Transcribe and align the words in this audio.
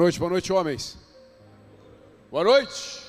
noite, 0.00 0.18
boa 0.18 0.30
noite, 0.30 0.50
homens. 0.50 0.96
Boa 2.30 2.42
noite. 2.42 3.02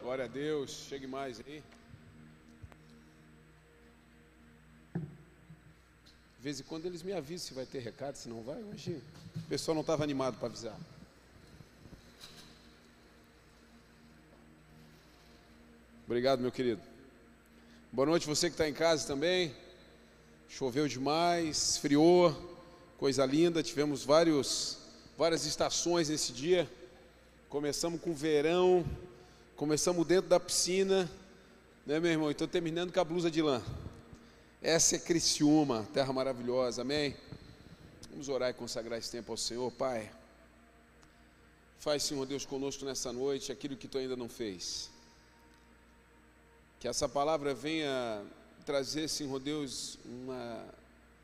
Glória 0.00 0.24
a 0.24 0.26
Deus. 0.26 0.70
Chegue 0.88 1.06
mais 1.06 1.38
aí. 1.46 1.62
De 4.94 5.02
vez 6.40 6.60
em 6.60 6.62
quando 6.62 6.86
eles 6.86 7.02
me 7.02 7.12
avisam 7.12 7.48
se 7.48 7.52
vai 7.52 7.66
ter 7.66 7.80
recado, 7.80 8.16
se 8.16 8.26
não 8.26 8.40
vai. 8.42 8.62
Hoje 8.62 9.02
o 9.36 9.48
pessoal 9.50 9.74
não 9.74 9.82
estava 9.82 10.02
animado 10.02 10.38
para 10.38 10.48
avisar. 10.48 10.74
Obrigado, 16.06 16.40
meu 16.40 16.50
querido. 16.50 16.80
Boa 17.92 18.06
noite, 18.06 18.26
você 18.26 18.48
que 18.48 18.54
está 18.54 18.66
em 18.66 18.72
casa 18.72 19.06
também. 19.06 19.54
Choveu 20.48 20.88
demais, 20.88 21.72
esfriou, 21.72 22.34
coisa 22.96 23.26
linda. 23.26 23.62
Tivemos 23.62 24.06
vários, 24.06 24.78
várias 25.16 25.46
estações 25.46 26.08
nesse 26.08 26.32
dia. 26.32 26.70
Começamos 27.48 28.00
com 28.00 28.12
verão, 28.12 28.84
começamos 29.56 30.06
dentro 30.06 30.28
da 30.28 30.38
piscina, 30.38 31.10
né, 31.86 31.98
meu 31.98 32.10
irmão? 32.10 32.30
Estou 32.30 32.46
terminando 32.46 32.92
com 32.92 33.00
a 33.00 33.04
blusa 33.04 33.30
de 33.30 33.40
lã. 33.40 33.62
Essa 34.60 34.96
é 34.96 34.98
Criciúma, 34.98 35.88
terra 35.94 36.12
maravilhosa, 36.12 36.82
amém? 36.82 37.16
Vamos 38.10 38.28
orar 38.28 38.50
e 38.50 38.54
consagrar 38.54 38.98
esse 38.98 39.10
tempo 39.10 39.32
ao 39.32 39.38
Senhor, 39.38 39.70
Pai. 39.72 40.10
Faz, 41.78 42.02
Senhor 42.02 42.26
Deus, 42.26 42.44
conosco 42.44 42.84
nessa 42.84 43.12
noite 43.12 43.52
aquilo 43.52 43.76
que 43.76 43.88
tu 43.88 43.96
ainda 43.98 44.16
não 44.16 44.28
fez. 44.28 44.90
Que 46.80 46.88
essa 46.88 47.08
palavra 47.08 47.54
venha 47.54 48.22
trazer, 48.64 49.08
Senhor 49.08 49.38
Deus, 49.38 49.98
uma, 50.04 50.64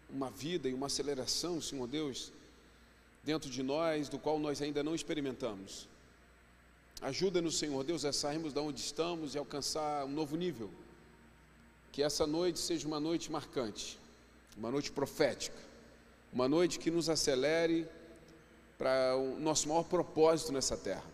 uma 0.09 0.31
vida 0.31 0.69
e 0.69 0.75
uma 0.75 0.87
aceleração, 0.87 1.61
Senhor 1.61 1.87
Deus, 1.87 2.31
dentro 3.23 3.49
de 3.51 3.63
nós, 3.63 4.09
do 4.09 4.19
qual 4.19 4.39
nós 4.39 4.61
ainda 4.61 4.83
não 4.83 4.95
experimentamos. 4.95 5.89
Ajuda-nos, 7.01 7.59
Senhor 7.59 7.83
Deus, 7.85 8.05
a 8.05 8.13
sairmos 8.13 8.53
de 8.53 8.61
onde 8.61 8.81
estamos 8.81 9.35
e 9.35 9.39
alcançar 9.39 10.05
um 10.05 10.11
novo 10.11 10.37
nível. 10.37 10.71
Que 11.91 12.03
essa 12.03 12.27
noite 12.27 12.59
seja 12.59 12.87
uma 12.87 13.01
noite 13.01 13.31
marcante, 13.31 13.99
uma 14.57 14.71
noite 14.71 14.91
profética, 14.91 15.57
uma 16.33 16.49
noite 16.49 16.79
que 16.79 16.91
nos 16.91 17.09
acelere 17.09 17.87
para 18.79 19.17
o 19.17 19.39
nosso 19.39 19.69
maior 19.69 19.85
propósito 19.85 20.53
nessa 20.53 20.77
terra, 20.77 21.05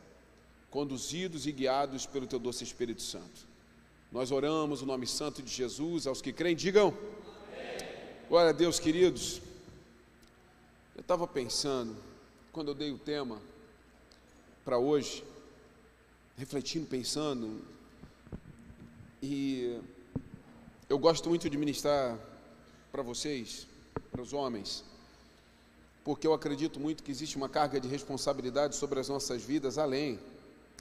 conduzidos 0.71 1.47
e 1.47 1.53
guiados 1.53 2.07
pelo 2.07 2.27
Teu 2.27 2.39
doce 2.39 2.65
Espírito 2.65 3.03
Santo. 3.03 3.47
Nós 4.11 4.31
oramos 4.31 4.81
o 4.81 4.87
nome 4.87 5.07
santo 5.07 5.43
de 5.43 5.53
Jesus, 5.53 6.07
aos 6.07 6.23
que 6.23 6.33
creem, 6.33 6.57
digam. 6.57 6.97
Glória 8.29 8.51
a 8.51 8.53
Deus, 8.53 8.79
queridos. 8.79 9.48
Eu 10.99 11.03
estava 11.03 11.29
pensando, 11.29 11.97
quando 12.51 12.73
eu 12.73 12.75
dei 12.75 12.91
o 12.91 12.99
tema 12.99 13.41
para 14.65 14.79
hoje, 14.79 15.23
refletindo, 16.37 16.89
pensando, 16.89 17.63
e 19.23 19.81
eu 20.89 20.99
gosto 20.99 21.29
muito 21.29 21.49
de 21.49 21.57
ministrar 21.57 22.19
para 22.91 23.01
vocês, 23.01 23.69
para 24.11 24.21
os 24.21 24.33
homens, 24.33 24.83
porque 26.03 26.27
eu 26.27 26.35
acredito 26.35 26.81
muito 26.81 27.05
que 27.05 27.13
existe 27.13 27.37
uma 27.37 27.49
carga 27.49 27.79
de 27.79 27.87
responsabilidade 27.87 28.75
sobre 28.75 28.99
as 28.99 29.09
nossas 29.09 29.41
vidas 29.41 29.79
além, 29.79 30.19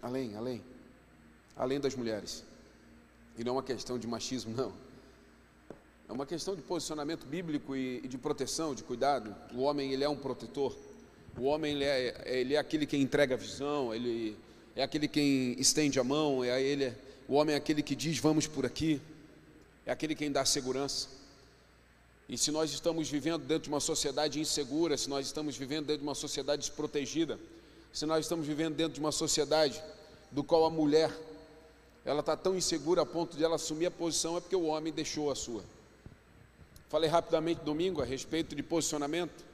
além, 0.01 0.35
além, 0.35 0.63
além 1.55 1.79
das 1.79 1.93
mulheres. 1.93 2.43
E 3.37 3.43
não 3.43 3.51
é 3.51 3.55
uma 3.57 3.63
questão 3.63 3.99
de 3.99 4.07
machismo, 4.07 4.51
não. 4.57 4.86
É 6.09 6.13
uma 6.13 6.25
questão 6.25 6.55
de 6.55 6.61
posicionamento 6.61 7.25
bíblico 7.25 7.75
e, 7.75 7.97
e 7.97 8.07
de 8.07 8.17
proteção, 8.17 8.73
de 8.73 8.81
cuidado. 8.81 9.35
O 9.53 9.63
homem, 9.63 9.91
ele 9.91 10.05
é 10.05 10.09
um 10.09 10.15
protetor. 10.15 10.73
O 11.37 11.43
homem, 11.43 11.73
ele 11.73 11.83
é, 11.83 12.23
ele 12.25 12.55
é 12.55 12.57
aquele 12.57 12.85
que 12.85 12.95
entrega 12.95 13.35
a 13.35 13.37
visão, 13.37 13.93
ele 13.93 14.37
é 14.73 14.83
aquele 14.83 15.07
que 15.07 15.55
estende 15.59 15.99
a 15.99 16.03
mão, 16.03 16.43
é 16.43 16.61
ele, 16.61 16.93
o 17.27 17.33
homem 17.33 17.53
é 17.53 17.57
aquele 17.57 17.83
que 17.83 17.95
diz 17.95 18.19
vamos 18.19 18.47
por 18.47 18.65
aqui, 18.65 19.01
é 19.85 19.91
aquele 19.91 20.15
quem 20.15 20.31
dá 20.31 20.45
segurança. 20.45 21.09
E 22.29 22.37
se 22.37 22.51
nós 22.51 22.71
estamos 22.71 23.09
vivendo 23.09 23.43
dentro 23.43 23.63
de 23.63 23.69
uma 23.69 23.79
sociedade 23.79 24.39
insegura, 24.39 24.97
se 24.97 25.09
nós 25.09 25.25
estamos 25.25 25.57
vivendo 25.57 25.87
dentro 25.87 26.01
de 26.01 26.07
uma 26.07 26.15
sociedade 26.15 26.61
desprotegida, 26.61 27.37
se 27.91 28.05
nós 28.05 28.25
estamos 28.25 28.47
vivendo 28.47 28.75
dentro 28.75 28.93
de 28.93 28.99
uma 28.99 29.11
sociedade 29.11 29.81
do 30.31 30.43
qual 30.43 30.65
a 30.65 30.69
mulher 30.69 31.11
ela 32.05 32.21
está 32.21 32.37
tão 32.37 32.55
insegura 32.55 33.01
a 33.01 33.05
ponto 33.05 33.35
de 33.35 33.43
ela 33.43 33.55
assumir 33.55 33.87
a 33.87 33.91
posição, 33.91 34.37
é 34.37 34.39
porque 34.39 34.55
o 34.55 34.65
homem 34.65 34.93
deixou 34.93 35.29
a 35.29 35.35
sua. 35.35 35.63
Falei 36.89 37.09
rapidamente 37.09 37.61
domingo 37.61 38.01
a 38.01 38.05
respeito 38.05 38.55
de 38.55 38.63
posicionamento. 38.63 39.45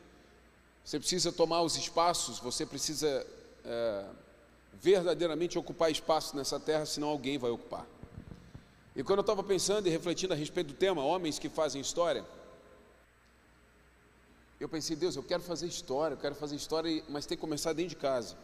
Você 0.84 1.00
precisa 1.00 1.32
tomar 1.32 1.62
os 1.62 1.76
espaços, 1.76 2.40
você 2.40 2.66
precisa 2.66 3.26
é, 3.66 4.06
verdadeiramente 4.74 5.58
ocupar 5.58 5.92
espaço 5.92 6.36
nessa 6.36 6.60
terra, 6.60 6.86
senão 6.86 7.08
alguém 7.08 7.38
vai 7.38 7.50
ocupar. 7.50 7.88
E 8.96 9.04
quando 9.04 9.20
eu 9.20 9.22
estava 9.22 9.42
pensando 9.42 9.88
e 9.88 9.90
refletindo 9.90 10.34
a 10.34 10.36
respeito 10.36 10.68
do 10.68 10.74
tema, 10.74 11.04
homens 11.04 11.40
que 11.40 11.50
fazem 11.50 11.82
história, 11.82 12.24
eu 14.60 14.70
pensei, 14.70 14.96
Deus, 14.96 15.16
eu 15.16 15.24
quero 15.24 15.42
fazer 15.42 15.68
história, 15.68 16.14
eu 16.14 16.20
quero 16.20 16.36
fazer 16.36 16.56
história, 16.56 17.04
mas 17.10 17.26
tem 17.26 17.36
que 17.36 17.42
começar 17.42 17.74
dentro 17.74 17.90
de 17.90 17.96
casa. 17.96 18.38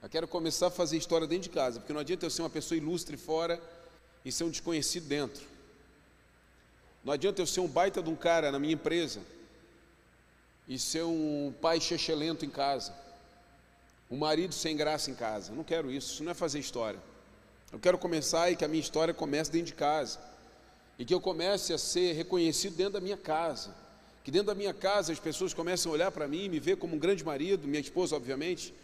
Eu 0.00 0.08
quero 0.08 0.28
começar 0.28 0.68
a 0.68 0.70
fazer 0.70 0.96
história 0.96 1.26
dentro 1.26 1.44
de 1.44 1.50
casa, 1.50 1.80
porque 1.80 1.92
não 1.92 2.00
adianta 2.00 2.24
eu 2.24 2.30
ser 2.30 2.42
uma 2.42 2.50
pessoa 2.50 2.78
ilustre 2.78 3.16
fora 3.16 3.60
e 4.24 4.30
ser 4.30 4.44
um 4.44 4.50
desconhecido 4.50 5.08
dentro. 5.08 5.57
Não 7.08 7.14
adianta 7.14 7.40
eu 7.40 7.46
ser 7.46 7.60
um 7.60 7.66
baita 7.66 8.02
de 8.02 8.10
um 8.10 8.14
cara 8.14 8.52
na 8.52 8.58
minha 8.58 8.74
empresa 8.74 9.22
e 10.68 10.78
ser 10.78 11.04
um 11.04 11.54
pai 11.58 11.80
chechelento 11.80 12.44
em 12.44 12.50
casa, 12.50 12.94
um 14.10 14.18
marido 14.18 14.52
sem 14.52 14.76
graça 14.76 15.10
em 15.10 15.14
casa. 15.14 15.50
Não 15.52 15.64
quero 15.64 15.90
isso, 15.90 16.12
isso 16.12 16.22
não 16.22 16.32
é 16.32 16.34
fazer 16.34 16.58
história. 16.58 17.00
Eu 17.72 17.78
quero 17.78 17.96
começar 17.96 18.50
e 18.50 18.56
que 18.56 18.62
a 18.62 18.68
minha 18.68 18.82
história 18.82 19.14
comece 19.14 19.50
dentro 19.50 19.68
de 19.68 19.72
casa 19.72 20.20
e 20.98 21.04
que 21.06 21.14
eu 21.14 21.18
comece 21.18 21.72
a 21.72 21.78
ser 21.78 22.12
reconhecido 22.12 22.76
dentro 22.76 22.92
da 22.92 23.00
minha 23.00 23.16
casa. 23.16 23.74
Que 24.22 24.30
dentro 24.30 24.48
da 24.48 24.54
minha 24.54 24.74
casa 24.74 25.10
as 25.10 25.18
pessoas 25.18 25.54
comecem 25.54 25.90
a 25.90 25.94
olhar 25.94 26.12
para 26.12 26.28
mim 26.28 26.44
e 26.44 26.48
me 26.50 26.60
ver 26.60 26.76
como 26.76 26.94
um 26.94 26.98
grande 26.98 27.24
marido, 27.24 27.66
minha 27.66 27.80
esposa, 27.80 28.16
obviamente 28.16 28.74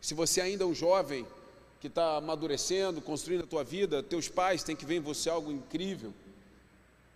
se 0.00 0.14
você 0.14 0.40
ainda 0.40 0.62
é 0.62 0.66
um 0.68 0.74
jovem 0.74 1.26
que 1.80 1.88
está 1.88 2.18
amadurecendo, 2.18 3.02
construindo 3.02 3.42
a 3.42 3.48
tua 3.48 3.64
vida, 3.64 4.00
teus 4.00 4.28
pais 4.28 4.62
têm 4.62 4.76
que 4.76 4.86
ver 4.86 4.98
em 4.98 5.00
você 5.00 5.28
algo 5.28 5.50
incrível. 5.50 6.14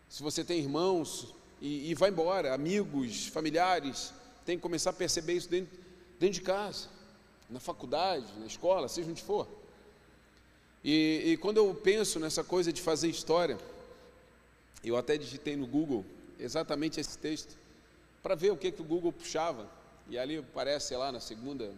Se 0.08 0.22
você 0.22 0.42
tem 0.44 0.58
irmãos 0.58 1.34
e, 1.60 1.91
e 1.91 1.94
vai 1.94 2.10
embora, 2.10 2.54
amigos, 2.54 3.26
familiares, 3.26 4.12
tem 4.44 4.56
que 4.56 4.62
começar 4.62 4.91
a 4.91 4.94
perceber 4.94 5.34
isso 5.34 5.48
dentro, 5.48 5.78
dentro 6.19 6.34
de 6.34 6.41
casa, 6.41 6.88
na 7.50 7.60
faculdade, 7.60 8.26
na 8.38 8.46
escola, 8.46 8.88
seja 8.88 9.10
onde 9.10 9.22
for. 9.22 9.46
E, 10.84 11.22
e 11.26 11.36
quando 11.36 11.58
eu 11.58 11.74
penso 11.74 12.19
nessa 12.19 12.42
coisa 12.42 12.72
de 12.72 12.80
fazer 12.80 13.08
história, 13.08 13.58
eu 14.82 14.96
até 14.96 15.19
digitei 15.19 15.56
no 15.56 15.66
Google 15.66 16.04
exatamente 16.38 17.00
esse 17.00 17.19
texto 17.19 17.56
para 18.22 18.34
ver 18.34 18.52
o 18.52 18.56
que, 18.56 18.70
que 18.70 18.80
o 18.80 18.84
Google 18.84 19.12
puxava. 19.12 19.69
E 20.08 20.19
ali 20.19 20.38
aparece 20.38 20.96
lá 20.96 21.12
na 21.12 21.20
segunda 21.20 21.70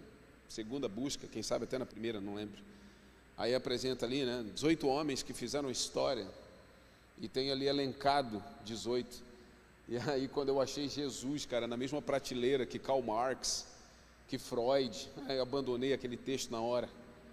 segunda 0.51 0.89
busca, 0.89 1.29
quem 1.29 1.43
sabe 1.43 1.65
até 1.65 1.79
na 1.79 1.87
primeira, 1.87 2.21
não 2.21 2.35
lembro. 2.35 2.61
Aí 3.39 3.55
apresenta 3.55 4.05
ali, 4.05 4.25
né, 4.25 4.45
18 4.53 4.87
homens 4.87 5.23
que 5.23 5.33
fizeram 5.33 5.71
história 5.71 6.27
e 7.21 7.29
tem 7.29 7.51
ali 7.51 7.67
elencado 7.67 8.43
18. 8.65 9.23
E 9.89 9.97
aí 9.99 10.29
quando 10.29 10.49
eu 10.49 10.61
achei 10.61 10.89
Jesus, 10.89 11.45
cara, 11.45 11.67
na 11.67 11.77
mesma 11.77 12.01
prateleira 12.01 12.65
que 12.65 12.79
Karl 12.79 13.03
Marx, 13.03 13.67
que 14.29 14.39
Freud, 14.39 15.11
eu 15.29 15.43
abandonei 15.43 15.93
aquele 15.93 16.17
texto 16.17 16.51
na 16.51 16.61
hora. 16.61 16.89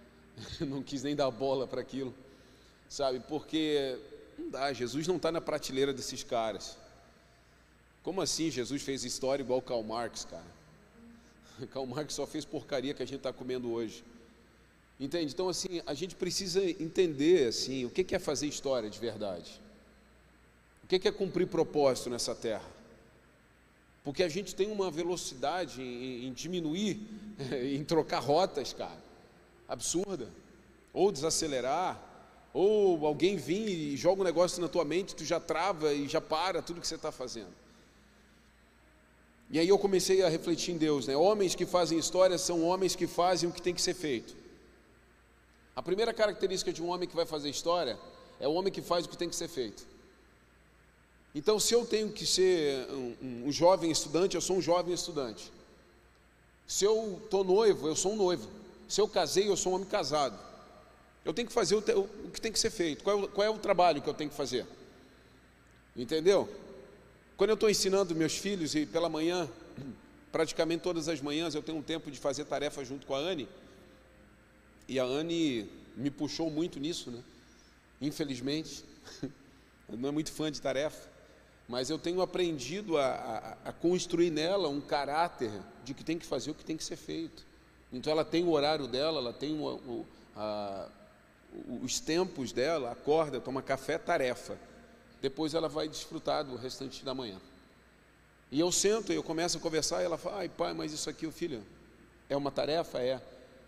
não 0.60 0.82
quis 0.82 1.02
nem 1.02 1.16
dar 1.16 1.30
bola 1.30 1.66
para 1.66 1.80
aquilo. 1.80 2.14
Sabe? 2.88 3.20
Porque 3.20 3.98
não 4.38 4.50
dá, 4.50 4.72
Jesus 4.72 5.06
não 5.06 5.16
está 5.16 5.32
na 5.32 5.40
prateleira 5.40 5.92
desses 5.92 6.22
caras. 6.22 6.76
Como 8.02 8.20
assim 8.20 8.50
Jesus 8.50 8.82
fez 8.82 9.04
história 9.04 9.42
igual 9.42 9.60
Karl 9.62 9.82
Marx, 9.82 10.24
cara? 10.24 10.58
Karl 11.72 11.86
Marx 11.86 12.14
só 12.14 12.26
fez 12.26 12.44
porcaria 12.44 12.94
que 12.94 13.02
a 13.02 13.06
gente 13.06 13.18
está 13.18 13.32
comendo 13.32 13.70
hoje. 13.72 14.04
Entende? 15.00 15.32
Então, 15.32 15.48
assim, 15.48 15.80
a 15.86 15.94
gente 15.94 16.16
precisa 16.16 16.64
entender, 16.64 17.46
assim, 17.46 17.84
o 17.84 17.90
que 17.90 18.14
é 18.14 18.18
fazer 18.18 18.48
história 18.48 18.90
de 18.90 18.98
verdade. 18.98 19.60
O 20.88 20.98
que 20.98 21.06
é 21.06 21.12
cumprir 21.12 21.46
propósito 21.46 22.08
nessa 22.08 22.34
terra. 22.34 22.64
Porque 24.02 24.22
a 24.22 24.28
gente 24.28 24.54
tem 24.54 24.72
uma 24.72 24.90
velocidade 24.90 25.82
em, 25.82 26.26
em 26.26 26.32
diminuir, 26.32 26.98
em 27.62 27.84
trocar 27.84 28.20
rotas, 28.20 28.72
cara, 28.72 28.98
absurda. 29.68 30.30
Ou 30.94 31.12
desacelerar, 31.12 32.02
ou 32.54 33.06
alguém 33.06 33.36
vir 33.36 33.68
e 33.68 33.96
joga 33.98 34.22
um 34.22 34.24
negócio 34.24 34.62
na 34.62 34.68
tua 34.68 34.82
mente, 34.82 35.14
tu 35.14 35.26
já 35.26 35.38
trava 35.38 35.92
e 35.92 36.08
já 36.08 36.22
para 36.22 36.62
tudo 36.62 36.80
que 36.80 36.88
você 36.88 36.94
está 36.94 37.12
fazendo. 37.12 37.52
E 39.50 39.58
aí 39.58 39.68
eu 39.68 39.78
comecei 39.78 40.22
a 40.22 40.28
refletir 40.30 40.74
em 40.74 40.78
Deus, 40.78 41.06
né? 41.06 41.14
Homens 41.14 41.54
que 41.54 41.66
fazem 41.66 41.98
história 41.98 42.38
são 42.38 42.64
homens 42.64 42.96
que 42.96 43.06
fazem 43.06 43.48
o 43.48 43.52
que 43.52 43.60
tem 43.60 43.74
que 43.74 43.82
ser 43.82 43.94
feito. 43.94 44.34
A 45.76 45.82
primeira 45.82 46.14
característica 46.14 46.72
de 46.72 46.82
um 46.82 46.88
homem 46.88 47.06
que 47.06 47.14
vai 47.14 47.26
fazer 47.26 47.50
história 47.50 47.98
é 48.40 48.48
o 48.48 48.54
homem 48.54 48.72
que 48.72 48.80
faz 48.80 49.04
o 49.04 49.08
que 49.10 49.18
tem 49.18 49.28
que 49.28 49.36
ser 49.36 49.48
feito. 49.48 49.86
Então, 51.38 51.60
se 51.60 51.72
eu 51.72 51.86
tenho 51.86 52.10
que 52.10 52.26
ser 52.26 52.90
um, 52.90 53.44
um, 53.46 53.52
jovem 53.52 53.92
estudante, 53.92 54.34
eu 54.34 54.40
sou 54.40 54.56
um 54.56 54.60
jovem 54.60 54.92
estudante. 54.92 55.52
Se 56.66 56.84
eu 56.84 57.20
estou 57.22 57.44
noivo, 57.44 57.86
eu 57.86 57.94
sou 57.94 58.14
um 58.14 58.16
noivo. 58.16 58.50
Se 58.88 59.00
eu 59.00 59.06
casei, 59.06 59.48
eu 59.48 59.56
sou 59.56 59.70
um 59.70 59.76
homem 59.76 59.86
casado. 59.86 60.36
Eu 61.24 61.32
tenho 61.32 61.46
que 61.46 61.54
fazer 61.54 61.76
o, 61.76 61.78
o 61.78 62.30
que 62.32 62.40
tem 62.40 62.50
que 62.50 62.58
ser 62.58 62.70
feito. 62.70 63.04
Qual 63.04 63.16
é 63.16 63.22
o, 63.22 63.28
qual 63.28 63.46
é 63.46 63.50
o 63.50 63.56
trabalho 63.56 64.02
que 64.02 64.08
eu 64.08 64.14
tenho 64.14 64.28
que 64.28 64.34
fazer? 64.34 64.66
Entendeu? 65.94 66.52
Quando 67.36 67.50
eu 67.50 67.54
estou 67.54 67.70
ensinando 67.70 68.16
meus 68.16 68.36
filhos 68.36 68.74
e 68.74 68.84
pela 68.84 69.08
manhã, 69.08 69.48
praticamente 70.32 70.82
todas 70.82 71.06
as 71.06 71.20
manhãs, 71.20 71.54
eu 71.54 71.62
tenho 71.62 71.78
um 71.78 71.82
tempo 71.82 72.10
de 72.10 72.18
fazer 72.18 72.46
tarefa 72.46 72.84
junto 72.84 73.06
com 73.06 73.14
a 73.14 73.18
Anne. 73.18 73.48
E 74.88 74.98
a 74.98 75.04
Anne 75.04 75.70
me 75.96 76.10
puxou 76.10 76.50
muito 76.50 76.80
nisso, 76.80 77.12
né? 77.12 77.22
Infelizmente, 78.00 78.84
não 79.88 80.08
é 80.08 80.10
muito 80.10 80.32
fã 80.32 80.50
de 80.50 80.60
tarefa, 80.60 81.16
mas 81.68 81.90
eu 81.90 81.98
tenho 81.98 82.22
aprendido 82.22 82.96
a, 82.96 83.06
a, 83.64 83.68
a, 83.68 83.72
construir 83.72 84.30
nela 84.30 84.68
um 84.68 84.80
caráter 84.80 85.52
de 85.84 85.92
que 85.92 86.02
tem 86.02 86.18
que 86.18 86.24
fazer 86.24 86.50
o 86.50 86.54
que 86.54 86.64
tem 86.64 86.78
que 86.78 86.84
ser 86.84 86.96
feito. 86.96 87.46
Então 87.92 88.10
ela 88.10 88.24
tem 88.24 88.42
o 88.44 88.50
horário 88.50 88.86
dela, 88.86 89.18
ela 89.18 89.32
tem 89.34 89.52
o, 89.52 89.66
o, 89.66 90.06
a, 90.34 90.88
os 91.82 92.00
tempos 92.00 92.52
dela, 92.52 92.90
acorda, 92.90 93.38
toma 93.38 93.60
café, 93.60 93.98
tarefa. 93.98 94.56
Depois 95.20 95.52
ela 95.52 95.68
vai 95.68 95.88
desfrutar 95.88 96.42
do 96.42 96.56
restante 96.56 97.04
da 97.04 97.14
manhã. 97.14 97.38
E 98.50 98.58
eu 98.58 98.72
sento 98.72 99.12
e 99.12 99.16
eu 99.16 99.22
começo 99.22 99.58
a 99.58 99.60
conversar 99.60 100.00
e 100.00 100.06
ela 100.06 100.16
fala, 100.16 100.38
ai 100.38 100.48
pai, 100.48 100.72
mas 100.72 100.92
isso 100.92 101.10
aqui, 101.10 101.26
o 101.26 101.32
filho, 101.32 101.62
é 102.30 102.36
uma 102.36 102.50
tarefa? 102.50 102.98
É. 102.98 103.20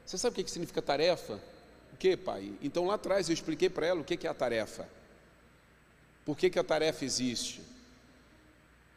Você 0.07 0.17
sabe 0.17 0.41
o 0.41 0.45
que, 0.45 0.51
significa 0.51 0.81
tarefa? 0.81 1.39
O 1.93 1.97
que, 1.99 2.17
pai? 2.17 2.55
Então 2.63 2.87
lá 2.87 2.95
atrás 2.95 3.29
eu 3.29 3.35
expliquei 3.35 3.69
para 3.69 3.87
ela 3.87 4.01
o 4.01 4.05
que, 4.05 4.17
que 4.17 4.27
é 4.27 4.31
a 4.31 4.35
tarefa. 4.35 4.89
Por 6.25 6.37
que, 6.37 6.49
que 6.49 6.59
a 6.59 6.65
tarefa 6.65 7.05
existe? 7.05 7.61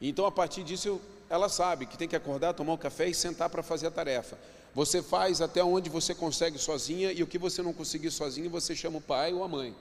Então 0.07 0.25
a 0.25 0.31
partir 0.31 0.63
disso 0.63 0.99
ela 1.29 1.47
sabe 1.49 1.85
que 1.85 1.97
tem 1.97 2.07
que 2.07 2.15
acordar, 2.15 2.53
tomar 2.53 2.73
um 2.73 2.77
café 2.77 3.07
e 3.07 3.13
sentar 3.13 3.49
para 3.49 3.63
fazer 3.63 3.87
a 3.87 3.91
tarefa. 3.91 4.37
Você 4.75 5.01
faz 5.01 5.39
até 5.41 5.63
onde 5.63 5.89
você 5.89 6.13
consegue 6.13 6.57
sozinha 6.57 7.11
e 7.11 7.23
o 7.23 7.27
que 7.27 7.37
você 7.37 7.61
não 7.61 7.73
conseguir 7.73 8.11
sozinha, 8.11 8.49
você 8.49 8.75
chama 8.75 8.97
o 8.97 9.01
pai 9.01 9.33
ou 9.33 9.43
a 9.43 9.47
mãe. 9.47 9.73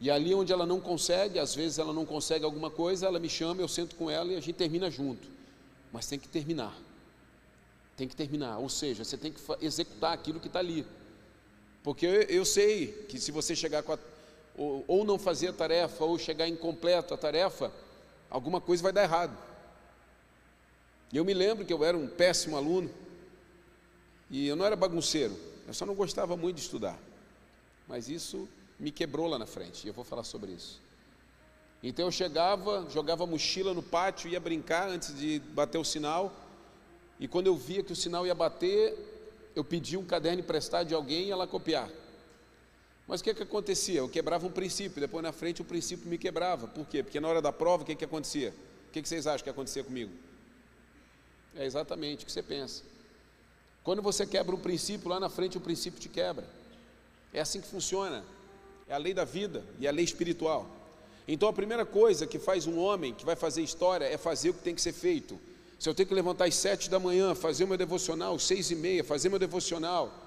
E 0.00 0.10
ali 0.10 0.34
onde 0.34 0.52
ela 0.52 0.66
não 0.66 0.80
consegue, 0.80 1.38
às 1.38 1.54
vezes 1.54 1.78
ela 1.78 1.92
não 1.92 2.04
consegue 2.04 2.44
alguma 2.44 2.70
coisa, 2.70 3.06
ela 3.06 3.18
me 3.18 3.28
chama, 3.28 3.62
eu 3.62 3.68
sento 3.68 3.94
com 3.96 4.10
ela 4.10 4.32
e 4.32 4.36
a 4.36 4.40
gente 4.40 4.54
termina 4.54 4.90
junto. 4.90 5.28
Mas 5.92 6.06
tem 6.06 6.18
que 6.18 6.28
terminar. 6.28 6.76
Tem 7.96 8.08
que 8.08 8.16
terminar, 8.16 8.58
ou 8.58 8.68
seja, 8.68 9.04
você 9.04 9.16
tem 9.16 9.30
que 9.30 9.40
executar 9.60 10.12
aquilo 10.12 10.40
que 10.40 10.48
está 10.48 10.58
ali. 10.58 10.84
Porque 11.82 12.04
eu, 12.04 12.22
eu, 12.22 12.44
sei 12.44 12.88
que 13.08 13.20
se 13.20 13.30
você 13.30 13.54
chegar 13.54 13.84
a, 13.86 13.98
ou, 14.58 14.84
ou 14.88 15.04
não 15.04 15.18
fazer 15.18 15.48
a 15.48 15.52
tarefa, 15.52 16.04
ou 16.04 16.18
chegar 16.18 16.48
incompleto 16.48 17.14
a 17.14 17.16
tarefa, 17.16 17.70
alguma 18.30 18.60
coisa 18.60 18.82
vai 18.82 18.92
dar 18.92 19.02
errado. 19.02 19.36
E 21.12 21.16
eu 21.16 21.24
me 21.24 21.34
lembro 21.34 21.64
que 21.64 21.72
eu 21.72 21.84
era 21.84 21.96
um 21.96 22.08
péssimo 22.08 22.56
aluno, 22.56 22.90
e 24.30 24.48
eu 24.48 24.56
não 24.56 24.64
era 24.64 24.74
bagunceiro, 24.74 25.38
eu 25.66 25.74
só 25.74 25.86
não 25.86 25.94
gostava 25.94 26.36
muito 26.36 26.56
de 26.56 26.62
estudar. 26.62 26.98
Mas 27.86 28.08
isso 28.08 28.48
me 28.78 28.90
quebrou 28.90 29.26
lá 29.26 29.38
na 29.38 29.46
frente, 29.46 29.84
e 29.84 29.88
eu 29.88 29.94
vou 29.94 30.04
falar 30.04 30.24
sobre 30.24 30.52
isso. 30.52 30.80
Então 31.82 32.06
eu 32.06 32.10
chegava, 32.10 32.86
jogava 32.90 33.26
mochila 33.26 33.74
no 33.74 33.82
pátio, 33.82 34.30
ia 34.30 34.40
brincar 34.40 34.88
antes 34.88 35.14
de 35.16 35.38
bater 35.38 35.78
o 35.78 35.84
sinal, 35.84 36.32
e 37.20 37.28
quando 37.28 37.46
eu 37.46 37.56
via 37.56 37.82
que 37.82 37.92
o 37.92 37.96
sinal 37.96 38.26
ia 38.26 38.34
bater, 38.34 38.96
eu 39.54 39.62
pedia 39.62 40.00
um 40.00 40.04
caderno 40.04 40.40
emprestado 40.40 40.88
de 40.88 40.94
alguém 40.94 41.26
e 41.26 41.30
ela 41.30 41.46
copiar. 41.46 41.88
Mas 43.06 43.20
o 43.20 43.24
que, 43.24 43.34
que 43.34 43.42
acontecia? 43.42 44.00
Eu 44.00 44.08
quebrava 44.08 44.46
um 44.46 44.50
princípio, 44.50 45.00
depois 45.00 45.22
na 45.22 45.32
frente 45.32 45.60
o 45.60 45.64
princípio 45.64 46.08
me 46.08 46.16
quebrava. 46.16 46.66
Por 46.66 46.86
quê? 46.86 47.02
Porque 47.02 47.20
na 47.20 47.28
hora 47.28 47.42
da 47.42 47.52
prova, 47.52 47.82
o 47.82 47.86
que, 47.86 47.94
que 47.94 48.04
acontecia? 48.04 48.54
O 48.88 48.92
que, 48.92 49.02
que 49.02 49.08
vocês 49.08 49.26
acham 49.26 49.44
que 49.44 49.50
acontecia 49.50 49.84
comigo? 49.84 50.10
É 51.54 51.64
exatamente 51.64 52.22
o 52.24 52.26
que 52.26 52.32
você 52.32 52.42
pensa. 52.42 52.82
Quando 53.82 54.00
você 54.00 54.26
quebra 54.26 54.54
um 54.54 54.58
princípio, 54.58 55.08
lá 55.08 55.20
na 55.20 55.28
frente 55.28 55.58
o 55.58 55.60
princípio 55.60 56.00
te 56.00 56.08
quebra. 56.08 56.48
É 57.32 57.40
assim 57.40 57.60
que 57.60 57.68
funciona. 57.68 58.24
É 58.88 58.94
a 58.94 58.98
lei 58.98 59.12
da 59.12 59.24
vida 59.24 59.62
e 59.78 59.86
a 59.86 59.92
lei 59.92 60.04
espiritual. 60.04 60.66
Então 61.28 61.48
a 61.48 61.52
primeira 61.52 61.84
coisa 61.84 62.26
que 62.26 62.38
faz 62.38 62.66
um 62.66 62.78
homem 62.78 63.12
que 63.12 63.24
vai 63.24 63.36
fazer 63.36 63.62
história 63.62 64.06
é 64.06 64.16
fazer 64.16 64.50
o 64.50 64.54
que 64.54 64.62
tem 64.62 64.74
que 64.74 64.80
ser 64.80 64.92
feito. 64.92 65.38
Se 65.78 65.88
eu 65.88 65.94
tenho 65.94 66.08
que 66.08 66.14
levantar 66.14 66.46
às 66.46 66.54
sete 66.54 66.88
da 66.88 66.98
manhã, 66.98 67.34
fazer 67.34 67.66
meu 67.66 67.76
devocional, 67.76 68.38
seis 68.38 68.70
e 68.70 68.74
meia, 68.74 69.04
fazer 69.04 69.28
meu 69.28 69.38
devocional, 69.38 70.23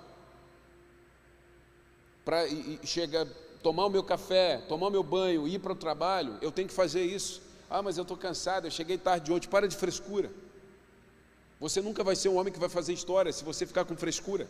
para 2.28 2.46
chegar, 2.84 3.26
tomar 3.64 3.86
o 3.86 3.90
meu 3.90 4.04
café, 4.04 4.58
tomar 4.68 4.88
o 4.88 4.90
meu 4.90 5.02
banho, 5.02 5.48
ir 5.48 5.60
para 5.60 5.72
o 5.72 5.76
trabalho, 5.76 6.38
eu 6.42 6.52
tenho 6.52 6.68
que 6.68 6.74
fazer 6.74 7.02
isso. 7.02 7.42
Ah, 7.70 7.82
mas 7.82 7.98
eu 7.98 8.02
estou 8.02 8.18
cansado, 8.18 8.68
eu 8.68 8.72
cheguei 8.72 8.98
tarde 8.98 9.32
ontem, 9.32 9.48
para 9.48 9.66
de 9.66 9.78
frescura. 9.78 10.30
Você 11.58 11.82
nunca 11.82 12.04
vai 12.04 12.18
ser 12.18 12.28
um 12.28 12.36
homem 12.36 12.52
que 12.52 12.60
vai 12.60 12.68
fazer 12.68 12.92
história 12.92 13.32
se 13.32 13.46
você 13.46 13.66
ficar 13.66 13.86
com 13.86 13.96
frescura. 13.96 14.46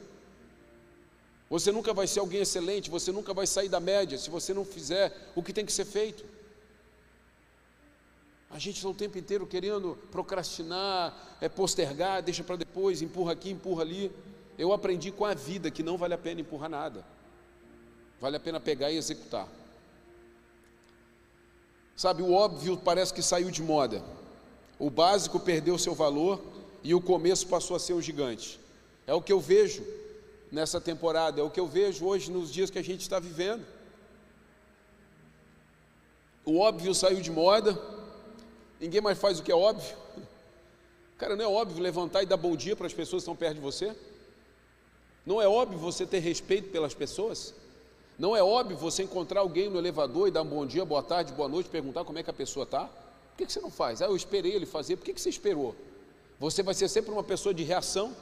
Você 1.52 1.72
nunca 1.72 1.94
vai 1.94 2.08
ser 2.08 2.20
alguém 2.20 2.42
excelente, 2.42 2.90
você 2.90 3.12
nunca 3.12 3.32
vai 3.32 3.46
sair 3.46 3.70
da 3.70 3.80
média 3.80 4.18
se 4.18 4.32
você 4.32 4.56
não 4.56 4.66
fizer 4.66 5.16
o 5.36 5.44
que 5.44 5.54
tem 5.54 5.64
que 5.64 5.72
ser 5.72 5.86
feito. 5.86 6.26
A 8.50 8.58
gente 8.58 8.78
está 8.78 8.90
o 8.90 8.94
tempo 8.94 9.20
inteiro 9.20 9.46
querendo 9.46 9.96
procrastinar, 10.10 11.38
é, 11.40 11.48
postergar, 11.48 12.24
deixa 12.24 12.44
para 12.44 12.56
depois, 12.56 13.04
empurra 13.04 13.34
aqui, 13.34 13.52
empurra 13.52 13.84
ali. 13.84 14.12
Eu 14.58 14.74
aprendi 14.74 15.12
com 15.12 15.26
a 15.26 15.36
vida 15.36 15.70
que 15.70 15.84
não 15.84 15.96
vale 15.96 16.16
a 16.16 16.18
pena 16.18 16.42
empurrar 16.42 16.72
nada, 16.72 17.06
vale 18.20 18.38
a 18.38 18.40
pena 18.40 18.60
pegar 18.60 18.92
e 18.92 18.98
executar. 18.98 19.48
Sabe, 21.96 22.22
o 22.22 22.32
óbvio 22.32 22.78
parece 22.78 23.14
que 23.14 23.24
saiu 23.24 23.50
de 23.50 23.62
moda, 23.62 24.04
o 24.78 24.90
básico 24.90 25.40
perdeu 25.40 25.78
seu 25.78 25.96
valor 25.96 26.40
e 26.84 26.94
o 26.94 27.02
começo 27.02 27.48
passou 27.48 27.76
a 27.76 27.80
ser 27.80 27.94
um 27.94 28.02
gigante. 28.02 28.60
É 29.08 29.14
o 29.14 29.22
que 29.22 29.34
eu 29.34 29.40
vejo 29.40 29.84
nessa 30.52 30.80
temporada, 30.80 31.42
é 31.42 31.44
o 31.44 31.50
que 31.50 31.60
eu 31.60 31.68
vejo 31.68 32.06
hoje 32.06 32.32
nos 32.32 32.52
dias 32.52 32.70
que 32.70 32.80
a 32.80 32.84
gente 32.84 33.02
está 33.02 33.20
vivendo. 33.20 33.66
O 36.46 36.60
óbvio 36.60 36.94
saiu 36.94 37.20
de 37.20 37.32
moda, 37.32 37.78
ninguém 38.80 39.02
mais 39.02 39.18
faz 39.18 39.40
o 39.40 39.44
que 39.44 39.52
é 39.52 39.56
óbvio. 39.56 39.98
Cara, 41.18 41.36
não 41.36 41.44
é 41.44 41.48
óbvio 41.48 41.82
levantar 41.82 42.22
e 42.22 42.28
dar 42.28 42.38
bom 42.38 42.56
dia 42.56 42.76
para 42.76 42.86
as 42.86 42.94
pessoas 42.94 43.24
que 43.24 43.30
estão 43.30 43.36
perto 43.36 43.56
de 43.56 43.62
você? 43.62 43.96
Não 45.26 45.42
é 45.42 45.48
óbvio 45.48 45.80
você 45.80 46.06
ter 46.06 46.20
respeito 46.20 46.70
pelas 46.70 46.94
pessoas? 46.94 47.54
Não 48.18 48.36
é 48.36 48.42
óbvio 48.42 48.76
você 48.76 49.04
encontrar 49.04 49.42
alguém 49.42 49.70
no 49.70 49.78
elevador 49.78 50.28
e 50.28 50.32
dar 50.32 50.42
um 50.42 50.48
bom 50.48 50.66
dia, 50.66 50.84
boa 50.84 51.04
tarde, 51.04 51.32
boa 51.34 51.48
noite, 51.48 51.70
perguntar 51.70 52.04
como 52.04 52.18
é 52.18 52.24
que 52.24 52.30
a 52.30 52.34
pessoa 52.34 52.64
está? 52.64 52.86
Por 52.86 53.38
que, 53.38 53.46
que 53.46 53.54
você 53.54 53.62
não 53.62 53.70
faz? 53.70 54.02
Ah, 54.02 54.06
eu 54.06 54.16
esperei 54.16 54.54
ele 54.54 54.66
fazer, 54.66 54.96
por 54.96 55.06
que, 55.06 55.14
que 55.14 55.22
você 55.22 55.30
esperou? 55.30 55.76
Você 56.40 56.64
vai 56.64 56.74
ser 56.74 56.88
sempre 56.88 57.12
uma 57.12 57.24
pessoa 57.24 57.54
de 57.54 57.64
reação? 57.64 58.16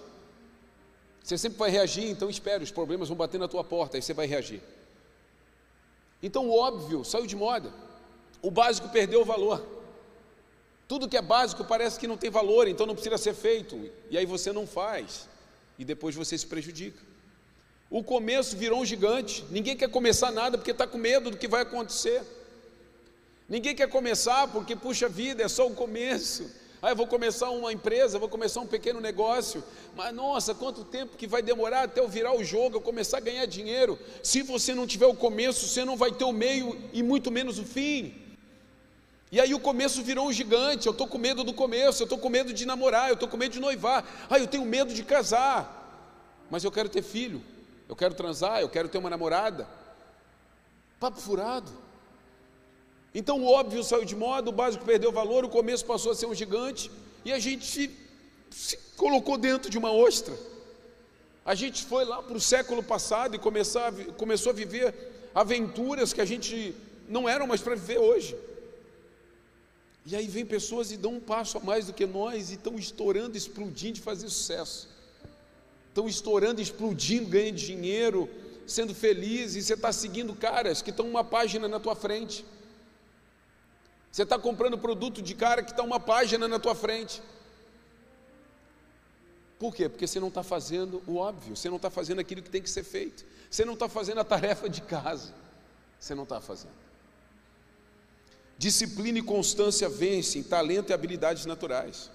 Você 1.23 1.37
sempre 1.37 1.57
vai 1.57 1.69
reagir, 1.69 2.09
então 2.09 2.29
espere, 2.29 2.61
os 2.63 2.71
problemas 2.71 3.07
vão 3.07 3.17
bater 3.17 3.39
na 3.39 3.47
tua 3.47 3.63
porta, 3.63 3.95
aí 3.95 4.01
você 4.01 4.13
vai 4.13 4.27
reagir. 4.27 4.61
Então 6.21 6.49
o 6.49 6.57
óbvio 6.57 7.05
saiu 7.05 7.25
de 7.25 7.35
moda, 7.35 7.71
o 8.41 8.51
básico 8.51 8.89
perdeu 8.89 9.21
o 9.21 9.25
valor. 9.25 9.65
Tudo 10.89 11.07
que 11.07 11.15
é 11.15 11.21
básico 11.21 11.63
parece 11.63 11.97
que 11.97 12.07
não 12.07 12.17
tem 12.17 12.29
valor, 12.29 12.67
então 12.67 12.85
não 12.85 12.95
precisa 12.95 13.17
ser 13.17 13.33
feito, 13.33 13.89
e 14.09 14.17
aí 14.17 14.25
você 14.25 14.51
não 14.51 14.67
faz, 14.67 15.29
e 15.79 15.85
depois 15.85 16.13
você 16.13 16.37
se 16.37 16.45
prejudica. 16.45 17.14
O 17.89 18.03
começo 18.03 18.57
virou 18.57 18.81
um 18.81 18.85
gigante, 18.85 19.45
ninguém 19.49 19.77
quer 19.77 19.89
começar 19.89 20.31
nada 20.31 20.57
porque 20.57 20.71
está 20.71 20.87
com 20.87 20.97
medo 20.97 21.29
do 21.31 21.37
que 21.37 21.47
vai 21.47 21.61
acontecer. 21.61 22.21
Ninguém 23.47 23.75
quer 23.75 23.87
começar 23.87 24.47
porque, 24.47 24.75
puxa 24.75 25.07
vida, 25.07 25.43
é 25.43 25.47
só 25.47 25.67
o 25.67 25.75
começo. 25.75 26.49
Ah, 26.81 26.89
eu 26.89 26.95
vou 26.95 27.07
começar 27.07 27.49
uma 27.49 27.71
empresa, 27.71 28.19
vou 28.19 28.29
começar 28.29 28.59
um 28.59 28.67
pequeno 28.67 28.99
negócio, 28.99 29.63
mas 29.95 30.13
nossa, 30.13 30.53
quanto 30.53 30.83
tempo 30.83 31.17
que 31.17 31.25
vai 31.25 31.41
demorar 31.41 31.83
até 31.83 31.99
eu 31.99 32.07
virar 32.07 32.35
o 32.35 32.43
jogo, 32.43 32.77
eu 32.77 32.81
começar 32.81 33.17
a 33.17 33.21
ganhar 33.21 33.45
dinheiro. 33.45 33.97
Se 34.21 34.41
você 34.41 34.75
não 34.75 34.85
tiver 34.85 35.05
o 35.07 35.15
começo, 35.15 35.67
você 35.67 35.85
não 35.85 35.95
vai 35.95 36.11
ter 36.11 36.25
o 36.25 36.31
meio 36.31 36.79
e 36.91 37.01
muito 37.01 37.31
menos 37.31 37.57
o 37.59 37.63
fim. 37.63 38.13
E 39.31 39.39
aí 39.39 39.53
o 39.53 39.59
começo 39.59 40.03
virou 40.03 40.27
um 40.27 40.33
gigante. 40.33 40.85
Eu 40.85 40.91
estou 40.91 41.07
com 41.07 41.17
medo 41.17 41.43
do 41.43 41.53
começo, 41.53 42.03
eu 42.03 42.05
estou 42.05 42.19
com 42.19 42.29
medo 42.29 42.53
de 42.53 42.65
namorar, 42.65 43.09
eu 43.09 43.15
estou 43.15 43.27
com 43.29 43.37
medo 43.37 43.53
de 43.53 43.59
noivar. 43.59 44.27
Ah, 44.29 44.37
eu 44.37 44.47
tenho 44.47 44.65
medo 44.65 44.93
de 44.93 45.03
casar, 45.03 46.07
mas 46.51 46.63
eu 46.63 46.71
quero 46.71 46.89
ter 46.89 47.01
filho, 47.01 47.41
eu 47.87 47.95
quero 47.95 48.13
transar, 48.13 48.61
eu 48.61 48.69
quero 48.69 48.89
ter 48.89 48.97
uma 48.97 49.09
namorada. 49.09 49.67
Papo 50.99 51.19
furado. 51.19 51.71
Então 53.13 53.41
o 53.41 53.47
óbvio 53.47 53.83
saiu 53.83 54.03
de 54.03 54.15
moda, 54.15 54.49
o 54.49 54.53
básico 54.53 54.83
perdeu 54.83 55.11
valor, 55.11 55.45
o 55.45 55.49
começo 55.49 55.85
passou 55.85 56.11
a 56.11 56.15
ser 56.15 56.25
um 56.25 56.35
gigante 56.35 56.91
e 57.23 57.31
a 57.31 57.39
gente 57.39 57.89
se 58.51 58.77
colocou 58.97 59.37
dentro 59.37 59.69
de 59.69 59.77
uma 59.77 59.91
ostra. 59.91 60.35
A 61.45 61.53
gente 61.53 61.85
foi 61.85 62.03
lá 62.03 62.21
para 62.21 62.35
o 62.35 62.41
século 62.41 62.83
passado 62.83 63.35
e 63.35 63.39
começar, 63.39 63.93
começou 64.17 64.49
a 64.49 64.53
viver 64.53 64.93
aventuras 65.33 66.11
que 66.11 66.21
a 66.21 66.25
gente 66.25 66.75
não 67.07 67.29
eram 67.29 67.45
mais 67.45 67.61
para 67.61 67.75
viver 67.75 67.99
hoje. 67.99 68.35
E 70.05 70.15
aí 70.15 70.27
vem 70.27 70.45
pessoas 70.45 70.91
e 70.91 70.97
dão 70.97 71.13
um 71.13 71.19
passo 71.19 71.57
a 71.57 71.61
mais 71.61 71.87
do 71.87 71.93
que 71.93 72.05
nós 72.05 72.49
e 72.49 72.55
estão 72.55 72.75
estourando, 72.75 73.37
explodindo 73.37 73.93
de 73.93 74.01
fazer 74.01 74.29
sucesso. 74.29 74.89
Estão 75.95 76.09
estourando, 76.09 76.59
explodindo, 76.59 77.29
ganhando 77.29 77.55
dinheiro, 77.55 78.29
sendo 78.67 78.93
felizes, 78.93 79.55
e 79.55 79.65
você 79.65 79.75
está 79.75 79.93
seguindo 79.93 80.35
caras 80.35 80.81
que 80.81 80.89
estão 80.89 81.07
uma 81.07 81.23
página 81.23 81.69
na 81.69 81.79
tua 81.79 81.95
frente. 81.95 82.43
Você 84.11 84.23
está 84.23 84.37
comprando 84.37 84.77
produto 84.77 85.21
de 85.21 85.33
cara 85.33 85.63
que 85.63 85.71
está 85.71 85.83
uma 85.83 85.97
página 85.97 86.49
na 86.49 86.59
tua 86.59 86.75
frente. 86.75 87.21
Por 89.57 89.73
quê? 89.73 89.87
Porque 89.87 90.05
você 90.05 90.19
não 90.19 90.27
está 90.27 90.43
fazendo 90.43 91.01
o 91.07 91.15
óbvio, 91.15 91.55
você 91.55 91.69
não 91.69 91.77
está 91.77 91.89
fazendo 91.89 92.19
aquilo 92.19 92.41
que 92.41 92.49
tem 92.49 92.61
que 92.61 92.69
ser 92.69 92.83
feito, 92.83 93.23
você 93.49 93.63
não 93.63 93.75
está 93.75 93.87
fazendo 93.87 94.19
a 94.19 94.25
tarefa 94.25 94.67
de 94.67 94.81
casa, 94.81 95.33
você 95.97 96.13
não 96.13 96.23
está 96.23 96.41
fazendo. 96.41 96.75
Disciplina 98.57 99.19
e 99.19 99.21
constância 99.21 99.87
vencem 99.87 100.43
talento 100.43 100.89
e 100.89 100.93
habilidades 100.93 101.45
naturais. 101.45 102.11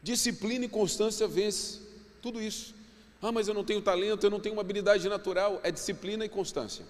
Disciplina 0.00 0.66
e 0.66 0.68
constância 0.68 1.26
vencem 1.26 1.89
tudo 2.20 2.40
isso. 2.40 2.74
Ah, 3.22 3.32
mas 3.32 3.48
eu 3.48 3.54
não 3.54 3.64
tenho 3.64 3.82
talento, 3.82 4.24
eu 4.24 4.30
não 4.30 4.40
tenho 4.40 4.54
uma 4.54 4.62
habilidade 4.62 5.08
natural. 5.08 5.60
É 5.62 5.70
disciplina 5.70 6.24
e 6.24 6.28
constância. 6.28 6.84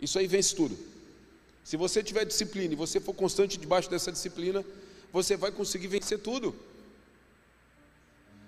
Isso 0.00 0.18
aí 0.18 0.26
vence 0.26 0.54
tudo. 0.54 0.76
Se 1.62 1.76
você 1.76 2.02
tiver 2.02 2.24
disciplina 2.24 2.72
e 2.72 2.76
você 2.76 3.00
for 3.00 3.14
constante 3.14 3.58
debaixo 3.58 3.88
dessa 3.88 4.12
disciplina, 4.12 4.64
você 5.12 5.36
vai 5.36 5.50
conseguir 5.50 5.88
vencer 5.88 6.18
tudo. 6.18 6.54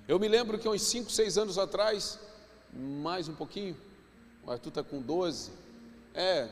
Eu 0.06 0.18
me 0.18 0.28
lembro 0.28 0.58
que 0.58 0.68
uns 0.68 0.82
5, 0.82 1.10
6 1.10 1.38
anos 1.38 1.58
atrás, 1.58 2.18
mais 2.72 3.28
um 3.28 3.34
pouquinho, 3.34 3.76
o 4.44 4.50
Arthur 4.50 4.68
está 4.68 4.82
com 4.82 5.00
12, 5.00 5.50
é, 6.14 6.48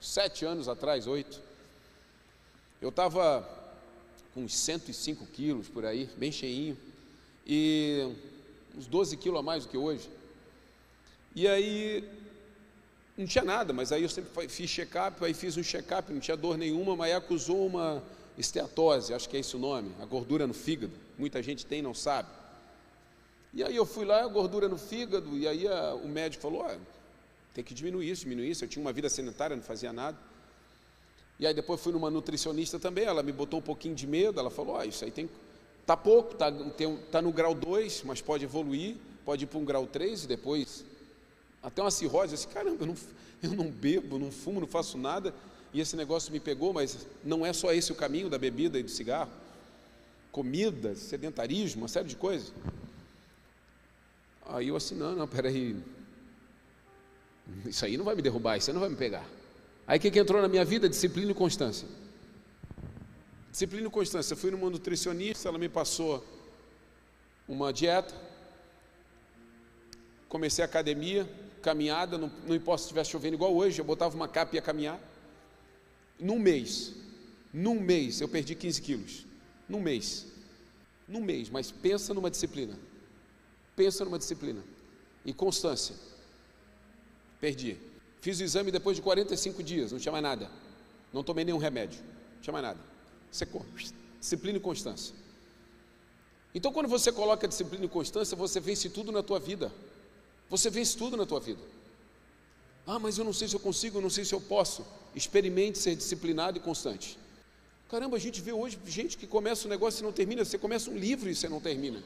sete 0.00 0.44
anos 0.44 0.66
atrás, 0.66 1.06
oito, 1.06 1.40
eu 2.80 2.88
estava 2.88 3.48
com 4.34 4.42
uns 4.42 4.56
105 4.56 5.26
quilos 5.26 5.68
por 5.68 5.84
aí, 5.84 6.10
bem 6.16 6.32
cheinho, 6.32 6.76
e 7.46 8.14
uns 8.76 8.86
12 8.86 9.16
quilos 9.16 9.40
a 9.40 9.42
mais 9.42 9.64
do 9.64 9.70
que 9.70 9.76
hoje. 9.76 10.08
E 11.34 11.46
aí, 11.48 12.04
não 13.16 13.26
tinha 13.26 13.44
nada, 13.44 13.72
mas 13.72 13.92
aí 13.92 14.02
eu 14.02 14.08
sempre 14.08 14.48
fiz 14.48 14.70
check-up, 14.70 15.24
aí 15.24 15.34
fiz 15.34 15.56
um 15.56 15.62
check-up, 15.62 16.12
não 16.12 16.20
tinha 16.20 16.36
dor 16.36 16.56
nenhuma, 16.56 16.96
mas 16.96 17.10
aí 17.10 17.16
acusou 17.16 17.66
uma 17.66 18.02
esteatose, 18.38 19.12
acho 19.12 19.28
que 19.28 19.36
é 19.36 19.40
esse 19.40 19.54
o 19.56 19.58
nome, 19.58 19.92
a 20.00 20.06
gordura 20.06 20.46
no 20.46 20.54
fígado, 20.54 20.92
muita 21.18 21.42
gente 21.42 21.66
tem 21.66 21.82
não 21.82 21.94
sabe. 21.94 22.28
E 23.54 23.62
aí 23.62 23.76
eu 23.76 23.84
fui 23.84 24.04
lá, 24.06 24.24
a 24.24 24.28
gordura 24.28 24.68
no 24.68 24.78
fígado, 24.78 25.36
e 25.36 25.46
aí 25.46 25.68
a, 25.68 25.94
o 25.94 26.08
médico 26.08 26.42
falou, 26.42 26.62
ah, 26.62 26.76
tem 27.52 27.62
que 27.62 27.74
diminuir 27.74 28.10
isso, 28.10 28.22
diminuir 28.22 28.50
isso. 28.50 28.64
Eu 28.64 28.68
tinha 28.68 28.82
uma 28.82 28.92
vida 28.92 29.10
sedentária, 29.10 29.54
não 29.54 29.62
fazia 29.62 29.92
nada. 29.92 30.16
E 31.38 31.46
aí 31.46 31.52
depois 31.52 31.80
fui 31.80 31.92
numa 31.92 32.10
nutricionista 32.10 32.78
também, 32.78 33.04
ela 33.04 33.22
me 33.22 33.32
botou 33.32 33.58
um 33.58 33.62
pouquinho 33.62 33.94
de 33.94 34.06
medo, 34.06 34.40
ela 34.40 34.50
falou, 34.50 34.78
ah, 34.78 34.86
isso 34.86 35.04
aí 35.04 35.10
tem, 35.10 35.28
tá 35.86 35.96
pouco, 35.96 36.34
tá, 36.34 36.50
tem, 36.76 36.96
tá 37.10 37.20
no 37.20 37.32
grau 37.32 37.54
2, 37.54 38.02
mas 38.04 38.20
pode 38.20 38.44
evoluir, 38.44 38.96
pode 39.24 39.44
ir 39.44 39.46
para 39.46 39.58
um 39.58 39.64
grau 39.64 39.86
3 39.86 40.24
e 40.24 40.26
depois 40.26 40.84
até 41.62 41.80
uma 41.80 41.90
cirrose, 41.90 42.34
disse, 42.34 42.48
caramba, 42.48 42.82
eu 42.82 42.86
não, 42.86 42.96
eu 43.42 43.50
não 43.54 43.70
bebo, 43.70 44.18
não 44.18 44.32
fumo, 44.32 44.60
não 44.60 44.66
faço 44.66 44.98
nada, 44.98 45.32
e 45.72 45.80
esse 45.80 45.96
negócio 45.96 46.32
me 46.32 46.40
pegou, 46.40 46.72
mas 46.72 47.06
não 47.24 47.46
é 47.46 47.52
só 47.52 47.72
esse 47.72 47.92
o 47.92 47.94
caminho 47.94 48.28
da 48.28 48.36
bebida 48.36 48.78
e 48.78 48.82
do 48.82 48.90
cigarro. 48.90 49.30
Comida, 50.30 50.94
sedentarismo, 50.94 51.82
uma 51.82 51.88
série 51.88 52.08
de 52.08 52.16
coisas. 52.16 52.52
Aí 54.46 54.68
eu 54.68 54.76
assim, 54.76 54.94
não, 54.94 55.14
não, 55.14 55.28
peraí. 55.28 55.76
Isso 57.64 57.84
aí 57.84 57.96
não 57.96 58.04
vai 58.04 58.14
me 58.14 58.22
derrubar, 58.22 58.56
isso 58.56 58.70
aí 58.70 58.74
não 58.74 58.80
vai 58.80 58.90
me 58.90 58.96
pegar. 58.96 59.26
Aí 59.86 59.98
o 59.98 60.00
que, 60.00 60.10
que 60.10 60.18
entrou 60.18 60.42
na 60.42 60.48
minha 60.48 60.64
vida? 60.64 60.88
Disciplina 60.88 61.30
e 61.30 61.34
constância. 61.34 61.88
Disciplina 63.52 63.86
e 63.86 63.90
constância. 63.90 64.32
Eu 64.32 64.38
fui 64.38 64.50
numa 64.50 64.70
nutricionista, 64.70 65.46
ela 65.46 65.58
me 65.58 65.68
passou 65.68 66.24
uma 67.46 67.70
dieta. 67.70 68.14
Comecei 70.26 70.64
a 70.64 70.66
academia, 70.66 71.28
caminhada, 71.60 72.16
não, 72.16 72.32
não 72.46 72.56
importa 72.56 72.78
se 72.78 72.84
estivesse 72.86 73.10
chovendo 73.10 73.34
igual 73.34 73.54
hoje, 73.54 73.78
eu 73.78 73.84
botava 73.84 74.16
uma 74.16 74.26
capa 74.26 74.54
e 74.54 74.56
ia 74.56 74.62
caminhar. 74.62 74.98
Num 76.18 76.38
mês, 76.38 76.94
num 77.52 77.78
mês 77.78 78.22
eu 78.22 78.28
perdi 78.28 78.54
15 78.54 78.80
quilos. 78.80 79.26
Num 79.68 79.82
mês. 79.82 80.26
Num 81.06 81.20
mês, 81.20 81.50
mas 81.50 81.70
pensa 81.70 82.14
numa 82.14 82.30
disciplina. 82.30 82.78
Pensa 83.76 84.02
numa 84.02 84.18
disciplina. 84.18 84.64
E 85.26 85.34
constância. 85.34 85.94
Perdi. 87.38 87.76
Fiz 88.22 88.40
o 88.40 88.44
exame 88.44 88.70
depois 88.70 88.96
de 88.96 89.02
45 89.02 89.62
dias, 89.62 89.92
não 89.92 89.98
tinha 89.98 90.12
mais 90.12 90.22
nada. 90.22 90.50
Não 91.12 91.22
tomei 91.22 91.44
nenhum 91.44 91.58
remédio, 91.58 92.00
não 92.36 92.40
tinha 92.40 92.52
mais 92.52 92.64
nada. 92.64 92.91
Disciplina 94.20 94.58
e 94.58 94.60
constância. 94.60 95.14
Então, 96.54 96.72
quando 96.72 96.88
você 96.88 97.10
coloca 97.10 97.48
disciplina 97.48 97.86
e 97.86 97.88
constância, 97.88 98.36
você 98.36 98.60
vence 98.60 98.88
tudo 98.90 99.10
na 99.10 99.22
tua 99.22 99.40
vida. 99.40 99.72
Você 100.50 100.68
vence 100.68 100.96
tudo 100.96 101.16
na 101.16 101.24
tua 101.24 101.40
vida. 101.40 101.62
Ah, 102.86 102.98
mas 102.98 103.16
eu 103.16 103.24
não 103.24 103.32
sei 103.32 103.48
se 103.48 103.54
eu 103.54 103.60
consigo, 103.60 103.98
eu 103.98 104.02
não 104.02 104.10
sei 104.10 104.24
se 104.24 104.34
eu 104.34 104.40
posso. 104.40 104.84
Experimente 105.14 105.78
ser 105.78 105.96
disciplinado 105.96 106.58
e 106.58 106.60
constante. 106.60 107.18
Caramba, 107.88 108.16
a 108.16 108.20
gente 108.20 108.40
vê 108.40 108.52
hoje 108.52 108.78
gente 108.86 109.16
que 109.16 109.26
começa 109.26 109.66
um 109.66 109.70
negócio 109.70 110.02
e 110.02 110.04
não 110.04 110.12
termina. 110.12 110.44
Você 110.44 110.58
começa 110.58 110.90
um 110.90 110.96
livro 110.96 111.28
e 111.28 111.34
você 111.34 111.48
não 111.48 111.60
termina. 111.60 112.02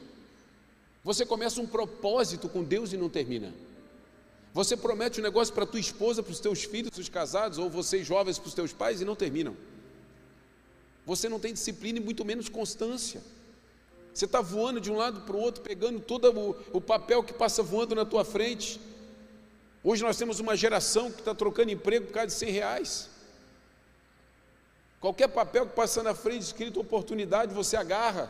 Você 1.03 1.25
começa 1.25 1.61
um 1.61 1.67
propósito 1.67 2.49
com 2.49 2.63
Deus 2.63 2.93
e 2.93 2.97
não 2.97 3.09
termina. 3.09 3.53
Você 4.53 4.75
promete 4.75 5.19
um 5.19 5.23
negócio 5.23 5.53
para 5.53 5.65
tua 5.65 5.79
esposa, 5.79 6.23
para 6.23 6.31
os 6.31 6.39
teus 6.39 6.63
filhos, 6.63 6.97
os 6.97 7.09
casados, 7.09 7.57
ou 7.57 7.69
vocês 7.69 8.05
jovens 8.05 8.39
para 8.39 8.47
os 8.47 8.53
teus 8.53 8.73
pais 8.73 9.01
e 9.01 9.05
não 9.05 9.15
terminam. 9.15 9.55
Você 11.07 11.29
não 11.29 11.39
tem 11.39 11.53
disciplina 11.53 11.99
e 11.99 12.01
muito 12.01 12.25
menos 12.25 12.49
constância. 12.49 13.21
Você 14.13 14.25
está 14.25 14.41
voando 14.41 14.81
de 14.81 14.91
um 14.91 14.97
lado 14.97 15.21
para 15.21 15.37
o 15.37 15.39
outro, 15.39 15.63
pegando 15.63 16.01
todo 16.01 16.29
o, 16.37 16.55
o, 16.73 16.81
papel 16.81 17.23
que 17.23 17.31
passa 17.31 17.63
voando 17.63 17.95
na 17.95 18.03
tua 18.03 18.25
frente. 18.25 18.77
Hoje 19.81 20.03
nós 20.03 20.17
temos 20.17 20.41
uma 20.41 20.53
geração 20.57 21.09
que 21.09 21.19
está 21.19 21.33
trocando 21.33 21.71
emprego 21.71 22.07
por 22.07 22.13
causa 22.13 22.27
de 22.27 22.33
100 22.33 22.51
reais. 22.51 23.09
Qualquer 24.99 25.29
papel 25.29 25.65
que 25.65 25.73
passa 25.73 26.03
na 26.03 26.13
frente 26.13 26.41
escrito 26.41 26.81
oportunidade, 26.81 27.53
você 27.53 27.77
agarra. 27.77 28.29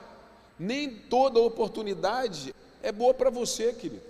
Nem 0.60 0.94
toda 0.94 1.40
oportunidade 1.40 2.54
é 2.84 2.92
boa 2.92 3.14
para 3.14 3.32
você, 3.32 3.74
querido. 3.74 4.04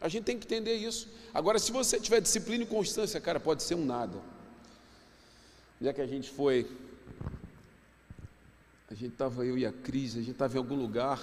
A 0.00 0.08
gente 0.08 0.24
tem 0.24 0.38
que 0.38 0.46
entender 0.46 0.74
isso. 0.74 1.08
Agora, 1.34 1.58
se 1.58 1.72
você 1.72 1.98
tiver 1.98 2.20
disciplina 2.20 2.62
e 2.62 2.66
constância, 2.68 3.20
cara, 3.20 3.40
pode 3.40 3.64
ser 3.64 3.74
um 3.74 3.84
nada. 3.84 4.16
Já 5.80 5.92
que 5.92 6.00
a 6.00 6.06
gente 6.06 6.30
foi, 6.30 6.70
a 8.90 8.94
gente 8.94 9.12
estava, 9.12 9.44
eu 9.44 9.58
e 9.58 9.66
a 9.66 9.72
Cris, 9.72 10.14
a 10.14 10.20
gente 10.20 10.32
estava 10.32 10.54
em 10.54 10.58
algum 10.58 10.76
lugar 10.76 11.20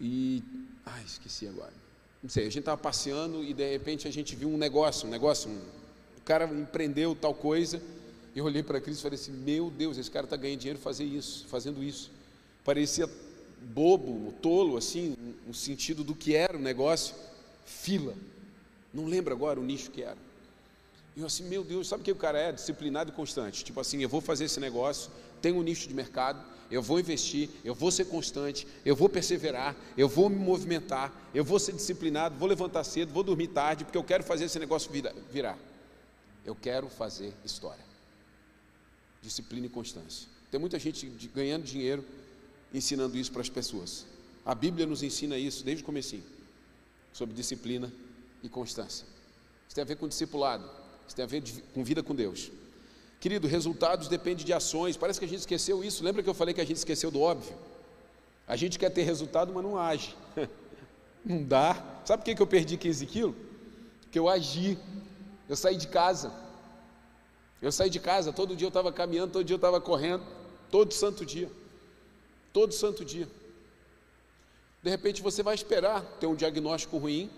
e. 0.00 0.42
Ai, 0.84 1.02
esqueci 1.04 1.48
agora. 1.48 1.72
Não 2.22 2.30
sei, 2.30 2.44
a 2.44 2.46
gente 2.46 2.60
estava 2.60 2.80
passeando 2.80 3.42
e 3.42 3.54
de 3.54 3.70
repente 3.70 4.06
a 4.06 4.10
gente 4.10 4.36
viu 4.36 4.48
um 4.48 4.58
negócio, 4.58 5.06
um 5.06 5.10
negócio, 5.10 5.50
um, 5.50 5.60
cara 6.24 6.44
empreendeu 6.44 7.14
tal 7.14 7.34
coisa. 7.34 7.80
Eu 8.34 8.44
olhei 8.44 8.62
para 8.62 8.78
a 8.78 8.80
Cris 8.80 8.98
e 8.98 9.02
falei 9.02 9.18
assim: 9.18 9.32
Meu 9.32 9.70
Deus, 9.70 9.96
esse 9.96 10.10
cara 10.10 10.26
está 10.26 10.36
ganhando 10.36 10.60
dinheiro 10.60 10.78
fazer 10.78 11.04
isso, 11.04 11.46
fazendo 11.46 11.82
isso. 11.82 12.10
Parecia 12.64 13.08
bobo, 13.62 14.32
tolo, 14.42 14.76
assim, 14.76 15.16
no 15.46 15.54
sentido 15.54 16.04
do 16.04 16.14
que 16.14 16.34
era 16.34 16.56
o 16.56 16.60
negócio, 16.60 17.14
fila. 17.64 18.14
Não 18.92 19.06
lembro 19.06 19.32
agora 19.32 19.58
o 19.58 19.64
nicho 19.64 19.90
que 19.90 20.02
era. 20.02 20.25
E 21.16 21.20
eu 21.20 21.26
assim, 21.26 21.44
meu 21.44 21.64
Deus, 21.64 21.88
sabe 21.88 22.02
o 22.02 22.04
que 22.04 22.12
o 22.12 22.16
cara 22.16 22.38
é? 22.38 22.52
Disciplinado 22.52 23.10
e 23.10 23.12
constante. 23.12 23.64
Tipo 23.64 23.80
assim, 23.80 24.02
eu 24.02 24.08
vou 24.08 24.20
fazer 24.20 24.44
esse 24.44 24.60
negócio, 24.60 25.10
tenho 25.40 25.56
um 25.56 25.62
nicho 25.62 25.88
de 25.88 25.94
mercado, 25.94 26.44
eu 26.70 26.82
vou 26.82 27.00
investir, 27.00 27.48
eu 27.64 27.74
vou 27.74 27.90
ser 27.90 28.04
constante, 28.04 28.66
eu 28.84 28.94
vou 28.94 29.08
perseverar, 29.08 29.74
eu 29.96 30.08
vou 30.08 30.28
me 30.28 30.36
movimentar, 30.36 31.12
eu 31.34 31.42
vou 31.42 31.58
ser 31.58 31.72
disciplinado, 31.72 32.36
vou 32.36 32.46
levantar 32.46 32.84
cedo, 32.84 33.12
vou 33.12 33.22
dormir 33.22 33.48
tarde, 33.48 33.84
porque 33.84 33.96
eu 33.96 34.04
quero 34.04 34.22
fazer 34.22 34.44
esse 34.44 34.58
negócio 34.58 34.90
virar. 35.30 35.58
Eu 36.44 36.54
quero 36.54 36.88
fazer 36.88 37.32
história. 37.44 37.84
Disciplina 39.22 39.66
e 39.66 39.70
constância. 39.70 40.28
Tem 40.50 40.60
muita 40.60 40.78
gente 40.78 41.06
ganhando 41.34 41.64
dinheiro 41.64 42.04
ensinando 42.74 43.16
isso 43.16 43.32
para 43.32 43.40
as 43.40 43.48
pessoas. 43.48 44.06
A 44.44 44.54
Bíblia 44.54 44.86
nos 44.86 45.02
ensina 45.02 45.38
isso 45.38 45.64
desde 45.64 45.82
o 45.82 45.86
comecinho, 45.86 46.22
sobre 47.12 47.34
disciplina 47.34 47.90
e 48.42 48.48
constância. 48.48 49.06
Isso 49.66 49.74
tem 49.74 49.82
a 49.82 49.86
ver 49.86 49.96
com 49.96 50.06
discipulado, 50.06 50.68
isso 51.06 51.16
tem 51.16 51.24
a 51.24 51.28
ver 51.28 51.42
com 51.74 51.84
vida 51.84 52.02
com 52.02 52.14
Deus. 52.14 52.50
Querido, 53.20 53.46
resultados 53.46 54.08
dependem 54.08 54.44
de 54.44 54.52
ações. 54.52 54.96
Parece 54.96 55.18
que 55.18 55.24
a 55.24 55.28
gente 55.28 55.40
esqueceu 55.40 55.82
isso. 55.82 56.04
Lembra 56.04 56.22
que 56.22 56.28
eu 56.28 56.34
falei 56.34 56.52
que 56.52 56.60
a 56.60 56.64
gente 56.64 56.76
esqueceu 56.76 57.10
do 57.10 57.20
óbvio? 57.20 57.56
A 58.46 58.56
gente 58.56 58.78
quer 58.78 58.90
ter 58.90 59.02
resultado, 59.02 59.52
mas 59.52 59.62
não 59.62 59.78
age. 59.78 60.16
Não 61.24 61.42
dá. 61.42 61.84
Sabe 62.04 62.22
por 62.22 62.32
que 62.32 62.40
eu 62.40 62.46
perdi 62.46 62.76
15 62.76 63.04
quilos? 63.06 63.34
Porque 64.02 64.16
eu 64.16 64.28
agi. 64.28 64.78
Eu 65.48 65.56
saí 65.56 65.76
de 65.76 65.88
casa. 65.88 66.32
Eu 67.60 67.72
saí 67.72 67.90
de 67.90 67.98
casa, 67.98 68.32
todo 68.32 68.54
dia 68.54 68.66
eu 68.66 68.68
estava 68.68 68.92
caminhando, 68.92 69.32
todo 69.32 69.44
dia 69.44 69.54
eu 69.54 69.56
estava 69.56 69.80
correndo, 69.80 70.22
todo 70.70 70.94
santo 70.94 71.26
dia 71.26 71.50
todo 72.56 72.72
santo 72.72 73.04
dia. 73.04 73.28
De 74.82 74.88
repente 74.88 75.20
você 75.20 75.42
vai 75.42 75.54
esperar 75.54 76.00
ter 76.18 76.26
um 76.26 76.34
diagnóstico 76.34 76.96
ruim 76.96 77.30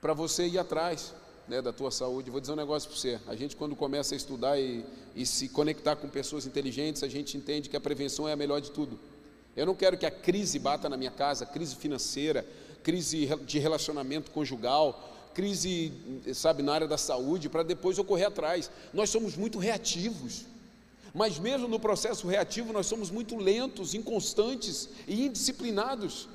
para 0.00 0.14
você 0.14 0.46
ir 0.46 0.58
atrás 0.58 1.14
né, 1.48 1.62
da 1.62 1.72
tua 1.72 1.90
saúde. 1.90 2.30
Vou 2.30 2.40
dizer 2.40 2.52
um 2.52 2.56
negócio 2.56 2.88
para 2.88 2.98
você. 2.98 3.18
A 3.26 3.34
gente 3.34 3.56
quando 3.56 3.74
começa 3.74 4.14
a 4.14 4.16
estudar 4.16 4.58
e, 4.58 4.84
e 5.16 5.24
se 5.24 5.48
conectar 5.48 5.96
com 5.96 6.08
pessoas 6.08 6.46
inteligentes, 6.46 7.02
a 7.02 7.08
gente 7.08 7.36
entende 7.36 7.68
que 7.68 7.76
a 7.76 7.80
prevenção 7.80 8.28
é 8.28 8.32
a 8.32 8.36
melhor 8.36 8.60
de 8.60 8.70
tudo. 8.70 8.98
Eu 9.56 9.66
não 9.66 9.74
quero 9.74 9.96
que 9.96 10.06
a 10.06 10.10
crise 10.10 10.58
bata 10.58 10.88
na 10.88 10.96
minha 10.96 11.10
casa, 11.10 11.44
crise 11.44 11.74
financeira, 11.74 12.46
crise 12.82 13.26
de 13.44 13.58
relacionamento 13.58 14.30
conjugal, 14.30 15.30
crise, 15.34 15.92
sabe, 16.34 16.62
na 16.62 16.74
área 16.74 16.86
da 16.86 16.98
saúde, 16.98 17.48
para 17.48 17.62
depois 17.62 17.98
eu 17.98 18.04
correr 18.04 18.26
atrás. 18.26 18.70
Nós 18.92 19.10
somos 19.10 19.36
muito 19.36 19.58
reativos. 19.58 20.46
Mas 21.14 21.38
mesmo 21.38 21.66
no 21.66 21.80
processo 21.80 22.28
reativo, 22.28 22.72
nós 22.72 22.86
somos 22.86 23.10
muito 23.10 23.36
lentos, 23.36 23.94
inconstantes 23.94 24.88
e 25.06 25.26
indisciplinados. 25.26 26.28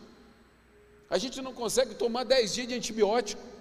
A 1.09 1.17
gente 1.17 1.41
não 1.41 1.53
consegue 1.53 1.93
tomar 1.93 2.23
10 2.23 2.53
dias 2.53 2.67
de 2.67 2.73
antibiótico. 2.73 3.52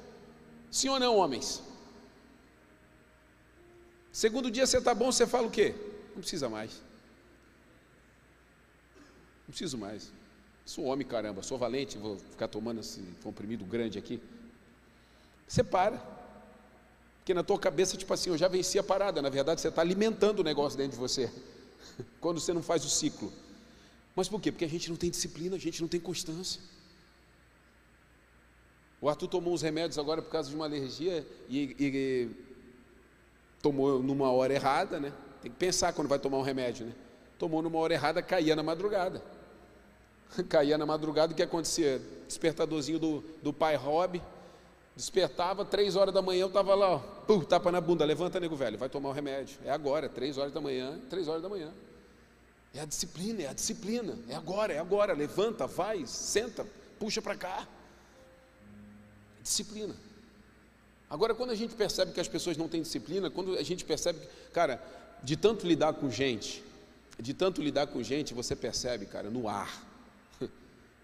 Sim 0.73 0.89
ou 0.89 0.99
não, 0.99 1.19
homens? 1.19 1.63
Segundo 4.11 4.51
dia 4.51 4.67
você 4.67 4.79
está 4.79 4.95
bom, 4.95 5.13
você 5.13 5.27
fala 5.27 5.47
o 5.47 5.51
quê? 5.51 5.75
Não 6.15 6.23
precisa 6.23 6.49
mais. 6.49 6.73
Não 9.47 9.49
preciso 9.49 9.77
mais. 9.77 10.11
Sou 10.65 10.85
homem, 10.85 11.07
caramba, 11.07 11.43
sou 11.43 11.59
valente, 11.59 11.99
vou 11.99 12.17
ficar 12.17 12.49
tomando 12.49 12.81
esse 12.81 13.03
comprimido 13.23 13.67
grande 13.67 13.99
aqui. 13.99 14.19
Você 15.47 15.63
para. 15.63 15.99
Porque 17.19 17.35
na 17.35 17.43
tua 17.43 17.59
cabeça, 17.59 17.95
tipo 17.97 18.13
assim, 18.15 18.31
eu 18.31 18.39
já 18.39 18.49
venci 18.49 18.79
a 18.79 18.83
parada. 18.83 19.21
Na 19.21 19.29
verdade, 19.29 19.61
você 19.61 19.69
está 19.69 19.83
alimentando 19.83 20.41
o 20.41 20.43
negócio 20.43 20.79
dentro 20.79 20.93
de 20.93 20.99
você. 20.99 21.31
Quando 22.19 22.41
você 22.41 22.55
não 22.55 22.63
faz 22.63 22.83
o 22.85 22.89
ciclo. 22.89 23.31
Mas 24.17 24.27
por 24.27 24.41
quê? 24.41 24.51
Porque 24.51 24.65
a 24.65 24.69
gente 24.69 24.89
não 24.89 24.97
tem 24.97 25.11
disciplina, 25.11 25.57
a 25.57 25.59
gente 25.59 25.83
não 25.83 25.89
tem 25.89 26.01
constância. 26.01 26.63
O 29.03 29.09
Arthur 29.09 29.29
tomou 29.29 29.53
uns 29.53 29.61
remédios 29.61 29.99
agora 29.99 30.23
por 30.23 30.31
causa 30.31 30.49
de 30.49 30.55
uma 30.55 30.65
alergia 30.65 31.27
e, 31.49 31.77
e 31.79 32.31
tomou 33.61 34.03
numa 34.03 34.31
hora 34.31 34.55
errada, 34.55 34.99
né? 34.99 35.13
Tem 35.43 35.51
que 35.51 35.59
pensar 35.59 35.93
quando 35.93 36.09
vai 36.09 36.19
tomar 36.19 36.39
um 36.39 36.43
remédio, 36.43 36.87
né? 36.87 36.95
Tomou 37.39 37.61
numa 37.61 37.79
hora 37.79 37.93
errada, 37.93 38.23
caía 38.23 38.57
na 38.57 38.63
madrugada. 38.63 39.21
caía 40.49 40.79
na 40.79 40.87
madrugada, 40.87 41.33
o 41.33 41.37
que 41.37 41.43
acontecia? 41.43 42.01
Despertadorzinho 42.29 42.99
do, 42.99 43.25
do 43.43 43.53
pai 43.53 43.77
Rob, 43.77 44.23
Despertava, 44.95 45.65
três 45.65 45.97
horas 45.97 46.13
da 46.13 46.21
manhã, 46.21 46.43
eu 46.43 46.49
estava 46.49 46.75
lá, 46.75 46.97
ó, 46.97 47.41
tapa 47.41 47.73
na 47.73 47.81
bunda, 47.81 48.05
levanta, 48.05 48.39
nego 48.39 48.55
velho, 48.55 48.77
vai 48.77 48.91
tomar 48.91 49.09
o 49.09 49.13
remédio. 49.13 49.59
É 49.65 49.71
agora, 49.71 50.07
três 50.07 50.37
horas 50.37 50.53
da 50.53 50.61
manhã, 50.61 51.01
três 51.09 51.29
horas 51.29 51.43
da 51.43 51.49
manhã. 51.49 51.73
É 52.75 52.81
a 52.81 52.85
disciplina, 52.85 53.43
é 53.43 53.49
a 53.49 53.55
disciplina, 53.55 54.19
é 54.29 54.35
agora, 54.35 54.73
é 54.73 54.79
agora, 54.79 55.15
levanta, 55.15 55.67
vai, 55.67 56.07
senta, 56.07 56.67
puxa 56.99 57.23
para 57.23 57.35
cá. 57.35 57.67
Disciplina. 59.43 59.95
Agora, 61.11 61.35
quando 61.35 61.51
a 61.51 61.55
gente 61.55 61.75
percebe 61.75 62.13
que 62.13 62.21
as 62.21 62.29
pessoas 62.29 62.57
não 62.57 62.69
têm 62.69 62.81
disciplina, 62.81 63.31
quando 63.31 63.57
a 63.59 63.63
gente 63.63 63.85
percebe, 63.85 64.19
cara, 64.53 64.83
de 65.23 65.37
tanto 65.37 65.67
lidar 65.67 65.93
com 65.95 66.11
gente, 66.11 66.63
de 67.19 67.35
tanto 67.35 67.61
lidar 67.61 67.87
com 67.87 68.03
gente, 68.03 68.33
você 68.33 68.57
percebe, 68.57 69.07
cara, 69.07 69.29
no 69.29 69.49
ar, 69.49 69.85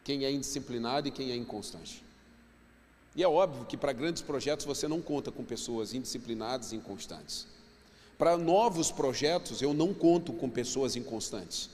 quem 0.02 0.24
é 0.24 0.30
indisciplinado 0.30 1.08
e 1.08 1.10
quem 1.10 1.30
é 1.30 1.36
inconstante. 1.36 2.02
E 3.14 3.22
é 3.22 3.28
óbvio 3.28 3.66
que 3.66 3.76
para 3.76 3.92
grandes 3.92 4.22
projetos 4.22 4.64
você 4.64 4.86
não 4.88 5.02
conta 5.02 5.30
com 5.30 5.44
pessoas 5.44 5.92
indisciplinadas 5.92 6.72
e 6.72 6.76
inconstantes. 6.76 7.46
Para 8.16 8.36
novos 8.36 8.90
projetos 8.90 9.60
eu 9.60 9.74
não 9.74 9.92
conto 9.92 10.32
com 10.32 10.48
pessoas 10.48 10.96
inconstantes. 10.96 11.68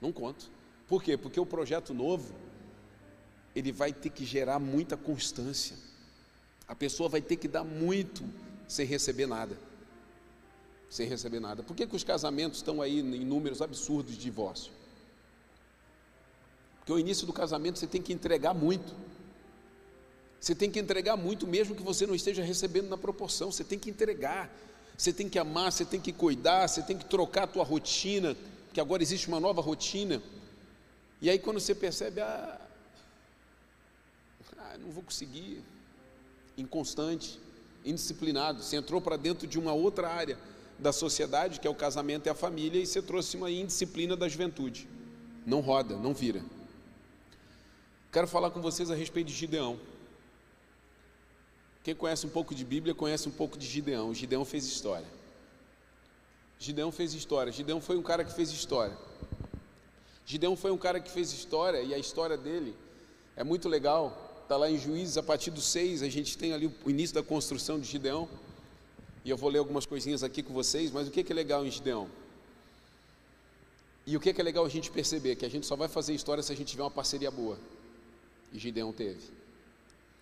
Não 0.00 0.12
conto. 0.12 0.50
Por 0.88 1.02
quê? 1.02 1.16
Porque 1.16 1.40
o 1.40 1.46
projeto 1.46 1.94
novo 1.94 2.34
ele 3.54 3.72
vai 3.72 3.92
ter 3.92 4.10
que 4.10 4.24
gerar 4.24 4.58
muita 4.58 4.96
constância. 4.96 5.76
A 6.72 6.74
pessoa 6.74 7.06
vai 7.06 7.20
ter 7.20 7.36
que 7.36 7.46
dar 7.46 7.64
muito 7.64 8.24
sem 8.66 8.86
receber 8.86 9.26
nada. 9.26 9.54
Sem 10.88 11.06
receber 11.06 11.38
nada. 11.38 11.62
Por 11.62 11.76
que, 11.76 11.86
que 11.86 11.94
os 11.94 12.02
casamentos 12.02 12.60
estão 12.60 12.80
aí 12.80 13.00
em 13.00 13.26
números 13.26 13.60
absurdos 13.60 14.14
de 14.14 14.18
divórcio? 14.18 14.72
Porque 16.78 16.90
o 16.90 16.98
início 16.98 17.26
do 17.26 17.32
casamento 17.32 17.78
você 17.78 17.86
tem 17.86 18.00
que 18.00 18.10
entregar 18.10 18.54
muito. 18.54 18.94
Você 20.40 20.54
tem 20.54 20.70
que 20.70 20.78
entregar 20.78 21.14
muito, 21.14 21.46
mesmo 21.46 21.74
que 21.74 21.82
você 21.82 22.06
não 22.06 22.14
esteja 22.14 22.42
recebendo 22.42 22.88
na 22.88 22.96
proporção. 22.96 23.52
Você 23.52 23.62
tem 23.62 23.78
que 23.78 23.90
entregar. 23.90 24.50
Você 24.96 25.12
tem 25.12 25.28
que 25.28 25.38
amar, 25.38 25.70
você 25.70 25.84
tem 25.84 26.00
que 26.00 26.10
cuidar, 26.10 26.66
você 26.66 26.80
tem 26.80 26.96
que 26.96 27.04
trocar 27.04 27.42
a 27.42 27.48
tua 27.48 27.64
rotina, 27.64 28.34
que 28.72 28.80
agora 28.80 29.02
existe 29.02 29.28
uma 29.28 29.38
nova 29.38 29.60
rotina. 29.60 30.22
E 31.20 31.28
aí 31.28 31.38
quando 31.38 31.60
você 31.60 31.74
percebe, 31.74 32.22
ah, 32.22 32.58
ah 34.56 34.78
não 34.78 34.90
vou 34.90 35.02
conseguir, 35.02 35.62
inconstante, 36.56 37.38
indisciplinado, 37.84 38.62
você 38.62 38.76
entrou 38.76 39.00
para 39.00 39.16
dentro 39.16 39.46
de 39.46 39.58
uma 39.58 39.72
outra 39.72 40.08
área 40.08 40.38
da 40.78 40.92
sociedade, 40.92 41.60
que 41.60 41.66
é 41.66 41.70
o 41.70 41.74
casamento 41.74 42.26
e 42.26 42.30
a 42.30 42.34
família, 42.34 42.80
e 42.80 42.86
você 42.86 43.00
trouxe 43.00 43.36
uma 43.36 43.50
indisciplina 43.50 44.16
da 44.16 44.28
juventude. 44.28 44.88
Não 45.46 45.60
roda, 45.60 45.96
não 45.96 46.12
vira. 46.12 46.42
Quero 48.10 48.26
falar 48.26 48.50
com 48.50 48.60
vocês 48.60 48.90
a 48.90 48.94
respeito 48.94 49.28
de 49.28 49.34
Gideão. 49.34 49.78
Quem 51.82 51.94
conhece 51.94 52.26
um 52.26 52.30
pouco 52.30 52.54
de 52.54 52.64
Bíblia 52.64 52.94
conhece 52.94 53.28
um 53.28 53.32
pouco 53.32 53.58
de 53.58 53.66
Gideão. 53.66 54.14
Gideão 54.14 54.44
fez 54.44 54.66
história. 54.66 55.06
Gideão 56.58 56.92
fez 56.92 57.12
história. 57.12 57.52
Gideão 57.52 57.80
foi 57.80 57.96
um 57.96 58.02
cara 58.02 58.24
que 58.24 58.32
fez 58.32 58.50
história. 58.50 58.96
Gideão 60.24 60.56
foi 60.56 60.70
um 60.70 60.78
cara 60.78 61.00
que 61.00 61.10
fez 61.10 61.32
história 61.32 61.80
e 61.82 61.92
a 61.92 61.98
história 61.98 62.36
dele 62.36 62.76
é 63.34 63.42
muito 63.42 63.68
legal. 63.68 64.31
Está 64.52 64.58
lá 64.58 64.70
em 64.70 64.76
Juízes, 64.76 65.16
a 65.16 65.22
partir 65.22 65.50
do 65.50 65.62
6, 65.62 66.02
a 66.02 66.10
gente 66.10 66.36
tem 66.36 66.52
ali 66.52 66.70
o 66.84 66.90
início 66.90 67.14
da 67.14 67.22
construção 67.22 67.80
de 67.80 67.88
Gideão. 67.88 68.28
E 69.24 69.30
eu 69.30 69.36
vou 69.38 69.48
ler 69.48 69.58
algumas 69.60 69.86
coisinhas 69.86 70.22
aqui 70.22 70.42
com 70.42 70.52
vocês, 70.52 70.90
mas 70.90 71.08
o 71.08 71.10
que 71.10 71.32
é 71.32 71.34
legal 71.34 71.64
em 71.64 71.70
Gideão? 71.70 72.06
E 74.06 74.14
o 74.14 74.20
que 74.20 74.28
é 74.28 74.42
legal 74.42 74.62
a 74.66 74.68
gente 74.68 74.90
perceber? 74.90 75.36
Que 75.36 75.46
a 75.46 75.48
gente 75.48 75.64
só 75.64 75.74
vai 75.74 75.88
fazer 75.88 76.12
história 76.12 76.42
se 76.42 76.52
a 76.52 76.54
gente 76.54 76.68
tiver 76.68 76.82
uma 76.82 76.90
parceria 76.90 77.30
boa. 77.30 77.58
E 78.52 78.58
Gideão 78.58 78.92
teve. 78.92 79.22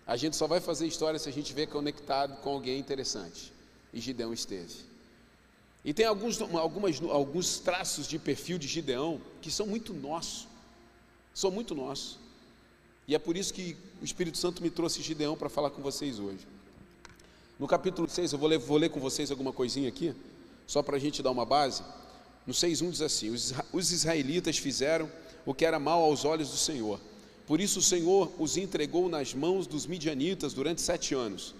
A 0.07 0.15
gente 0.15 0.37
só 0.37 0.47
vai 0.47 0.61
fazer 0.61 0.87
história 0.87 1.19
se 1.19 1.27
a 1.27 1.31
gente 1.33 1.43
estiver 1.43 1.65
conectado 1.65 2.39
com 2.41 2.51
alguém 2.51 2.79
interessante. 2.79 3.51
E 3.93 3.99
Gideão 3.99 4.31
esteve. 4.31 4.75
E 5.83 5.93
tem 5.93 6.05
alguns, 6.05 6.41
algumas, 6.41 7.01
alguns 7.01 7.59
traços 7.59 8.07
de 8.07 8.17
perfil 8.17 8.57
de 8.57 8.65
Gideão 8.69 9.19
que 9.41 9.51
são 9.51 9.67
muito 9.67 9.93
nossos. 9.93 10.47
São 11.33 11.51
muito 11.51 11.75
nossos. 11.75 12.30
E 13.11 13.15
é 13.15 13.19
por 13.19 13.35
isso 13.35 13.53
que 13.53 13.75
o 14.01 14.05
Espírito 14.05 14.37
Santo 14.37 14.63
me 14.63 14.69
trouxe 14.69 15.01
Gideão 15.01 15.35
para 15.35 15.49
falar 15.49 15.69
com 15.69 15.81
vocês 15.81 16.17
hoje. 16.17 16.47
No 17.59 17.67
capítulo 17.67 18.09
6, 18.09 18.31
eu 18.33 18.39
vou 18.39 18.47
ler, 18.47 18.57
vou 18.57 18.77
ler 18.77 18.89
com 18.89 18.99
vocês 18.99 19.29
alguma 19.29 19.53
coisinha 19.53 19.89
aqui, 19.89 20.15
só 20.65 20.81
para 20.81 20.95
a 20.95 20.99
gente 20.99 21.21
dar 21.21 21.29
uma 21.29 21.45
base. 21.45 21.83
No 22.47 22.53
6,1 22.53 22.89
diz 22.89 23.01
assim: 23.01 23.29
Os 23.73 23.91
israelitas 23.91 24.57
fizeram 24.57 25.11
o 25.45 25.53
que 25.53 25.65
era 25.65 25.77
mal 25.77 26.01
aos 26.01 26.25
olhos 26.25 26.49
do 26.49 26.57
Senhor 26.57 26.99
por 27.51 27.59
isso 27.59 27.79
o 27.79 27.83
Senhor 27.83 28.31
os 28.39 28.55
entregou 28.55 29.09
nas 29.09 29.33
mãos 29.33 29.67
dos 29.67 29.85
midianitas 29.85 30.53
durante 30.53 30.79
sete 30.79 31.13
anos. 31.13 31.53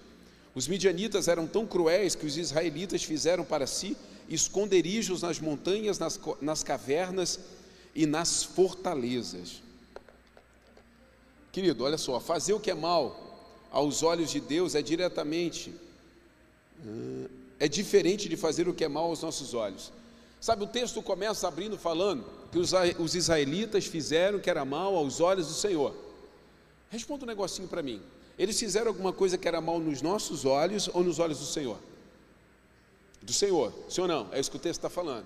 Os 0.55 0.65
midianitas 0.65 1.27
eram 1.27 1.45
tão 1.45 1.67
cruéis 1.67 2.15
que 2.15 2.25
os 2.25 2.37
israelitas 2.37 3.03
fizeram 3.03 3.43
para 3.43 3.67
si 3.67 3.97
esconderijos 4.29 5.21
nas 5.21 5.41
montanhas, 5.41 5.99
nas, 5.99 6.17
nas 6.39 6.63
cavernas 6.63 7.41
e 7.93 8.05
nas 8.05 8.41
fortalezas. 8.41 9.61
Querido, 11.51 11.83
olha 11.83 11.97
só, 11.97 12.19
fazer 12.19 12.53
o 12.53 12.59
que 12.59 12.71
é 12.71 12.75
mal 12.75 13.31
aos 13.71 14.03
olhos 14.03 14.31
de 14.31 14.39
Deus 14.39 14.75
é 14.75 14.81
diretamente, 14.81 15.73
é 17.59 17.67
diferente 17.67 18.29
de 18.29 18.37
fazer 18.37 18.67
o 18.67 18.73
que 18.73 18.83
é 18.83 18.87
mal 18.87 19.05
aos 19.05 19.21
nossos 19.21 19.53
olhos. 19.53 19.91
Sabe, 20.39 20.63
o 20.63 20.67
texto 20.67 21.01
começa 21.01 21.47
abrindo 21.47 21.77
falando 21.77 22.25
que 22.51 22.57
os 22.57 23.15
israelitas 23.15 23.85
fizeram 23.85 24.39
que 24.39 24.49
era 24.49 24.65
mal 24.65 24.95
aos 24.95 25.19
olhos 25.19 25.47
do 25.47 25.53
Senhor. 25.53 25.95
Responda 26.89 27.25
um 27.25 27.27
negocinho 27.27 27.67
para 27.67 27.83
mim. 27.83 28.01
Eles 28.39 28.59
fizeram 28.59 28.87
alguma 28.87 29.13
coisa 29.13 29.37
que 29.37 29.47
era 29.47 29.61
mal 29.61 29.79
nos 29.79 30.01
nossos 30.01 30.45
olhos 30.45 30.89
ou 30.93 31.03
nos 31.03 31.19
olhos 31.19 31.39
do 31.39 31.45
Senhor? 31.45 31.77
Do 33.21 33.31
Senhor, 33.31 33.71
ou 33.99 34.07
não? 34.07 34.27
É 34.31 34.39
isso 34.39 34.49
que 34.49 34.57
o 34.57 34.59
texto 34.59 34.79
está 34.79 34.89
falando. 34.89 35.25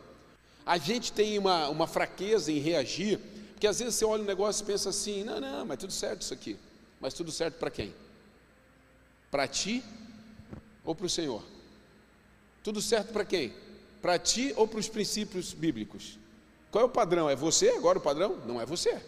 A 0.65 0.77
gente 0.77 1.13
tem 1.13 1.37
uma, 1.37 1.69
uma 1.69 1.87
fraqueza 1.87 2.51
em 2.51 2.59
reagir, 2.59 3.19
porque 3.55 3.67
às 3.67 3.79
vezes 3.79 3.95
você 3.95 4.03
olha 4.03 4.21
um 4.21 4.25
negócio 4.25 4.63
e 4.63 4.65
pensa 4.65 4.89
assim: 4.89 5.23
não, 5.23 5.39
não, 5.39 5.65
mas 5.65 5.77
tudo 5.77 5.93
certo 5.93 6.21
isso 6.21 6.33
aqui. 6.33 6.57
Mas 6.99 7.13
tudo 7.13 7.31
certo 7.31 7.55
para 7.57 7.71
quem? 7.71 7.93
Para 9.31 9.47
ti 9.47 9.81
ou 10.83 10.93
para 10.93 11.05
o 11.05 11.09
Senhor? 11.09 11.41
Tudo 12.61 12.81
certo 12.81 13.13
para 13.13 13.23
quem? 13.23 13.53
Para 14.01 14.19
ti 14.19 14.53
ou 14.57 14.67
para 14.67 14.79
os 14.79 14.89
princípios 14.89 15.53
bíblicos? 15.53 16.19
Qual 16.69 16.83
é 16.83 16.85
o 16.85 16.89
padrão? 16.89 17.29
É 17.29 17.35
você 17.35 17.69
agora 17.69 17.97
o 17.97 18.01
padrão? 18.01 18.37
Não 18.45 18.59
é 18.59 18.65
você. 18.65 19.01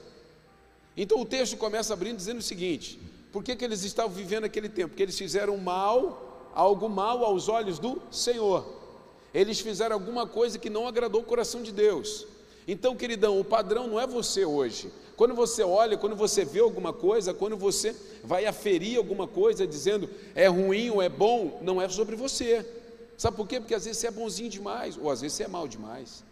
Então 0.95 1.19
o 1.19 1.25
texto 1.25 1.57
começa 1.57 1.93
abrindo 1.93 2.15
dizendo 2.15 2.39
o 2.39 2.41
seguinte: 2.41 2.97
por 3.33 3.43
que, 3.43 3.53
que 3.53 3.65
eles 3.65 3.83
estavam 3.83 4.13
vivendo 4.13 4.45
aquele 4.45 4.69
tempo? 4.69 4.89
Porque 4.89 5.03
eles 5.03 5.17
fizeram 5.17 5.57
mal, 5.57 6.51
algo 6.55 6.87
mal 6.87 7.25
aos 7.25 7.49
olhos 7.49 7.79
do 7.79 8.01
Senhor. 8.09 8.65
Eles 9.33 9.59
fizeram 9.59 9.93
alguma 9.93 10.25
coisa 10.25 10.57
que 10.57 10.69
não 10.69 10.87
agradou 10.87 11.19
o 11.19 11.25
coração 11.25 11.61
de 11.61 11.73
Deus. 11.73 12.25
Então, 12.67 12.95
queridão, 12.95 13.39
o 13.39 13.45
padrão 13.45 13.87
não 13.87 13.99
é 13.99 14.05
você 14.05 14.43
hoje. 14.43 14.91
Quando 15.15 15.33
você 15.33 15.63
olha, 15.63 15.97
quando 15.97 16.15
você 16.15 16.43
vê 16.43 16.59
alguma 16.59 16.91
coisa, 16.91 17.33
quando 17.33 17.55
você 17.55 17.95
vai 18.23 18.45
aferir 18.45 18.97
alguma 18.97 19.27
coisa 19.27 19.65
dizendo 19.65 20.09
é 20.35 20.47
ruim 20.47 20.89
ou 20.89 21.01
é 21.01 21.09
bom, 21.09 21.59
não 21.63 21.81
é 21.81 21.87
sobre 21.87 22.15
você. 22.15 22.65
Sabe 23.17 23.35
por 23.35 23.47
quê? 23.47 23.59
Porque 23.59 23.73
às 23.73 23.85
vezes 23.85 23.99
você 23.99 24.07
é 24.07 24.11
bonzinho 24.11 24.49
demais, 24.49 24.95
ou 24.95 25.09
às 25.09 25.21
vezes 25.21 25.37
você 25.37 25.43
é 25.43 25.47
mal 25.47 25.67
demais. 25.67 26.23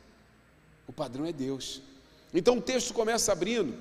O 0.87 0.93
padrão 0.93 1.25
é 1.25 1.31
Deus. 1.31 1.81
Então 2.31 2.57
o 2.57 2.61
texto 2.61 2.93
começa 2.93 3.31
abrindo, 3.31 3.73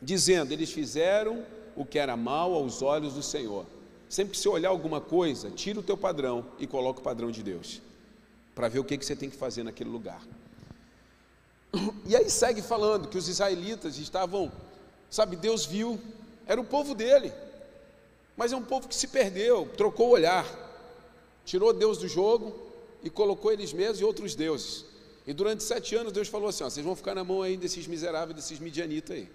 dizendo: 0.00 0.52
Eles 0.52 0.70
fizeram 0.70 1.44
o 1.76 1.84
que 1.84 1.98
era 1.98 2.16
mal 2.16 2.54
aos 2.54 2.80
olhos 2.80 3.14
do 3.14 3.22
Senhor. 3.22 3.66
Sempre 4.08 4.32
que 4.32 4.38
você 4.38 4.48
olhar 4.48 4.70
alguma 4.70 5.00
coisa, 5.00 5.50
tira 5.50 5.78
o 5.78 5.82
teu 5.82 5.96
padrão 5.96 6.46
e 6.58 6.66
coloca 6.66 7.00
o 7.00 7.02
padrão 7.02 7.30
de 7.30 7.42
Deus, 7.42 7.82
para 8.54 8.68
ver 8.68 8.78
o 8.78 8.84
que, 8.84 8.96
que 8.96 9.04
você 9.04 9.14
tem 9.14 9.28
que 9.28 9.36
fazer 9.36 9.62
naquele 9.62 9.90
lugar. 9.90 10.22
E 12.04 12.16
aí 12.16 12.28
segue 12.28 12.62
falando 12.62 13.08
que 13.08 13.16
os 13.16 13.28
israelitas 13.28 13.96
estavam, 13.98 14.50
sabe, 15.08 15.36
Deus 15.36 15.64
viu, 15.64 16.00
era 16.46 16.60
o 16.60 16.64
povo 16.64 16.94
dele, 16.94 17.32
mas 18.36 18.52
é 18.52 18.56
um 18.56 18.64
povo 18.64 18.88
que 18.88 18.94
se 18.94 19.06
perdeu, 19.08 19.68
trocou 19.76 20.08
o 20.08 20.12
olhar, 20.12 20.44
tirou 21.44 21.72
Deus 21.72 21.98
do 21.98 22.08
jogo 22.08 22.56
e 23.02 23.10
colocou 23.10 23.52
eles 23.52 23.72
mesmos 23.72 24.00
e 24.00 24.04
outros 24.04 24.34
deuses. 24.34 24.84
E 25.26 25.32
durante 25.32 25.62
sete 25.62 25.94
anos 25.94 26.12
Deus 26.12 26.28
falou 26.28 26.48
assim: 26.48 26.64
ó, 26.64 26.70
vocês 26.70 26.84
vão 26.84 26.96
ficar 26.96 27.14
na 27.14 27.22
mão 27.22 27.42
aí 27.42 27.56
desses 27.56 27.86
miseráveis, 27.86 28.34
desses 28.34 28.58
midianitas 28.58 29.16
aí. 29.16 29.28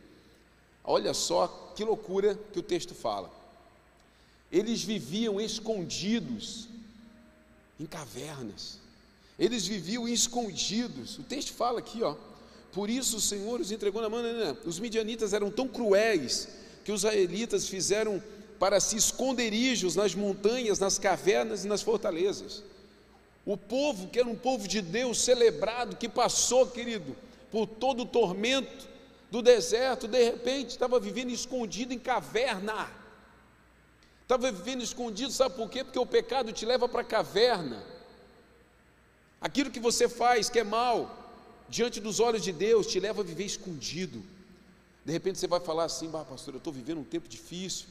Olha 0.83 1.13
só 1.13 1.71
que 1.75 1.83
loucura 1.83 2.37
que 2.51 2.59
o 2.59 2.63
texto 2.63 2.93
fala. 2.93 3.31
Eles 4.51 4.83
viviam 4.83 5.39
escondidos 5.39 6.67
em 7.79 7.85
cavernas. 7.85 8.79
Eles 9.37 9.67
viviam 9.67 10.07
escondidos. 10.07 11.17
O 11.17 11.23
texto 11.23 11.53
fala 11.53 11.79
aqui, 11.79 12.01
ó. 12.03 12.15
Por 12.71 12.89
isso 12.89 13.17
o 13.17 13.21
Senhor 13.21 13.59
os 13.59 13.71
entregou 13.71 14.01
na 14.01 14.09
mão. 14.09 14.21
Não, 14.21 14.33
não, 14.33 14.45
não. 14.47 14.57
Os 14.65 14.79
midianitas 14.79 15.33
eram 15.33 15.51
tão 15.51 15.67
cruéis 15.67 16.47
que 16.83 16.91
os 16.91 17.01
israelitas 17.01 17.67
fizeram 17.67 18.21
para 18.59 18.79
si 18.79 18.95
esconderijos 18.95 19.95
nas 19.95 20.15
montanhas, 20.15 20.79
nas 20.79 20.97
cavernas 20.97 21.65
e 21.65 21.67
nas 21.67 21.81
fortalezas. 21.81 22.63
O 23.45 23.57
povo, 23.57 24.07
que 24.07 24.19
era 24.19 24.27
um 24.27 24.35
povo 24.35 24.67
de 24.67 24.81
Deus 24.81 25.19
celebrado, 25.19 25.97
que 25.97 26.09
passou, 26.09 26.65
querido, 26.67 27.15
por 27.51 27.67
todo 27.67 28.03
o 28.03 28.05
tormento 28.05 28.87
do 29.29 29.41
deserto, 29.41 30.07
de 30.07 30.23
repente 30.23 30.69
estava 30.69 30.99
vivendo 30.99 31.31
escondido 31.31 31.93
em 31.93 31.99
caverna. 31.99 32.89
Estava 34.21 34.51
vivendo 34.51 34.81
escondido, 34.81 35.31
sabe 35.31 35.55
por 35.55 35.69
quê? 35.69 35.83
Porque 35.83 35.99
o 35.99 36.05
pecado 36.05 36.51
te 36.51 36.65
leva 36.65 36.89
para 36.89 37.01
a 37.01 37.05
caverna. 37.05 37.94
Aquilo 39.41 39.71
que 39.71 39.79
você 39.79 40.09
faz 40.09 40.49
que 40.49 40.59
é 40.59 40.63
mal, 40.63 41.33
diante 41.69 41.99
dos 41.99 42.19
olhos 42.19 42.43
de 42.43 42.51
Deus, 42.51 42.87
te 42.87 42.99
leva 42.99 43.21
a 43.21 43.23
viver 43.23 43.45
escondido. 43.45 44.23
De 45.03 45.11
repente 45.11 45.37
você 45.37 45.47
vai 45.47 45.59
falar 45.59 45.85
assim, 45.85 46.09
bah, 46.09 46.23
pastor, 46.23 46.53
eu 46.53 46.57
estou 46.57 46.73
vivendo 46.73 46.99
um 46.99 47.03
tempo 47.03 47.27
difícil, 47.27 47.87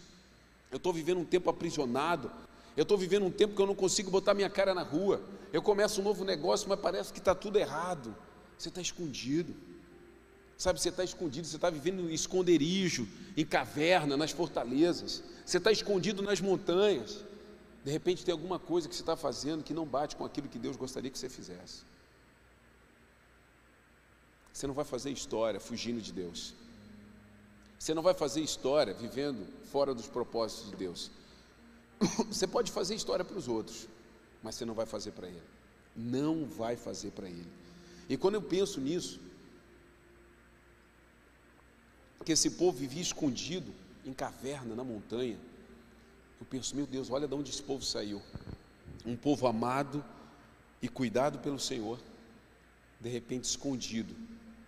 eu 0.70 0.78
estou 0.78 0.92
vivendo 0.92 1.18
um 1.18 1.24
tempo 1.24 1.48
aprisionado, 1.48 2.30
eu 2.76 2.83
estou 2.83 2.98
vivendo 2.98 3.24
um 3.24 3.30
tempo 3.30 3.54
que 3.54 3.62
eu 3.62 3.66
não 3.66 3.74
consigo 3.74 4.11
botar 4.11 4.35
minha 4.35 4.50
cara 4.50 4.74
na 4.74 4.83
rua. 4.83 5.22
Eu 5.52 5.62
começo 5.62 6.00
um 6.00 6.04
novo 6.04 6.24
negócio, 6.24 6.68
mas 6.68 6.80
parece 6.80 7.12
que 7.12 7.20
está 7.20 7.35
tudo 7.35 7.57
errado. 7.57 8.14
Você 8.59 8.68
está 8.68 8.80
escondido. 8.80 9.54
Sabe, 10.59 10.80
você 10.80 10.88
está 10.88 11.04
escondido, 11.04 11.46
você 11.46 11.57
está 11.57 11.70
vivendo 11.70 12.11
em 12.11 12.14
esconderijo, 12.14 13.07
em 13.37 13.44
caverna, 13.44 14.16
nas 14.16 14.33
fortalezas. 14.33 15.22
Você 15.44 15.59
está 15.59 15.70
escondido 15.70 16.22
nas 16.22 16.40
montanhas. 16.40 17.24
De 17.84 17.90
repente 17.90 18.24
tem 18.24 18.32
alguma 18.32 18.58
coisa 18.58 18.88
que 18.88 18.94
você 18.94 19.02
está 19.02 19.14
fazendo 19.14 19.62
que 19.62 19.74
não 19.74 19.84
bate 19.84 20.16
com 20.16 20.24
aquilo 20.24 20.48
que 20.48 20.58
Deus 20.58 20.76
gostaria 20.76 21.10
que 21.10 21.18
você 21.18 21.28
fizesse. 21.28 21.82
Você 24.52 24.66
não 24.66 24.74
vai 24.74 24.84
fazer 24.84 25.10
história 25.10 25.60
fugindo 25.60 26.00
de 26.00 26.12
Deus. 26.12 26.54
Você 27.78 27.92
não 27.92 28.02
vai 28.02 28.14
fazer 28.14 28.40
história 28.40 28.94
vivendo 28.94 29.46
fora 29.66 29.94
dos 29.94 30.06
propósitos 30.06 30.70
de 30.70 30.76
Deus. 30.76 31.10
Você 32.28 32.46
pode 32.46 32.72
fazer 32.72 32.94
história 32.94 33.24
para 33.24 33.36
os 33.36 33.46
outros, 33.46 33.86
mas 34.42 34.54
você 34.54 34.64
não 34.64 34.74
vai 34.74 34.86
fazer 34.86 35.12
para 35.12 35.28
Ele. 35.28 35.42
Não 35.94 36.46
vai 36.46 36.76
fazer 36.76 37.10
para 37.10 37.28
Ele. 37.28 37.46
E 38.08 38.16
quando 38.16 38.34
eu 38.36 38.42
penso 38.42 38.80
nisso, 38.80 39.20
que 42.24 42.32
esse 42.32 42.50
povo 42.52 42.78
vivia 42.78 43.02
escondido 43.02 43.72
em 44.04 44.12
caverna, 44.12 44.74
na 44.74 44.82
montanha, 44.82 45.38
eu 46.44 46.48
penso, 46.50 46.76
meu 46.76 46.87
Deus, 46.87 47.11
olha 47.11 47.26
de 47.26 47.35
onde 47.35 47.50
esse 47.50 47.62
povo 47.62 47.83
saiu. 47.83 48.20
Um 49.07 49.16
povo 49.16 49.46
amado 49.46 50.04
e 50.83 50.88
cuidado 50.88 51.38
pelo 51.38 51.59
Senhor, 51.59 51.98
de 53.00 53.09
repente 53.09 53.44
escondido, 53.44 54.14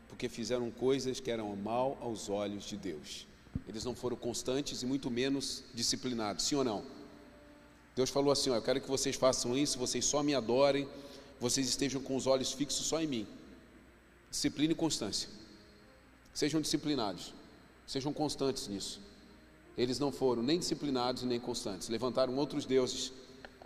porque 0.09 0.27
fizeram 0.27 0.71
coisas 0.71 1.21
que 1.21 1.31
eram 1.31 1.55
mal 1.55 1.99
aos 2.01 2.31
olhos 2.31 2.65
de 2.65 2.79
Deus. 2.79 3.27
Eles 3.69 3.85
não 3.85 3.95
foram 3.95 4.17
constantes 4.17 4.83
e 4.83 4.87
muito 4.87 5.11
menos 5.11 5.65
disciplinados, 5.75 6.47
sim 6.47 6.55
ou 6.55 6.65
não? 6.65 6.83
Deus 7.95 8.09
falou 8.09 8.33
assim: 8.33 8.49
ó, 8.49 8.57
Eu 8.57 8.63
quero 8.63 8.81
que 8.81 8.89
vocês 8.89 9.15
façam 9.15 9.55
isso, 9.57 9.79
vocês 9.79 10.05
só 10.05 10.23
me 10.23 10.35
adorem, 10.35 10.89
vocês 11.39 11.69
estejam 11.69 12.01
com 12.01 12.17
os 12.17 12.27
olhos 12.27 12.53
fixos 12.53 12.87
só 12.87 13.03
em 13.03 13.07
mim. 13.07 13.27
Disciplina 14.31 14.73
e 14.73 14.77
constância. 14.77 15.29
Sejam 16.33 16.59
disciplinados, 16.59 17.35
sejam 17.87 18.15
constantes 18.15 18.67
nisso. 18.67 19.06
Eles 19.77 19.99
não 19.99 20.11
foram 20.11 20.43
nem 20.43 20.59
disciplinados 20.59 21.23
nem 21.23 21.39
constantes, 21.39 21.89
levantaram 21.89 22.35
outros 22.37 22.65
deuses. 22.65 23.13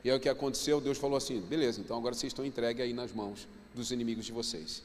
E 0.03 0.11
aí 0.11 0.17
o 0.17 0.21
que 0.21 0.29
aconteceu? 0.29 0.81
Deus 0.81 0.99
falou 0.99 1.17
assim: 1.17 1.41
beleza, 1.41 1.81
então 1.81 1.97
agora 1.97 2.15
vocês 2.15 2.31
estão 2.31 2.45
entregues 2.45 2.83
aí 2.83 2.93
nas 2.93 3.13
mãos 3.13 3.47
dos 3.75 3.93
inimigos 3.93 4.25
de 4.25 4.33
vocês. 4.33 4.83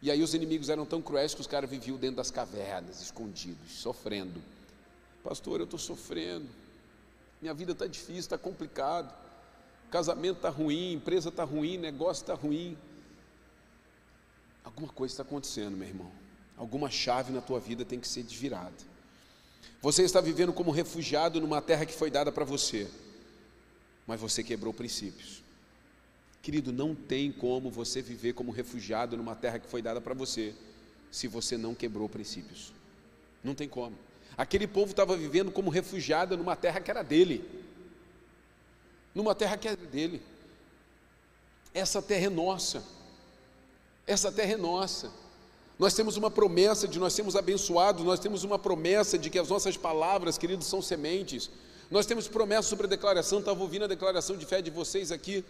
E 0.00 0.10
aí 0.10 0.22
os 0.22 0.32
inimigos 0.32 0.68
eram 0.68 0.86
tão 0.86 1.02
cruéis 1.02 1.34
que 1.34 1.40
os 1.40 1.46
caras 1.46 1.68
viviam 1.68 1.96
dentro 1.96 2.16
das 2.16 2.30
cavernas, 2.30 3.02
escondidos, 3.02 3.72
sofrendo. 3.72 4.40
Pastor, 5.24 5.60
eu 5.60 5.64
estou 5.64 5.78
sofrendo. 5.78 6.46
Minha 7.42 7.52
vida 7.52 7.72
está 7.72 7.86
difícil, 7.86 8.20
está 8.20 8.38
complicado. 8.38 9.12
Casamento 9.90 10.36
está 10.36 10.50
ruim, 10.50 10.92
empresa 10.92 11.30
está 11.30 11.42
ruim, 11.42 11.78
negócio 11.78 12.22
está 12.22 12.34
ruim. 12.34 12.76
Alguma 14.62 14.88
coisa 14.88 15.14
está 15.14 15.22
acontecendo, 15.22 15.76
meu 15.76 15.88
irmão. 15.88 16.12
Alguma 16.56 16.90
chave 16.90 17.32
na 17.32 17.40
tua 17.40 17.58
vida 17.58 17.84
tem 17.84 17.98
que 17.98 18.06
ser 18.06 18.22
desvirada. 18.22 18.74
Você 19.80 20.02
está 20.02 20.20
vivendo 20.20 20.52
como 20.52 20.70
refugiado 20.70 21.40
numa 21.40 21.62
terra 21.62 21.86
que 21.86 21.94
foi 21.94 22.10
dada 22.10 22.32
para 22.32 22.44
você, 22.44 22.88
mas 24.06 24.20
você 24.20 24.42
quebrou 24.42 24.74
princípios. 24.74 25.42
Querido, 26.42 26.72
não 26.72 26.94
tem 26.94 27.30
como 27.30 27.70
você 27.70 28.02
viver 28.02 28.32
como 28.32 28.50
refugiado 28.50 29.16
numa 29.16 29.36
terra 29.36 29.58
que 29.58 29.68
foi 29.68 29.82
dada 29.82 30.00
para 30.00 30.14
você, 30.14 30.54
se 31.10 31.28
você 31.28 31.56
não 31.56 31.74
quebrou 31.74 32.08
princípios. 32.08 32.72
Não 33.42 33.54
tem 33.54 33.68
como. 33.68 33.96
Aquele 34.36 34.66
povo 34.66 34.90
estava 34.90 35.16
vivendo 35.16 35.50
como 35.52 35.70
refugiado 35.70 36.36
numa 36.36 36.56
terra 36.56 36.80
que 36.80 36.90
era 36.90 37.02
dele. 37.02 37.44
Numa 39.14 39.34
terra 39.34 39.56
que 39.56 39.68
era 39.68 39.76
dele. 39.76 40.22
Essa 41.72 42.00
terra 42.02 42.26
é 42.26 42.30
nossa. 42.30 42.84
Essa 44.06 44.32
terra 44.32 44.52
é 44.52 44.56
nossa. 44.56 45.12
Nós 45.78 45.94
temos 45.94 46.16
uma 46.16 46.30
promessa 46.30 46.88
de 46.88 46.98
nós 46.98 47.12
sermos 47.12 47.36
abençoados, 47.36 48.04
nós 48.04 48.18
temos 48.18 48.42
uma 48.42 48.58
promessa 48.58 49.16
de 49.16 49.30
que 49.30 49.38
as 49.38 49.48
nossas 49.48 49.76
palavras, 49.76 50.36
queridos, 50.36 50.66
são 50.66 50.82
sementes. 50.82 51.50
Nós 51.88 52.04
temos 52.04 52.26
promessa 52.26 52.68
sobre 52.68 52.86
a 52.86 52.88
declaração, 52.88 53.38
estava 53.38 53.60
ouvindo 53.62 53.84
a 53.84 53.88
declaração 53.88 54.36
de 54.36 54.44
fé 54.44 54.60
de 54.60 54.70
vocês 54.70 55.12
aqui, 55.12 55.44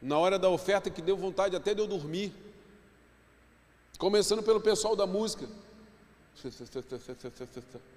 na 0.00 0.18
hora 0.18 0.38
da 0.38 0.48
oferta 0.48 0.88
que 0.88 1.02
deu 1.02 1.16
vontade 1.16 1.54
até 1.54 1.74
de 1.74 1.80
eu 1.82 1.86
dormir. 1.86 2.32
Começando 3.98 4.42
pelo 4.42 4.60
pessoal 4.60 4.96
da 4.96 5.06
música. 5.06 5.46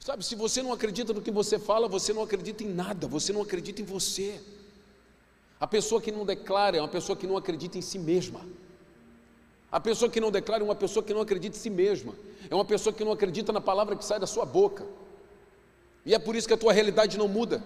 Sabe, 0.00 0.24
se 0.24 0.34
você 0.34 0.60
não 0.62 0.72
acredita 0.72 1.12
no 1.12 1.22
que 1.22 1.30
você 1.30 1.58
fala, 1.58 1.86
você 1.86 2.12
não 2.12 2.22
acredita 2.22 2.64
em 2.64 2.68
nada, 2.68 3.06
você 3.06 3.32
não 3.32 3.42
acredita 3.42 3.80
em 3.80 3.84
você. 3.84 4.40
A 5.60 5.66
pessoa 5.66 6.00
que 6.00 6.10
não 6.10 6.26
declara 6.26 6.76
é 6.78 6.80
uma 6.80 6.88
pessoa 6.88 7.16
que 7.16 7.26
não 7.26 7.36
acredita 7.36 7.78
em 7.78 7.82
si 7.82 7.98
mesma. 7.98 8.44
A 9.70 9.78
pessoa 9.78 10.10
que 10.10 10.20
não 10.20 10.30
declara 10.30 10.62
é 10.62 10.64
uma 10.64 10.74
pessoa 10.74 11.04
que 11.04 11.14
não 11.14 11.20
acredita 11.20 11.56
em 11.56 11.60
si 11.60 11.70
mesma. 11.70 12.14
É 12.48 12.54
uma 12.54 12.64
pessoa 12.64 12.92
que 12.92 13.04
não 13.04 13.12
acredita 13.12 13.52
na 13.52 13.60
palavra 13.60 13.94
que 13.94 14.04
sai 14.04 14.18
da 14.18 14.26
sua 14.26 14.44
boca. 14.44 14.84
E 16.04 16.14
é 16.14 16.18
por 16.18 16.34
isso 16.34 16.48
que 16.48 16.54
a 16.54 16.56
tua 16.56 16.72
realidade 16.72 17.16
não 17.16 17.28
muda. 17.28 17.62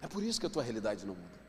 É 0.00 0.06
por 0.06 0.22
isso 0.22 0.40
que 0.40 0.46
a 0.46 0.50
tua 0.50 0.62
realidade 0.62 1.04
não 1.04 1.14
muda. 1.14 1.42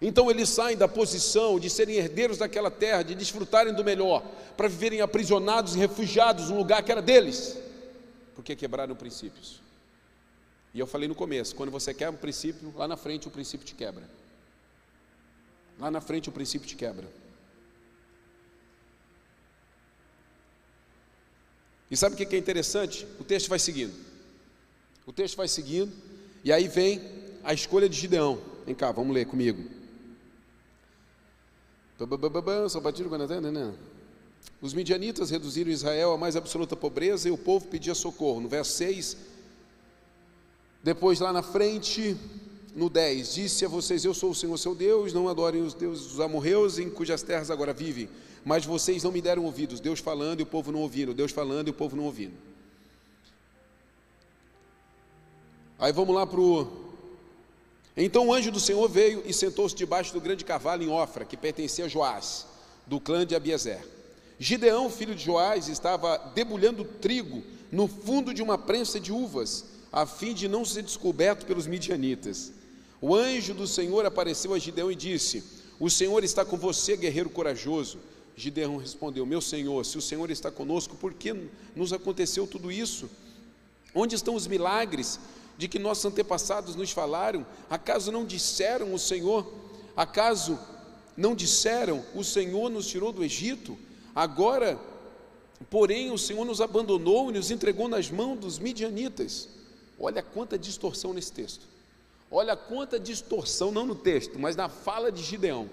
Então 0.00 0.30
eles 0.30 0.50
saem 0.50 0.76
da 0.76 0.86
posição 0.86 1.58
de 1.58 1.70
serem 1.70 1.96
herdeiros 1.96 2.38
daquela 2.38 2.70
terra, 2.70 3.02
de 3.02 3.14
desfrutarem 3.14 3.72
do 3.72 3.82
melhor, 3.82 4.22
para 4.56 4.68
viverem 4.68 5.00
aprisionados 5.00 5.74
e 5.74 5.78
refugiados 5.78 6.50
num 6.50 6.58
lugar 6.58 6.82
que 6.82 6.92
era 6.92 7.00
deles, 7.00 7.58
porque 8.34 8.54
quebraram 8.54 8.94
princípios. 8.94 9.62
E 10.74 10.78
eu 10.78 10.86
falei 10.86 11.08
no 11.08 11.14
começo: 11.14 11.54
quando 11.54 11.70
você 11.70 11.94
quer 11.94 12.10
um 12.10 12.16
princípio, 12.16 12.74
lá 12.76 12.86
na 12.86 12.96
frente 12.96 13.26
o 13.26 13.30
princípio 13.30 13.66
te 13.66 13.74
quebra. 13.74 14.04
Lá 15.78 15.90
na 15.90 16.00
frente 16.02 16.28
o 16.28 16.32
princípio 16.32 16.68
te 16.68 16.76
quebra. 16.76 17.08
E 21.90 21.96
sabe 21.96 22.14
o 22.14 22.18
que 22.18 22.34
é 22.34 22.38
interessante? 22.38 23.06
O 23.20 23.24
texto 23.24 23.48
vai 23.48 23.58
seguindo. 23.58 23.94
O 25.06 25.12
texto 25.12 25.36
vai 25.36 25.46
seguindo, 25.46 25.92
e 26.42 26.52
aí 26.52 26.66
vem 26.66 27.00
a 27.44 27.54
escolha 27.54 27.88
de 27.88 27.96
Gideão. 27.96 28.40
Vem 28.64 28.74
cá, 28.74 28.90
vamos 28.90 29.14
ler 29.14 29.26
comigo. 29.26 29.62
Os 34.60 34.74
midianitas 34.74 35.30
reduziram 35.30 35.70
Israel 35.70 36.12
à 36.12 36.18
mais 36.18 36.34
absoluta 36.34 36.74
pobreza 36.74 37.28
e 37.28 37.32
o 37.32 37.38
povo 37.38 37.66
pedia 37.68 37.94
socorro. 37.94 38.40
No 38.40 38.48
verso 38.48 38.72
6, 38.72 39.16
depois 40.82 41.20
lá 41.20 41.32
na 41.32 41.42
frente, 41.42 42.16
no 42.74 42.90
10, 42.90 43.34
disse 43.34 43.64
a 43.64 43.68
vocês: 43.68 44.04
Eu 44.04 44.12
sou 44.12 44.30
o 44.30 44.34
Senhor 44.34 44.56
seu 44.58 44.74
Deus, 44.74 45.12
não 45.12 45.28
adorem 45.28 45.62
os 45.62 45.72
deuses 45.72 46.06
dos 46.06 46.20
amorreus 46.20 46.78
em 46.78 46.90
cujas 46.90 47.22
terras 47.22 47.50
agora 47.50 47.72
vivem. 47.72 48.08
Mas 48.46 48.64
vocês 48.64 49.02
não 49.02 49.10
me 49.10 49.20
deram 49.20 49.44
ouvidos, 49.44 49.80
Deus 49.80 49.98
falando 49.98 50.38
e 50.38 50.44
o 50.44 50.46
povo 50.46 50.70
não 50.70 50.78
ouvindo, 50.78 51.12
Deus 51.12 51.32
falando 51.32 51.66
e 51.66 51.70
o 51.70 51.74
povo 51.74 51.96
não 51.96 52.04
ouvindo. 52.04 52.34
Aí 55.76 55.92
vamos 55.92 56.14
lá 56.14 56.24
para 56.24 56.40
o 56.40 56.86
então 57.96 58.28
o 58.28 58.34
anjo 58.34 58.52
do 58.52 58.60
Senhor 58.60 58.86
veio 58.88 59.22
e 59.26 59.32
sentou-se 59.32 59.74
debaixo 59.74 60.12
do 60.12 60.20
grande 60.20 60.44
cavalo 60.44 60.82
em 60.82 60.88
Ofra, 60.88 61.24
que 61.24 61.36
pertencia 61.36 61.86
a 61.86 61.88
Joás, 61.88 62.46
do 62.86 63.00
clã 63.00 63.26
de 63.26 63.34
Abiezer. 63.34 63.84
Gideão, 64.38 64.90
filho 64.90 65.14
de 65.14 65.24
Joás, 65.24 65.66
estava 65.66 66.18
debulhando 66.34 66.84
trigo 66.84 67.42
no 67.72 67.88
fundo 67.88 68.32
de 68.32 68.42
uma 68.42 68.58
prensa 68.58 69.00
de 69.00 69.10
uvas, 69.10 69.64
a 69.90 70.06
fim 70.06 70.34
de 70.34 70.46
não 70.46 70.64
ser 70.64 70.82
descoberto 70.82 71.46
pelos 71.46 71.66
midianitas. 71.66 72.52
O 73.00 73.14
anjo 73.14 73.54
do 73.54 73.66
Senhor 73.66 74.04
apareceu 74.04 74.54
a 74.54 74.58
Gideão 74.58 74.92
e 74.92 74.94
disse: 74.94 75.42
O 75.80 75.88
Senhor 75.88 76.22
está 76.22 76.44
com 76.44 76.56
você, 76.56 76.96
guerreiro 76.96 77.30
corajoso. 77.30 77.98
Gideão 78.36 78.76
respondeu: 78.76 79.24
Meu 79.24 79.40
Senhor, 79.40 79.84
se 79.84 79.96
o 79.96 80.02
Senhor 80.02 80.30
está 80.30 80.50
conosco, 80.50 80.94
por 80.96 81.14
que 81.14 81.34
nos 81.74 81.92
aconteceu 81.92 82.46
tudo 82.46 82.70
isso? 82.70 83.08
Onde 83.94 84.14
estão 84.14 84.34
os 84.34 84.46
milagres 84.46 85.18
de 85.56 85.66
que 85.66 85.78
nossos 85.78 86.04
antepassados 86.04 86.76
nos 86.76 86.90
falaram? 86.90 87.46
Acaso 87.70 88.12
não 88.12 88.26
disseram 88.26 88.92
o 88.92 88.98
Senhor? 88.98 89.50
Acaso 89.96 90.58
não 91.16 91.34
disseram 91.34 92.04
o 92.14 92.22
Senhor 92.22 92.68
nos 92.68 92.86
tirou 92.86 93.10
do 93.10 93.24
Egito? 93.24 93.78
Agora, 94.14 94.78
porém, 95.70 96.10
o 96.10 96.18
Senhor 96.18 96.44
nos 96.44 96.60
abandonou 96.60 97.30
e 97.30 97.34
nos 97.34 97.50
entregou 97.50 97.88
nas 97.88 98.10
mãos 98.10 98.38
dos 98.38 98.58
midianitas. 98.58 99.48
Olha 99.98 100.22
quanta 100.22 100.58
distorção 100.58 101.14
nesse 101.14 101.32
texto. 101.32 101.66
Olha 102.30 102.54
quanta 102.54 103.00
distorção, 103.00 103.70
não 103.72 103.86
no 103.86 103.94
texto, 103.94 104.38
mas 104.38 104.56
na 104.56 104.68
fala 104.68 105.10
de 105.10 105.22
Gideão. 105.22 105.70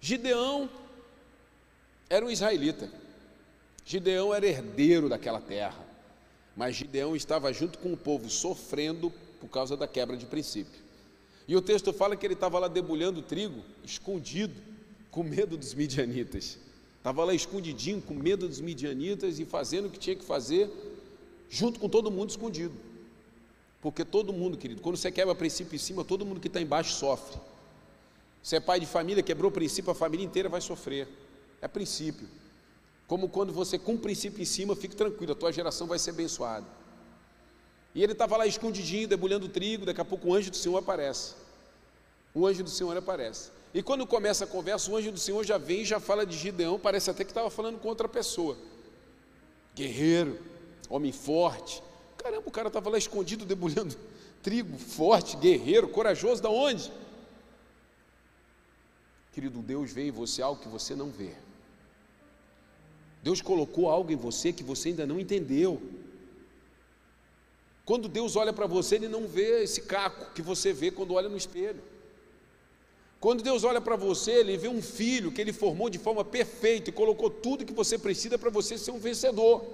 Gideão 0.00 0.70
era 2.12 2.26
um 2.26 2.30
israelita. 2.30 2.90
Gideão 3.86 4.34
era 4.34 4.46
herdeiro 4.46 5.08
daquela 5.08 5.40
terra. 5.40 5.82
Mas 6.54 6.76
Gideão 6.76 7.16
estava 7.16 7.50
junto 7.54 7.78
com 7.78 7.90
o 7.90 7.96
povo 7.96 8.28
sofrendo 8.28 9.10
por 9.40 9.48
causa 9.48 9.78
da 9.78 9.88
quebra 9.88 10.14
de 10.14 10.26
princípio. 10.26 10.78
E 11.48 11.56
o 11.56 11.62
texto 11.62 11.90
fala 11.90 12.14
que 12.14 12.26
ele 12.26 12.34
estava 12.34 12.58
lá 12.58 12.68
debulhando 12.68 13.22
trigo, 13.22 13.62
escondido, 13.82 14.54
com 15.10 15.22
medo 15.22 15.56
dos 15.56 15.72
midianitas. 15.72 16.58
Estava 16.98 17.24
lá 17.24 17.32
escondidinho, 17.32 18.02
com 18.02 18.12
medo 18.12 18.46
dos 18.46 18.60
midianitas 18.60 19.38
e 19.38 19.46
fazendo 19.46 19.86
o 19.86 19.90
que 19.90 19.98
tinha 19.98 20.14
que 20.14 20.24
fazer, 20.24 20.70
junto 21.48 21.80
com 21.80 21.88
todo 21.88 22.10
mundo 22.10 22.28
escondido. 22.28 22.74
Porque 23.80 24.04
todo 24.04 24.34
mundo, 24.34 24.58
querido, 24.58 24.82
quando 24.82 24.98
você 24.98 25.10
quebra 25.10 25.34
princípio 25.34 25.76
em 25.76 25.78
cima, 25.78 26.04
todo 26.04 26.26
mundo 26.26 26.40
que 26.40 26.46
está 26.46 26.60
embaixo 26.60 26.92
sofre. 26.92 27.40
Você 28.42 28.56
é 28.56 28.60
pai 28.60 28.78
de 28.78 28.86
família, 28.86 29.22
quebrou 29.22 29.50
princípio, 29.50 29.90
a 29.90 29.94
família 29.94 30.26
inteira 30.26 30.50
vai 30.50 30.60
sofrer. 30.60 31.08
É 31.62 31.68
princípio. 31.68 32.28
Como 33.06 33.28
quando 33.28 33.52
você 33.52 33.78
com 33.78 33.94
o 33.94 33.98
princípio 33.98 34.42
em 34.42 34.44
cima, 34.44 34.74
fique 34.74 34.96
tranquilo, 34.96 35.32
a 35.32 35.36
tua 35.36 35.52
geração 35.52 35.86
vai 35.86 35.98
ser 35.98 36.10
abençoada. 36.10 36.66
E 37.94 38.02
ele 38.02 38.12
estava 38.12 38.36
lá 38.36 38.46
escondidinho, 38.46 39.06
debulhando 39.06 39.48
trigo, 39.48 39.86
daqui 39.86 40.00
a 40.00 40.04
pouco 40.04 40.28
o 40.28 40.34
anjo 40.34 40.50
do 40.50 40.56
Senhor 40.56 40.76
aparece. 40.78 41.34
O 42.34 42.46
anjo 42.46 42.64
do 42.64 42.70
Senhor 42.70 42.96
aparece. 42.96 43.50
E 43.74 43.82
quando 43.82 44.06
começa 44.06 44.44
a 44.44 44.46
conversa, 44.46 44.90
o 44.90 44.96
anjo 44.96 45.12
do 45.12 45.18
Senhor 45.18 45.44
já 45.44 45.56
vem 45.56 45.82
e 45.82 45.84
já 45.84 46.00
fala 46.00 46.26
de 46.26 46.36
Gideão, 46.36 46.78
parece 46.78 47.10
até 47.10 47.22
que 47.24 47.30
estava 47.30 47.50
falando 47.50 47.78
com 47.78 47.88
outra 47.88 48.08
pessoa. 48.08 48.56
Guerreiro, 49.74 50.38
homem 50.88 51.12
forte. 51.12 51.82
Caramba, 52.18 52.42
o 52.46 52.50
cara 52.50 52.68
estava 52.68 52.90
lá 52.90 52.98
escondido, 52.98 53.44
debulhando 53.44 53.94
trigo, 54.42 54.76
forte, 54.78 55.36
guerreiro, 55.36 55.88
corajoso, 55.88 56.42
da 56.42 56.50
onde? 56.50 56.90
Querido, 59.32 59.60
Deus 59.60 59.92
vê 59.92 60.08
em 60.08 60.10
você 60.10 60.42
algo 60.42 60.60
que 60.60 60.68
você 60.68 60.94
não 60.94 61.10
vê. 61.10 61.34
Deus 63.22 63.40
colocou 63.40 63.88
algo 63.88 64.10
em 64.10 64.16
você 64.16 64.52
que 64.52 64.64
você 64.64 64.88
ainda 64.88 65.06
não 65.06 65.20
entendeu. 65.20 65.80
Quando 67.84 68.08
Deus 68.08 68.34
olha 68.36 68.52
para 68.52 68.66
você, 68.66 68.96
Ele 68.96 69.08
não 69.08 69.26
vê 69.26 69.62
esse 69.62 69.82
caco 69.82 70.32
que 70.34 70.42
você 70.42 70.72
vê 70.72 70.90
quando 70.90 71.14
olha 71.14 71.28
no 71.28 71.36
espelho. 71.36 71.82
Quando 73.20 73.42
Deus 73.42 73.62
olha 73.62 73.80
para 73.80 73.94
você, 73.94 74.32
Ele 74.32 74.56
vê 74.56 74.66
um 74.66 74.82
filho 74.82 75.30
que 75.30 75.40
Ele 75.40 75.52
formou 75.52 75.88
de 75.88 75.98
forma 75.98 76.24
perfeita 76.24 76.90
e 76.90 76.92
colocou 76.92 77.30
tudo 77.30 77.64
que 77.64 77.72
você 77.72 77.96
precisa 77.96 78.36
para 78.36 78.50
você 78.50 78.76
ser 78.76 78.90
um 78.90 78.98
vencedor. 78.98 79.64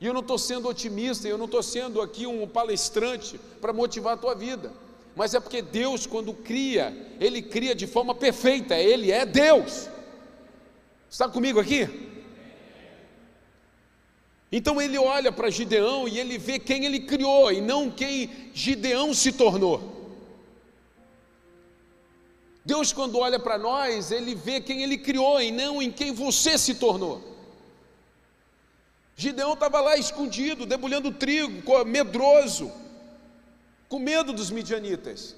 E 0.00 0.06
eu 0.06 0.14
não 0.14 0.22
estou 0.22 0.38
sendo 0.38 0.66
otimista, 0.66 1.28
eu 1.28 1.36
não 1.36 1.44
estou 1.44 1.62
sendo 1.62 2.00
aqui 2.00 2.26
um 2.26 2.48
palestrante 2.48 3.38
para 3.60 3.74
motivar 3.74 4.14
a 4.14 4.16
tua 4.16 4.34
vida. 4.34 4.72
Mas 5.14 5.34
é 5.34 5.40
porque 5.40 5.60
Deus, 5.60 6.06
quando 6.06 6.32
cria, 6.32 6.96
Ele 7.20 7.42
cria 7.42 7.74
de 7.74 7.86
forma 7.86 8.14
perfeita, 8.14 8.74
Ele 8.74 9.12
é 9.12 9.26
Deus. 9.26 9.90
Está 11.10 11.28
comigo 11.28 11.60
aqui? 11.60 12.09
Então 14.52 14.80
ele 14.80 14.98
olha 14.98 15.30
para 15.30 15.48
Gideão 15.48 16.08
e 16.08 16.18
ele 16.18 16.36
vê 16.36 16.58
quem 16.58 16.84
ele 16.84 17.00
criou 17.00 17.52
e 17.52 17.60
não 17.60 17.90
quem 17.90 18.50
Gideão 18.52 19.14
se 19.14 19.32
tornou. 19.32 20.00
Deus, 22.64 22.92
quando 22.92 23.18
olha 23.18 23.38
para 23.38 23.56
nós, 23.56 24.10
ele 24.10 24.34
vê 24.34 24.60
quem 24.60 24.82
ele 24.82 24.98
criou 24.98 25.40
e 25.40 25.50
não 25.50 25.80
em 25.80 25.90
quem 25.90 26.12
você 26.12 26.58
se 26.58 26.74
tornou. 26.74 27.22
Gideão 29.16 29.52
estava 29.52 29.80
lá 29.80 29.96
escondido, 29.96 30.66
debulhando 30.66 31.12
trigo, 31.12 31.84
medroso, 31.84 32.72
com 33.88 33.98
medo 33.98 34.32
dos 34.32 34.50
midianitas. 34.50 35.36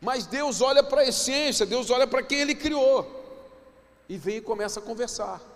Mas 0.00 0.26
Deus 0.26 0.60
olha 0.60 0.82
para 0.82 1.02
a 1.02 1.08
essência, 1.08 1.64
Deus 1.64 1.90
olha 1.90 2.06
para 2.06 2.22
quem 2.22 2.40
ele 2.40 2.54
criou. 2.54 3.20
E 4.08 4.16
vem 4.16 4.38
e 4.38 4.40
começa 4.40 4.80
a 4.80 4.82
conversar. 4.82 5.51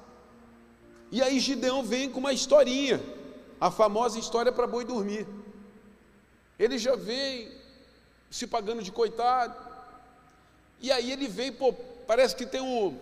E 1.11 1.23
aí 1.23 1.39
Gideão 1.39 1.83
vem 1.83 2.11
com 2.11 2.19
uma 2.19 2.33
historinha, 2.33 3.01
a 3.61 3.71
famosa 3.71 4.19
história 4.19 4.51
para 4.51 4.67
boi 4.67 4.85
dormir. 4.85 5.27
Ele 6.59 6.79
já 6.79 6.97
vem 6.97 7.51
se 8.31 8.47
pagando 8.47 8.83
de 8.83 8.91
coitado. 8.91 9.55
E 10.81 10.91
aí 10.91 11.11
ele 11.11 11.29
vem, 11.29 11.53
pô, 11.53 11.73
parece 12.07 12.35
que 12.35 12.45
tem 12.45 12.61
um, 12.61 12.99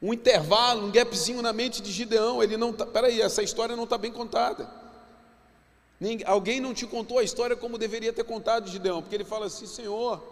um 0.00 0.12
intervalo, 0.12 0.86
um 0.86 0.90
gapzinho 0.90 1.42
na 1.42 1.52
mente 1.52 1.82
de 1.82 1.90
Gideão. 1.90 2.42
Ele 2.42 2.56
não 2.56 2.72
tá, 2.72 2.86
peraí, 2.86 3.20
essa 3.20 3.42
história 3.42 3.76
não 3.76 3.84
está 3.84 3.98
bem 3.98 4.12
contada. 4.12 4.70
Ninguém, 6.00 6.26
alguém 6.26 6.60
não 6.60 6.72
te 6.72 6.86
contou 6.86 7.18
a 7.18 7.24
história 7.24 7.56
como 7.56 7.76
deveria 7.76 8.12
ter 8.12 8.24
contado, 8.24 8.70
Gideão, 8.70 9.02
porque 9.02 9.16
ele 9.16 9.24
fala 9.24 9.46
assim: 9.46 9.66
Senhor, 9.66 10.22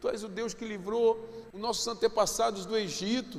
tu 0.00 0.08
és 0.08 0.24
o 0.24 0.28
Deus 0.28 0.54
que 0.54 0.64
livrou 0.64 1.24
os 1.52 1.60
nossos 1.60 1.86
antepassados 1.86 2.66
do 2.66 2.76
Egito 2.76 3.38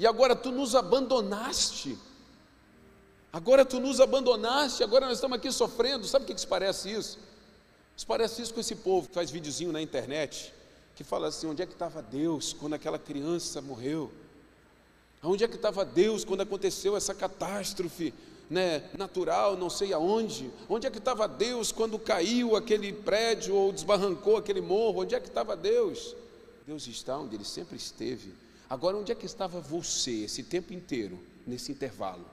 e 0.00 0.06
agora 0.06 0.34
tu 0.34 0.50
nos 0.50 0.74
abandonaste. 0.74 1.98
Agora 3.30 3.66
tu 3.66 3.78
nos 3.78 4.00
abandonaste, 4.00 4.82
agora 4.82 5.04
nós 5.04 5.18
estamos 5.18 5.36
aqui 5.36 5.52
sofrendo. 5.52 6.06
Sabe 6.06 6.24
o 6.24 6.26
que, 6.26 6.34
que 6.34 6.46
parece 6.46 6.90
isso? 6.90 7.18
Isso 7.94 8.06
parece 8.06 8.40
isso 8.40 8.54
com 8.54 8.60
esse 8.60 8.76
povo 8.76 9.08
que 9.08 9.14
faz 9.14 9.30
videozinho 9.30 9.70
na 9.70 9.82
internet, 9.82 10.54
que 10.96 11.04
fala 11.04 11.28
assim: 11.28 11.46
onde 11.48 11.60
é 11.60 11.66
que 11.66 11.74
estava 11.74 12.00
Deus 12.00 12.54
quando 12.54 12.72
aquela 12.72 12.98
criança 12.98 13.60
morreu? 13.60 14.10
Onde 15.22 15.44
é 15.44 15.48
que 15.48 15.56
estava 15.56 15.84
Deus 15.84 16.24
quando 16.24 16.40
aconteceu 16.40 16.96
essa 16.96 17.14
catástrofe 17.14 18.14
né, 18.48 18.82
natural, 18.96 19.54
não 19.54 19.68
sei 19.68 19.92
aonde? 19.92 20.50
Onde 20.66 20.86
é 20.86 20.90
que 20.90 20.96
estava 20.96 21.28
Deus 21.28 21.72
quando 21.72 21.98
caiu 21.98 22.56
aquele 22.56 22.90
prédio 22.90 23.54
ou 23.54 23.70
desbarrancou 23.70 24.38
aquele 24.38 24.62
morro? 24.62 25.02
Onde 25.02 25.14
é 25.14 25.20
que 25.20 25.28
estava 25.28 25.54
Deus? 25.54 26.16
Deus 26.66 26.86
está 26.86 27.18
onde 27.18 27.36
Ele 27.36 27.44
sempre 27.44 27.76
esteve 27.76 28.32
Agora, 28.70 28.96
onde 28.96 29.10
é 29.10 29.16
que 29.16 29.26
estava 29.26 29.60
você 29.60 30.22
esse 30.22 30.44
tempo 30.44 30.72
inteiro, 30.72 31.18
nesse 31.44 31.72
intervalo? 31.72 32.24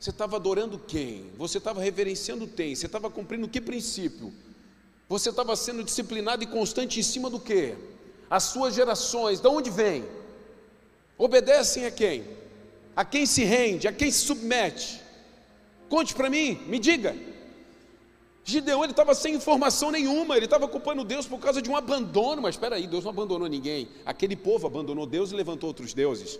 Você 0.00 0.08
estava 0.08 0.36
adorando 0.36 0.78
quem? 0.78 1.30
Você 1.36 1.58
estava 1.58 1.82
reverenciando 1.82 2.48
quem? 2.48 2.74
Você 2.74 2.86
estava 2.86 3.10
cumprindo 3.10 3.46
que 3.46 3.60
princípio? 3.60 4.32
Você 5.06 5.28
estava 5.28 5.54
sendo 5.56 5.84
disciplinado 5.84 6.42
e 6.42 6.46
constante 6.46 6.98
em 6.98 7.02
cima 7.02 7.28
do 7.28 7.38
que? 7.38 7.76
As 8.30 8.44
suas 8.44 8.74
gerações, 8.74 9.40
de 9.40 9.46
onde 9.46 9.68
vêm? 9.68 10.06
Obedecem 11.18 11.84
a 11.84 11.90
quem? 11.90 12.24
A 12.96 13.04
quem 13.04 13.26
se 13.26 13.44
rende? 13.44 13.86
A 13.86 13.92
quem 13.92 14.10
se 14.10 14.24
submete? 14.24 15.02
Conte 15.90 16.14
para 16.14 16.30
mim, 16.30 16.54
me 16.66 16.78
diga. 16.78 17.14
Gideão 18.44 18.84
ele 18.84 18.92
estava 18.92 19.14
sem 19.14 19.34
informação 19.34 19.90
nenhuma, 19.90 20.36
ele 20.36 20.44
estava 20.44 20.68
culpando 20.68 21.02
Deus 21.02 21.26
por 21.26 21.40
causa 21.40 21.62
de 21.62 21.70
um 21.70 21.76
abandono, 21.76 22.42
mas 22.42 22.56
espera 22.56 22.76
aí, 22.76 22.86
Deus 22.86 23.02
não 23.02 23.10
abandonou 23.10 23.48
ninguém. 23.48 23.88
Aquele 24.04 24.36
povo 24.36 24.66
abandonou 24.66 25.06
Deus 25.06 25.32
e 25.32 25.34
levantou 25.34 25.68
outros 25.68 25.94
deuses. 25.94 26.38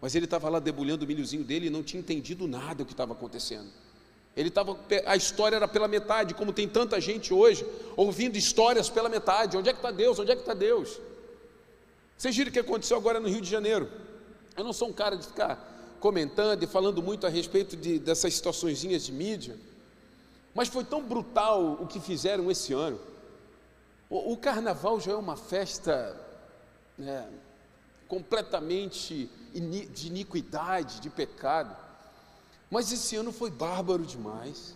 Mas 0.00 0.14
ele 0.14 0.24
estava 0.24 0.48
lá 0.48 0.58
debulhando 0.58 1.04
o 1.04 1.08
milhozinho 1.08 1.44
dele 1.44 1.66
e 1.66 1.70
não 1.70 1.82
tinha 1.82 2.00
entendido 2.00 2.48
nada 2.48 2.76
do 2.76 2.86
que 2.86 2.92
estava 2.92 3.12
acontecendo. 3.12 3.68
Ele 4.34 4.48
estava, 4.48 4.78
a 5.04 5.14
história 5.14 5.56
era 5.56 5.68
pela 5.68 5.86
metade, 5.86 6.32
como 6.32 6.54
tem 6.54 6.66
tanta 6.66 6.98
gente 6.98 7.34
hoje 7.34 7.66
ouvindo 7.96 8.36
histórias 8.38 8.88
pela 8.88 9.10
metade. 9.10 9.58
Onde 9.58 9.68
é 9.68 9.72
que 9.74 9.78
está 9.78 9.90
Deus? 9.90 10.18
Onde 10.18 10.32
é 10.32 10.34
que 10.34 10.40
está 10.40 10.54
Deus? 10.54 10.98
Vocês 12.16 12.34
viram 12.34 12.48
o 12.48 12.52
que 12.52 12.60
aconteceu 12.60 12.96
agora 12.96 13.20
no 13.20 13.28
Rio 13.28 13.42
de 13.42 13.50
Janeiro? 13.50 13.90
Eu 14.56 14.64
não 14.64 14.72
sou 14.72 14.88
um 14.88 14.92
cara 14.92 15.16
de 15.16 15.26
ficar 15.26 15.96
comentando 16.00 16.62
e 16.62 16.66
falando 16.66 17.02
muito 17.02 17.26
a 17.26 17.30
respeito 17.30 17.76
de, 17.76 17.98
dessas 17.98 18.32
situaçõezinhas 18.32 19.04
de 19.04 19.12
mídia. 19.12 19.58
Mas 20.54 20.68
foi 20.68 20.84
tão 20.84 21.02
brutal 21.02 21.78
o 21.80 21.86
que 21.86 22.00
fizeram 22.00 22.50
esse 22.50 22.72
ano. 22.72 22.98
O, 24.08 24.32
o 24.32 24.36
carnaval 24.36 24.98
já 25.00 25.12
é 25.12 25.16
uma 25.16 25.36
festa 25.36 26.16
né, 26.98 27.28
completamente 28.08 29.30
de 29.52 30.06
iniquidade, 30.08 31.00
de 31.00 31.08
pecado. 31.08 31.76
Mas 32.70 32.92
esse 32.92 33.16
ano 33.16 33.32
foi 33.32 33.50
bárbaro 33.50 34.04
demais. 34.04 34.74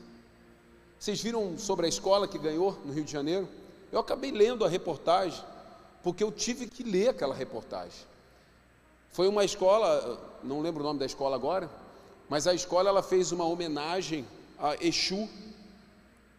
Vocês 0.99 1.21
viram 1.21 1.59
sobre 1.59 1.87
a 1.87 1.89
escola 1.89 2.27
que 2.27 2.39
ganhou 2.39 2.79
no 2.85 2.93
Rio 2.93 3.05
de 3.05 3.13
Janeiro? 3.13 3.49
Eu 3.93 4.01
acabei 4.01 4.33
lendo 4.33 4.65
a 4.65 4.69
reportagem, 4.69 5.45
porque 6.03 6.25
eu 6.25 6.33
tive 6.33 6.67
que 6.67 6.83
ler 6.83 7.11
aquela 7.11 7.35
reportagem. 7.35 8.07
Foi 9.11 9.29
uma 9.29 9.45
escola, 9.45 10.19
não 10.43 10.61
lembro 10.61 10.83
o 10.83 10.87
nome 10.87 10.99
da 10.99 11.07
escola 11.07 11.37
agora, 11.37 11.71
mas 12.29 12.47
a 12.47 12.55
escola 12.55 12.89
ela 12.89 13.03
fez 13.03 13.31
uma 13.33 13.45
homenagem 13.45 14.27
a 14.59 14.75
Exu 14.85 15.29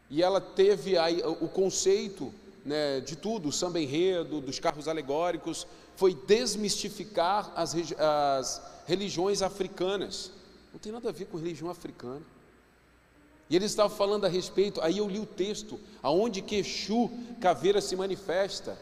e 0.09 0.21
ela 0.21 0.39
teve 0.39 0.95
o 1.41 1.47
conceito 1.47 2.33
né, 2.63 2.99
de 2.99 3.15
tudo, 3.15 3.49
o 3.49 3.51
samba 3.51 3.79
enredo, 3.79 4.41
dos 4.41 4.59
carros 4.59 4.87
alegóricos, 4.87 5.67
foi 5.95 6.13
desmistificar 6.13 7.51
as, 7.55 7.75
as 7.97 8.61
religiões 8.85 9.41
africanas. 9.41 10.31
Não 10.71 10.79
tem 10.79 10.91
nada 10.91 11.09
a 11.09 11.11
ver 11.11 11.25
com 11.25 11.37
religião 11.37 11.69
africana. 11.69 12.21
E 13.49 13.55
ele 13.55 13.65
estava 13.65 13.93
falando 13.93 14.25
a 14.25 14.27
respeito, 14.27 14.81
aí 14.81 14.97
eu 14.97 15.07
li 15.07 15.19
o 15.19 15.25
texto, 15.25 15.79
aonde 16.01 16.41
que 16.41 16.55
Exu, 16.55 17.11
caveira, 17.39 17.79
se 17.79 17.95
manifesta. 17.95 18.77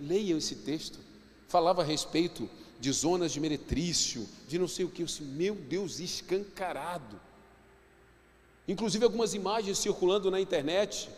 Leiam 0.00 0.38
esse 0.38 0.56
texto. 0.56 0.98
Falava 1.46 1.82
a 1.82 1.84
respeito 1.84 2.48
de 2.78 2.90
zonas 2.92 3.32
de 3.32 3.40
meretrício, 3.40 4.26
de 4.48 4.58
não 4.58 4.66
sei 4.66 4.86
o 4.86 4.88
que. 4.88 5.02
Eu 5.02 5.06
disse, 5.06 5.22
meu 5.22 5.54
Deus, 5.54 6.00
escancarado. 6.00 7.20
Inclusive 8.66 9.04
algumas 9.04 9.34
imagens 9.34 9.78
circulando 9.78 10.30
na 10.30 10.40
internet, 10.40 11.08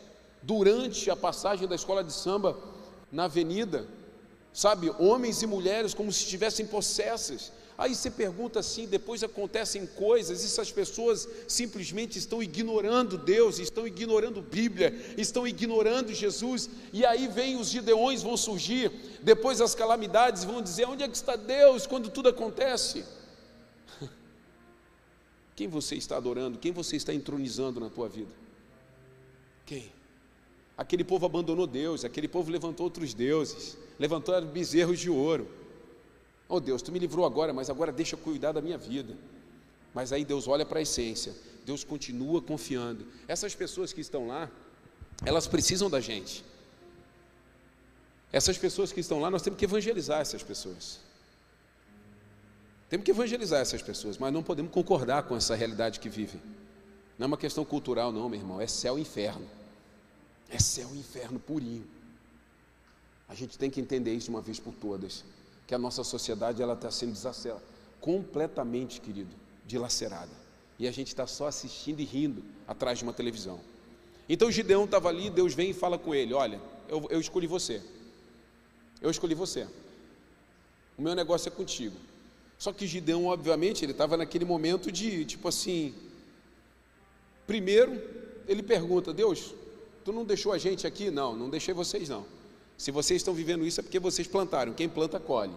durante 0.42 1.10
a 1.10 1.16
passagem 1.16 1.68
da 1.68 1.74
escola 1.74 2.02
de 2.02 2.12
samba 2.12 2.58
na 3.10 3.24
avenida, 3.24 3.86
sabe, 4.52 4.90
homens 4.98 5.42
e 5.42 5.46
mulheres 5.46 5.94
como 5.94 6.12
se 6.12 6.24
estivessem 6.24 6.66
possessas, 6.66 7.52
Aí 7.82 7.94
você 7.94 8.10
pergunta 8.10 8.60
assim, 8.60 8.86
depois 8.86 9.24
acontecem 9.24 9.86
coisas, 9.86 10.42
e 10.42 10.46
essas 10.46 10.70
pessoas 10.70 11.26
simplesmente 11.48 12.18
estão 12.18 12.42
ignorando 12.42 13.16
Deus, 13.16 13.58
estão 13.58 13.86
ignorando 13.86 14.42
Bíblia, 14.42 14.94
estão 15.16 15.48
ignorando 15.48 16.12
Jesus, 16.12 16.68
e 16.92 17.04
aí 17.04 17.26
vem 17.28 17.56
os 17.56 17.70
gideões 17.70 18.22
vão 18.22 18.36
surgir, 18.36 18.92
depois 19.22 19.60
as 19.60 19.74
calamidades 19.74 20.44
vão 20.44 20.60
dizer: 20.60 20.86
onde 20.86 21.02
é 21.02 21.08
que 21.08 21.16
está 21.16 21.34
Deus 21.34 21.86
quando 21.86 22.10
tudo 22.10 22.28
acontece? 22.28 23.04
Quem 25.54 25.68
você 25.68 25.94
está 25.96 26.16
adorando? 26.16 26.58
Quem 26.58 26.72
você 26.72 26.96
está 26.96 27.12
entronizando 27.12 27.78
na 27.78 27.90
tua 27.90 28.08
vida? 28.08 28.32
Quem? 29.66 29.92
Aquele 30.76 31.04
povo 31.04 31.26
abandonou 31.26 31.66
Deus, 31.66 32.04
aquele 32.04 32.26
povo 32.26 32.50
levantou 32.50 32.84
outros 32.84 33.14
deuses, 33.14 33.76
levantou 33.98 34.40
bezerros 34.42 34.98
de 34.98 35.10
ouro. 35.10 35.46
Oh 36.48 36.58
Deus, 36.58 36.82
tu 36.82 36.90
me 36.90 36.98
livrou 36.98 37.24
agora, 37.24 37.52
mas 37.52 37.70
agora 37.70 37.92
deixa 37.92 38.14
eu 38.14 38.18
cuidar 38.18 38.52
da 38.52 38.60
minha 38.60 38.78
vida. 38.78 39.16
Mas 39.94 40.12
aí 40.12 40.24
Deus 40.24 40.48
olha 40.48 40.64
para 40.64 40.78
a 40.78 40.82
essência, 40.82 41.34
Deus 41.64 41.84
continua 41.84 42.40
confiando. 42.40 43.06
Essas 43.28 43.54
pessoas 43.54 43.92
que 43.92 44.00
estão 44.00 44.26
lá, 44.26 44.50
elas 45.24 45.46
precisam 45.46 45.88
da 45.88 46.00
gente. 46.00 46.44
Essas 48.32 48.56
pessoas 48.56 48.90
que 48.90 49.00
estão 49.00 49.20
lá, 49.20 49.30
nós 49.30 49.42
temos 49.42 49.58
que 49.58 49.66
evangelizar 49.66 50.20
essas 50.20 50.42
pessoas. 50.42 51.00
Temos 52.92 53.06
que 53.06 53.10
evangelizar 53.10 53.58
essas 53.58 53.80
pessoas, 53.80 54.18
mas 54.18 54.30
não 54.30 54.42
podemos 54.42 54.70
concordar 54.70 55.22
com 55.22 55.34
essa 55.34 55.54
realidade 55.54 55.98
que 55.98 56.10
vivem. 56.10 56.38
Não 57.18 57.24
é 57.24 57.26
uma 57.26 57.38
questão 57.38 57.64
cultural, 57.64 58.12
não, 58.12 58.28
meu 58.28 58.38
irmão, 58.38 58.60
é 58.60 58.66
céu 58.66 58.98
e 58.98 59.00
inferno. 59.00 59.48
É 60.50 60.58
céu 60.58 60.90
e 60.92 60.98
inferno 60.98 61.40
purinho. 61.40 61.86
A 63.30 63.34
gente 63.34 63.56
tem 63.56 63.70
que 63.70 63.80
entender 63.80 64.12
isso 64.12 64.30
uma 64.30 64.42
vez 64.42 64.60
por 64.60 64.74
todas 64.74 65.24
que 65.66 65.74
a 65.74 65.78
nossa 65.78 66.04
sociedade 66.04 66.60
ela 66.60 66.74
está 66.74 66.90
sendo 66.90 67.12
desacerada, 67.12 67.62
completamente, 67.98 69.00
querido, 69.00 69.34
dilacerada. 69.66 70.32
E 70.78 70.86
a 70.86 70.92
gente 70.92 71.08
está 71.08 71.26
só 71.26 71.46
assistindo 71.46 72.00
e 72.00 72.04
rindo 72.04 72.44
atrás 72.68 72.98
de 72.98 73.04
uma 73.04 73.14
televisão. 73.14 73.58
Então 74.28 74.50
Gideão 74.50 74.84
estava 74.84 75.08
ali, 75.08 75.30
Deus 75.30 75.54
vem 75.54 75.70
e 75.70 75.74
fala 75.74 75.98
com 75.98 76.14
ele: 76.14 76.34
Olha, 76.34 76.60
eu, 76.90 77.06
eu 77.08 77.20
escolhi 77.22 77.46
você. 77.46 77.82
Eu 79.00 79.10
escolhi 79.10 79.34
você. 79.34 79.66
O 80.98 81.00
meu 81.00 81.14
negócio 81.14 81.48
é 81.48 81.50
contigo. 81.50 81.96
Só 82.62 82.72
que 82.72 82.86
Gideão, 82.86 83.26
obviamente, 83.26 83.84
ele 83.84 83.90
estava 83.90 84.16
naquele 84.16 84.44
momento 84.44 84.92
de 84.92 85.24
tipo 85.24 85.48
assim. 85.48 85.92
Primeiro, 87.44 88.00
ele 88.46 88.62
pergunta: 88.62 89.12
Deus, 89.12 89.52
tu 90.04 90.12
não 90.12 90.24
deixou 90.24 90.52
a 90.52 90.58
gente 90.58 90.86
aqui? 90.86 91.10
Não, 91.10 91.34
não 91.34 91.50
deixei 91.50 91.74
vocês 91.74 92.08
não. 92.08 92.24
Se 92.78 92.92
vocês 92.92 93.16
estão 93.16 93.34
vivendo 93.34 93.66
isso 93.66 93.80
é 93.80 93.82
porque 93.82 93.98
vocês 93.98 94.28
plantaram, 94.28 94.72
quem 94.74 94.88
planta 94.88 95.18
colhe. 95.18 95.52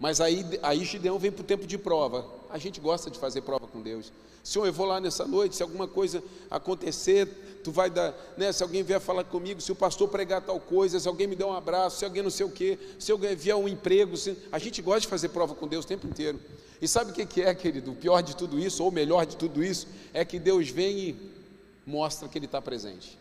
Mas 0.00 0.18
aí, 0.18 0.42
aí 0.62 0.86
Gideão 0.86 1.18
vem 1.18 1.30
para 1.30 1.42
o 1.42 1.44
tempo 1.44 1.66
de 1.66 1.76
prova. 1.76 2.26
A 2.56 2.58
gente 2.58 2.80
gosta 2.80 3.10
de 3.10 3.18
fazer 3.18 3.42
prova 3.42 3.66
com 3.66 3.82
Deus. 3.82 4.10
Senhor, 4.42 4.64
eu 4.64 4.72
vou 4.72 4.86
lá 4.86 4.98
nessa 4.98 5.26
noite, 5.26 5.54
se 5.54 5.62
alguma 5.62 5.86
coisa 5.86 6.24
acontecer, 6.50 7.60
tu 7.62 7.70
vai 7.70 7.90
dar, 7.90 8.14
né, 8.34 8.50
se 8.50 8.62
alguém 8.62 8.82
vier 8.82 8.98
falar 8.98 9.24
comigo, 9.24 9.60
se 9.60 9.70
o 9.70 9.74
pastor 9.74 10.08
pregar 10.08 10.40
tal 10.40 10.58
coisa, 10.58 10.98
se 10.98 11.06
alguém 11.06 11.26
me 11.26 11.36
der 11.36 11.44
um 11.44 11.52
abraço, 11.52 11.98
se 11.98 12.06
alguém 12.06 12.22
não 12.22 12.30
sei 12.30 12.46
o 12.46 12.50
quê, 12.50 12.78
se 12.98 13.12
alguém 13.12 13.36
vier 13.36 13.54
um 13.54 13.68
emprego, 13.68 14.16
se... 14.16 14.38
a 14.50 14.58
gente 14.58 14.80
gosta 14.80 15.00
de 15.02 15.06
fazer 15.06 15.28
prova 15.28 15.54
com 15.54 15.68
Deus 15.68 15.84
o 15.84 15.88
tempo 15.88 16.06
inteiro. 16.06 16.40
E 16.80 16.88
sabe 16.88 17.10
o 17.10 17.14
que 17.14 17.42
é, 17.42 17.54
querido? 17.54 17.92
O 17.92 17.94
pior 17.94 18.22
de 18.22 18.34
tudo 18.34 18.58
isso, 18.58 18.82
ou 18.82 18.88
o 18.88 18.92
melhor 18.92 19.26
de 19.26 19.36
tudo 19.36 19.62
isso, 19.62 19.86
é 20.14 20.24
que 20.24 20.38
Deus 20.38 20.70
vem 20.70 20.98
e 20.98 21.32
mostra 21.84 22.26
que 22.26 22.38
Ele 22.38 22.46
está 22.46 22.62
presente. 22.62 23.18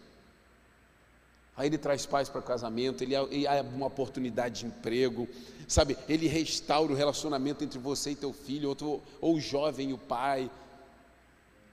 Aí 1.57 1.67
ele 1.67 1.77
traz 1.77 2.05
paz 2.05 2.27
para 2.27 2.39
o 2.39 2.43
casamento, 2.43 3.01
ele 3.03 3.15
abre 3.15 3.73
uma 3.73 3.87
oportunidade 3.87 4.61
de 4.61 4.65
emprego, 4.65 5.27
sabe? 5.67 5.97
Ele 6.07 6.27
restaura 6.27 6.91
o 6.91 6.95
relacionamento 6.95 7.63
entre 7.63 7.79
você 7.79 8.11
e 8.11 8.15
teu 8.15 8.33
filho, 8.33 8.75
ou 9.21 9.35
o 9.35 9.39
jovem 9.39 9.91
e 9.91 9.93
o 9.93 9.97
pai. 9.97 10.51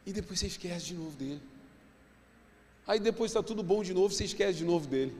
E 0.06 0.12
depois 0.12 0.38
você 0.38 0.46
esquece 0.46 0.86
de 0.86 0.94
novo 0.94 1.16
dele. 1.16 1.40
Aí 2.86 3.00
depois 3.00 3.30
está 3.30 3.42
tudo 3.42 3.62
bom 3.62 3.82
de 3.82 3.92
novo, 3.92 4.14
você 4.14 4.24
esquece 4.24 4.58
de 4.58 4.64
novo 4.64 4.86
dele. 4.86 5.16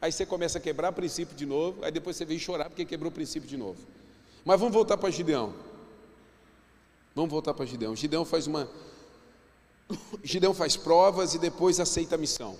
Aí 0.00 0.10
você 0.10 0.26
começa 0.26 0.58
a 0.58 0.60
quebrar 0.60 0.92
princípio 0.92 1.36
de 1.36 1.46
novo, 1.46 1.84
aí 1.84 1.90
depois 1.90 2.16
você 2.16 2.24
vem 2.24 2.38
chorar 2.38 2.68
porque 2.68 2.84
quebrou 2.84 3.10
o 3.10 3.14
princípio 3.14 3.48
de 3.48 3.56
novo. 3.56 3.78
Mas 4.44 4.58
vamos 4.58 4.74
voltar 4.74 4.96
para 4.96 5.10
Gideão. 5.10 5.54
Vamos 7.14 7.30
voltar 7.30 7.54
para 7.54 7.64
Gideão. 7.64 7.94
Gideão 7.94 8.24
faz 8.24 8.46
uma. 8.46 8.68
Gideão 10.22 10.52
faz 10.52 10.76
provas 10.76 11.34
e 11.34 11.38
depois 11.38 11.78
aceita 11.78 12.16
a 12.16 12.18
missão. 12.18 12.58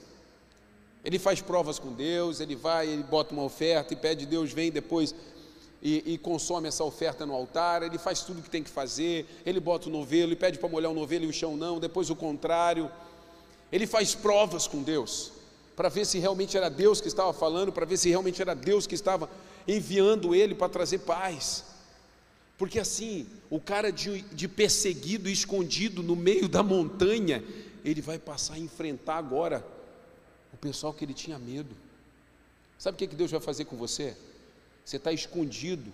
Ele 1.05 1.19
faz 1.19 1.40
provas 1.43 1.79
com 1.79 1.93
Deus, 1.93 2.40
ele 2.40 2.57
vai, 2.57 2.88
ele 2.88 3.03
bota 3.03 3.35
uma 3.35 3.43
oferta 3.43 3.93
e 3.93 3.97
pede, 3.97 4.25
Deus 4.25 4.53
vem 4.53 4.71
depois 4.71 5.14
e, 5.83 6.14
e, 6.14 6.19
consome 6.19 6.67
essa 6.67 6.83
oferta 6.83 7.27
no 7.27 7.35
altar, 7.35 7.83
ele 7.83 7.99
faz 7.99 8.23
tudo 8.23 8.40
o 8.40 8.43
que 8.43 8.49
tem 8.49 8.62
que 8.62 8.71
fazer, 8.71 9.27
ele 9.45 9.61
bota 9.61 9.90
o 9.90 9.93
novelo 9.93 10.33
e 10.33 10.37
pede 10.37 10.59
para 10.59 10.67
molhar 10.67 10.90
o 10.90 10.95
novelo 10.95 11.27
e 11.27 11.29
o 11.29 11.33
chão 11.33 11.59
não, 11.59 11.79
depois 11.79 12.09
o 12.09 12.17
contrário. 12.17 12.90
Ele 13.71 13.87
faz 13.87 14.14
provas 14.14 14.67
com 14.67 14.83
Deus, 14.83 15.31
para 15.77 15.90
ver 15.90 16.07
se 16.07 16.19
realmente 16.19 16.57
era 16.57 16.71
Deus 16.71 17.03
que 17.03 17.09
estava 17.09 17.35
falando, 17.35 17.71
para 17.71 17.85
ver 17.85 17.99
se 17.99 18.09
realmente 18.09 18.40
era 18.40 18.55
Deus 18.55 18.87
que 18.87 18.95
estava 18.95 19.29
enviando 19.69 20.35
ele 20.35 20.55
para 20.55 20.71
trazer 20.71 21.01
paz. 21.01 21.64
Porque 22.57 22.79
assim, 22.79 23.27
o 23.51 23.61
cara 23.61 23.93
de, 23.93 24.23
de 24.23 24.49
perseguido, 24.49 25.29
escondido 25.29 26.03
no 26.03 26.17
meio 26.17 26.49
da 26.49 26.62
montanha, 26.62 27.45
ele 27.85 28.01
vai 28.01 28.19
passar 28.19 28.55
a 28.55 28.59
enfrentar 28.59 29.17
agora 29.17 29.74
pessoal 30.64 30.94
que 30.94 31.05
ele 31.05 31.12
tinha 31.12 31.38
medo. 31.38 31.77
Sabe 32.79 32.94
o 32.94 32.98
que 32.98 33.14
Deus 33.14 33.31
vai 33.31 33.40
fazer 33.40 33.66
com 33.66 33.77
você? 33.77 34.16
Você 34.83 34.96
está 34.96 35.12
escondido, 35.12 35.92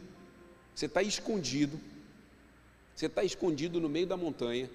você 0.73 0.87
está 0.87 1.03
escondido, 1.03 1.79
você 2.95 3.07
está 3.07 3.25
escondido 3.25 3.81
no 3.81 3.89
meio 3.89 4.07
da 4.07 4.17
montanha, 4.17 4.71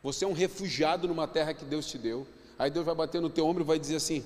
você 0.00 0.24
é 0.24 0.28
um 0.28 0.32
refugiado 0.32 1.08
numa 1.08 1.26
terra 1.26 1.52
que 1.52 1.64
Deus 1.64 1.86
te 1.86 1.98
deu. 1.98 2.24
Aí 2.56 2.70
Deus 2.70 2.86
vai 2.86 2.94
bater 2.94 3.20
no 3.20 3.28
teu 3.28 3.46
ombro 3.46 3.64
e 3.64 3.66
vai 3.66 3.80
dizer 3.80 3.96
assim: 3.96 4.24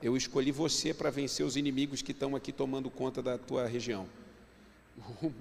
Eu 0.00 0.16
escolhi 0.16 0.52
você 0.52 0.94
para 0.94 1.10
vencer 1.10 1.44
os 1.44 1.56
inimigos 1.56 2.00
que 2.00 2.12
estão 2.12 2.36
aqui 2.36 2.52
tomando 2.52 2.88
conta 2.90 3.20
da 3.20 3.36
tua 3.36 3.66
região. 3.66 4.06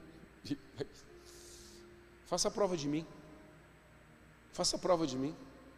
Faça 2.25 2.49
prova 2.49 2.75
de 2.75 2.87
mim. 2.87 3.05
Faça 4.53 4.77
prova 4.77 5.05
de 5.05 5.17
mim. 5.17 5.35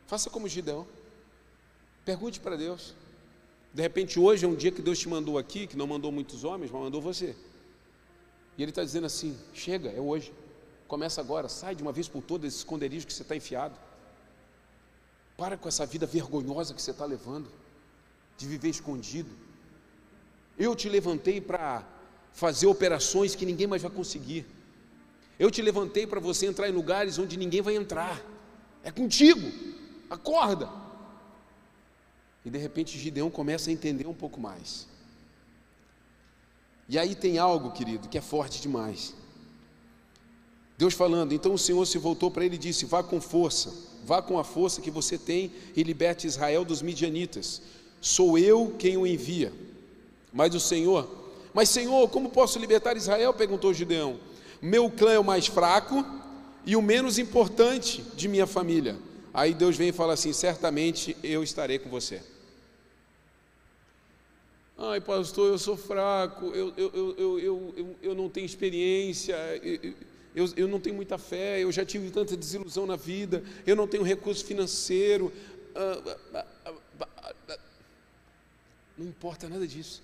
Faça 0.08 0.30
como 0.30 0.48
Gideão. 0.48 0.88
Pergunte 2.06 2.40
para 2.40 2.56
Deus. 2.56 2.94
De 3.74 3.82
repente, 3.82 4.20
hoje 4.20 4.46
é 4.46 4.48
um 4.48 4.56
dia 4.56 4.72
que 4.72 4.82
Deus 4.82 5.00
te 5.00 5.10
mandou 5.10 5.38
aqui, 5.38 5.66
que 5.66 5.78
não 5.78 5.88
mandou 5.88 6.12
muitos 6.12 6.44
homens, 6.44 6.72
mas 6.72 6.82
mandou 6.82 7.02
você. 7.02 7.36
E 8.58 8.62
Ele 8.62 8.72
está 8.72 8.84
dizendo 8.84 9.06
assim: 9.06 9.38
chega, 9.54 9.90
é 9.90 10.00
hoje. 10.00 10.34
Começa 10.88 11.22
agora, 11.22 11.50
sai 11.50 11.74
de 11.74 11.82
uma 11.82 11.92
vez 11.92 12.08
por 12.08 12.22
todas 12.22 12.50
esse 12.50 12.58
esconderijo 12.58 13.08
que 13.08 13.14
você 13.14 13.24
está 13.24 13.36
enfiado. 13.36 13.76
Para 15.36 15.58
com 15.58 15.68
essa 15.68 15.86
vida 15.86 16.06
vergonhosa 16.06 16.74
que 16.74 16.82
você 16.82 16.92
está 16.92 17.06
levando, 17.06 17.50
de 18.38 18.46
viver 18.46 18.70
escondido. 18.70 19.32
Eu 20.58 20.76
te 20.76 20.88
levantei 20.88 21.42
para 21.42 21.84
fazer 22.32 22.68
operações 22.68 23.34
que 23.34 23.46
ninguém 23.46 23.66
mais 23.66 23.82
vai 23.82 23.90
conseguir. 23.90 24.46
Eu 25.40 25.50
te 25.50 25.62
levantei 25.62 26.06
para 26.06 26.20
você 26.20 26.46
entrar 26.46 26.70
em 26.70 26.72
lugares 26.72 27.18
onde 27.18 27.38
ninguém 27.38 27.62
vai 27.62 27.76
entrar. 27.76 28.22
É 28.84 28.92
contigo. 28.92 29.52
Acorda. 30.10 30.83
E 32.46 32.50
de 32.50 32.58
repente 32.58 32.98
Gideão 33.00 33.30
começa 33.30 33.70
a 33.70 33.74
entender 33.74 34.08
um 34.08 34.14
pouco 34.14 34.40
mais. 34.40 34.88
E 36.90 36.98
aí 37.00 37.16
tem 37.16 37.38
algo, 37.38 37.72
querido, 37.72 38.10
que 38.10 38.18
é 38.18 38.22
forte 38.22 38.62
demais. 38.62 39.14
Deus 40.78 40.94
falando, 40.94 41.34
então 41.34 41.54
o 41.54 41.58
Senhor 41.58 41.86
se 41.86 41.98
voltou 41.98 42.30
para 42.30 42.44
ele 42.44 42.56
e 42.56 42.60
disse: 42.60 42.86
Vá 42.86 43.02
com 43.02 43.22
força, 43.22 43.74
vá 44.04 44.22
com 44.22 44.38
a 44.38 44.44
força 44.44 44.82
que 44.82 44.92
você 44.92 45.18
tem 45.18 45.52
e 45.76 45.84
liberte 45.84 46.28
Israel 46.28 46.66
dos 46.66 46.82
midianitas. 46.82 47.62
Sou 48.02 48.38
eu 48.38 48.76
quem 48.78 48.98
o 48.98 49.08
envia. 49.08 49.54
Mas 50.32 50.54
o 50.56 50.60
Senhor, 50.60 51.10
mas 51.54 51.70
Senhor, 51.70 52.10
como 52.10 52.30
posso 52.30 52.60
libertar 52.60 52.98
Israel? 52.98 53.34
perguntou 53.34 53.74
Gideão. 53.74 54.20
Meu 54.62 54.90
clã 54.90 55.14
é 55.14 55.20
o 55.20 55.24
mais 55.24 55.48
fraco 55.48 56.04
e 56.66 56.76
o 56.76 56.82
menos 56.82 57.18
importante 57.18 58.04
de 58.16 58.28
minha 58.28 58.48
família. 58.48 58.98
Aí 59.34 59.54
Deus 59.54 59.78
vem 59.78 59.90
e 59.90 59.94
fala 59.94 60.14
assim: 60.14 60.34
certamente 60.34 61.16
eu 61.24 61.44
estarei 61.44 61.80
com 61.80 61.90
você. 61.90 62.22
Ai, 64.78 65.00
pastor, 65.00 65.50
eu 65.50 65.58
sou 65.58 65.78
fraco, 65.78 66.48
eu, 66.48 66.74
eu, 66.76 67.16
eu, 67.18 67.40
eu, 67.40 67.96
eu, 68.02 68.16
não 68.16 68.28
tenho 68.28 68.46
experiência, 68.46 69.36
eu, 70.36 70.52
eu 70.58 70.68
não 70.68 70.80
tenho 70.80 70.96
muita 70.96 71.18
fé, 71.18 71.62
eu 71.62 71.72
já 71.72 71.86
tive 71.86 72.10
tanta 72.10 72.36
desilusão 72.36 72.86
na 72.86 72.96
vida, 72.96 73.44
eu 73.68 73.76
não 73.76 73.88
tenho 73.88 74.04
recurso 74.04 74.44
financeiro. 74.44 75.32
Não 78.98 79.08
importa 79.08 79.48
nada 79.48 79.68
disso. 79.68 80.02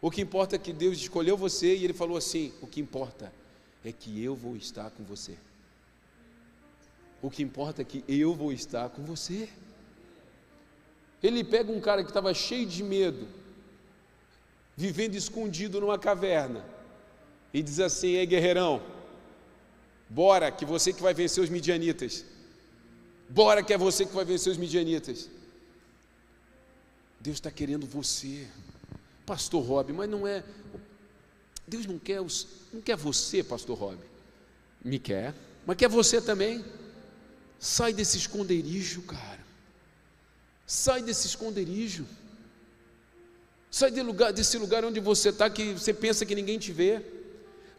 O 0.00 0.10
que 0.10 0.20
importa 0.20 0.56
é 0.56 0.58
que 0.58 0.72
Deus 0.72 0.98
escolheu 0.98 1.36
você 1.36 1.74
e 1.74 1.84
Ele 1.84 1.92
falou 1.92 2.16
assim: 2.16 2.52
o 2.60 2.66
que 2.66 2.80
importa 2.80 3.32
é 3.84 3.92
que 3.92 4.22
eu 4.22 4.34
vou 4.34 4.56
estar 4.56 4.90
com 4.90 5.04
você. 5.04 5.36
O 7.22 7.30
que 7.30 7.42
importa 7.42 7.82
é 7.82 7.84
que 7.84 8.04
eu 8.06 8.34
vou 8.34 8.52
estar 8.52 8.88
com 8.90 9.02
você. 9.02 9.48
Ele 11.22 11.42
pega 11.42 11.72
um 11.72 11.80
cara 11.80 12.02
que 12.04 12.10
estava 12.10 12.34
cheio 12.34 12.66
de 12.66 12.82
medo, 12.82 13.26
vivendo 14.76 15.14
escondido 15.14 15.80
numa 15.80 15.98
caverna, 15.98 16.64
e 17.52 17.62
diz 17.62 17.78
assim: 17.80 18.08
Ei, 18.08 18.26
guerreirão, 18.26 18.82
bora, 20.08 20.50
que 20.50 20.64
você 20.64 20.92
que 20.92 21.02
vai 21.02 21.14
vencer 21.14 21.42
os 21.42 21.50
midianitas. 21.50 22.24
Bora, 23.28 23.62
que 23.62 23.72
é 23.72 23.78
você 23.78 24.04
que 24.04 24.14
vai 24.14 24.24
vencer 24.24 24.52
os 24.52 24.58
midianitas. 24.58 25.30
Deus 27.20 27.36
está 27.36 27.50
querendo 27.50 27.86
você, 27.86 28.46
Pastor 29.24 29.64
Rob, 29.64 29.92
mas 29.92 30.10
não 30.10 30.26
é. 30.26 30.44
Deus 31.66 31.86
não 31.86 31.98
quer, 31.98 32.20
os, 32.20 32.46
não 32.72 32.80
quer 32.82 32.96
você, 32.96 33.42
Pastor 33.42 33.78
Rob. 33.78 33.98
Me 34.84 34.98
quer, 34.98 35.34
mas 35.64 35.76
quer 35.76 35.88
você 35.88 36.20
também. 36.20 36.64
Sai 37.58 37.94
desse 37.94 38.18
esconderijo, 38.18 39.00
cara. 39.02 39.42
Sai 40.66 41.02
desse 41.02 41.26
esconderijo. 41.26 42.04
Sai 43.78 43.90
de 43.90 44.02
lugar, 44.02 44.32
desse 44.32 44.56
lugar 44.56 44.84
onde 44.84 45.00
você 45.00 45.30
está, 45.30 45.50
que 45.50 45.72
você 45.72 45.92
pensa 45.92 46.24
que 46.24 46.32
ninguém 46.32 46.60
te 46.60 46.70
vê. 46.70 47.02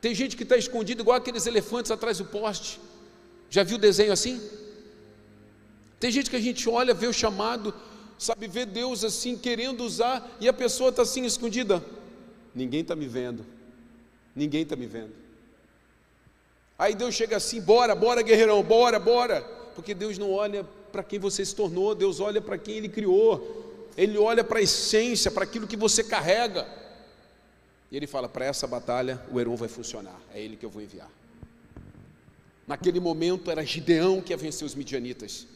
Tem 0.01 0.13
gente 0.13 0.35
que 0.35 0.43
está 0.43 0.57
escondido 0.57 1.01
igual 1.01 1.15
aqueles 1.15 1.45
elefantes 1.45 1.89
atrás 1.89 2.17
do 2.17 2.25
poste. 2.25 2.81
Já 3.49 3.63
viu 3.63 3.77
desenho 3.77 4.11
assim? 4.11 4.41
Tem 5.97 6.11
gente 6.11 6.29
que 6.29 6.35
a 6.35 6.41
gente 6.41 6.67
olha, 6.67 6.93
vê 6.93 7.07
o 7.07 7.13
chamado, 7.13 7.73
sabe, 8.19 8.45
vê 8.45 8.65
Deus 8.65 9.05
assim, 9.05 9.37
querendo 9.37 9.85
usar, 9.85 10.35
e 10.41 10.49
a 10.49 10.51
pessoa 10.51 10.89
está 10.89 11.03
assim 11.03 11.23
escondida. 11.23 11.81
Ninguém 12.53 12.81
está 12.81 12.93
me 12.93 13.07
vendo. 13.07 13.45
Ninguém 14.35 14.63
está 14.63 14.75
me 14.75 14.87
vendo. 14.87 15.13
Aí 16.77 16.93
Deus 16.93 17.15
chega 17.15 17.37
assim: 17.37 17.61
bora, 17.61 17.95
bora, 17.95 18.21
guerreirão, 18.21 18.61
bora, 18.61 18.99
bora. 18.99 19.39
Porque 19.73 19.93
Deus 19.93 20.17
não 20.17 20.33
olha 20.33 20.65
para 20.91 21.03
quem 21.03 21.19
você 21.19 21.45
se 21.45 21.55
tornou, 21.55 21.95
Deus 21.95 22.19
olha 22.19 22.41
para 22.41 22.57
quem 22.57 22.75
Ele 22.75 22.89
criou. 22.89 23.64
Ele 23.97 24.17
olha 24.17 24.43
para 24.43 24.59
a 24.59 24.61
essência, 24.61 25.31
para 25.31 25.43
aquilo 25.43 25.67
que 25.67 25.77
você 25.77 26.03
carrega. 26.03 26.67
E 27.91 27.95
ele 27.95 28.07
fala: 28.07 28.27
para 28.27 28.45
essa 28.45 28.67
batalha 28.67 29.21
o 29.31 29.39
Heron 29.39 29.55
vai 29.55 29.69
funcionar, 29.69 30.19
é 30.33 30.41
ele 30.41 30.57
que 30.57 30.65
eu 30.65 30.69
vou 30.69 30.81
enviar. 30.81 31.09
Naquele 32.67 32.99
momento 32.99 33.51
era 33.51 33.63
Gideão 33.63 34.21
que 34.21 34.33
ia 34.33 34.37
vencer 34.37 34.65
os 34.65 34.75
midianitas, 34.75 35.47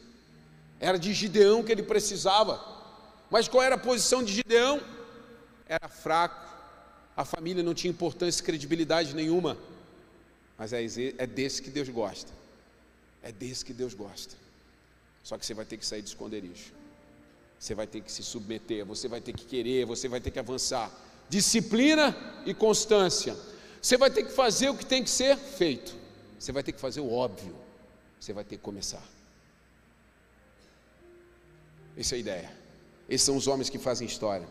era 0.78 0.98
de 0.98 1.12
Gideão 1.12 1.62
que 1.62 1.72
ele 1.72 1.82
precisava. 1.82 2.78
Mas 3.30 3.46
qual 3.46 3.62
era 3.62 3.76
a 3.76 3.78
posição 3.78 4.24
de 4.24 4.32
Gideão? 4.32 4.80
Era 5.68 5.88
fraco, 5.88 6.48
a 7.16 7.24
família 7.24 7.62
não 7.62 7.74
tinha 7.74 7.90
importância 7.90 8.40
e 8.40 8.44
credibilidade 8.44 9.14
nenhuma. 9.14 9.56
Mas 10.58 10.72
é, 10.72 10.82
é 11.16 11.26
desse 11.26 11.62
que 11.62 11.70
Deus 11.70 11.88
gosta, 11.88 12.32
é 13.22 13.30
desse 13.30 13.64
que 13.64 13.72
Deus 13.72 13.94
gosta. 13.94 14.34
Só 15.22 15.38
que 15.38 15.46
você 15.46 15.54
vai 15.54 15.64
ter 15.64 15.76
que 15.76 15.86
sair 15.86 16.02
de 16.02 16.08
esconderijo. 16.08 16.79
Você 17.60 17.74
vai 17.74 17.86
ter 17.86 18.00
que 18.00 18.10
se 18.10 18.22
submeter, 18.22 18.86
você 18.86 19.06
vai 19.06 19.20
ter 19.20 19.34
que 19.34 19.44
querer, 19.44 19.84
você 19.84 20.08
vai 20.08 20.18
ter 20.18 20.30
que 20.30 20.38
avançar. 20.38 20.90
Disciplina 21.28 22.16
e 22.46 22.54
constância. 22.54 23.36
Você 23.82 23.98
vai 23.98 24.10
ter 24.10 24.22
que 24.22 24.32
fazer 24.32 24.70
o 24.70 24.74
que 24.74 24.86
tem 24.86 25.04
que 25.04 25.10
ser 25.10 25.36
feito. 25.36 25.94
Você 26.38 26.52
vai 26.52 26.62
ter 26.62 26.72
que 26.72 26.80
fazer 26.80 27.02
o 27.02 27.12
óbvio. 27.12 27.54
Você 28.18 28.32
vai 28.32 28.44
ter 28.44 28.56
que 28.56 28.62
começar. 28.62 29.06
Essa 31.98 32.14
é 32.14 32.16
a 32.16 32.18
ideia. 32.18 32.52
Esses 33.06 33.26
são 33.26 33.36
os 33.36 33.46
homens 33.46 33.68
que 33.68 33.78
fazem 33.78 34.08
história. 34.08 34.48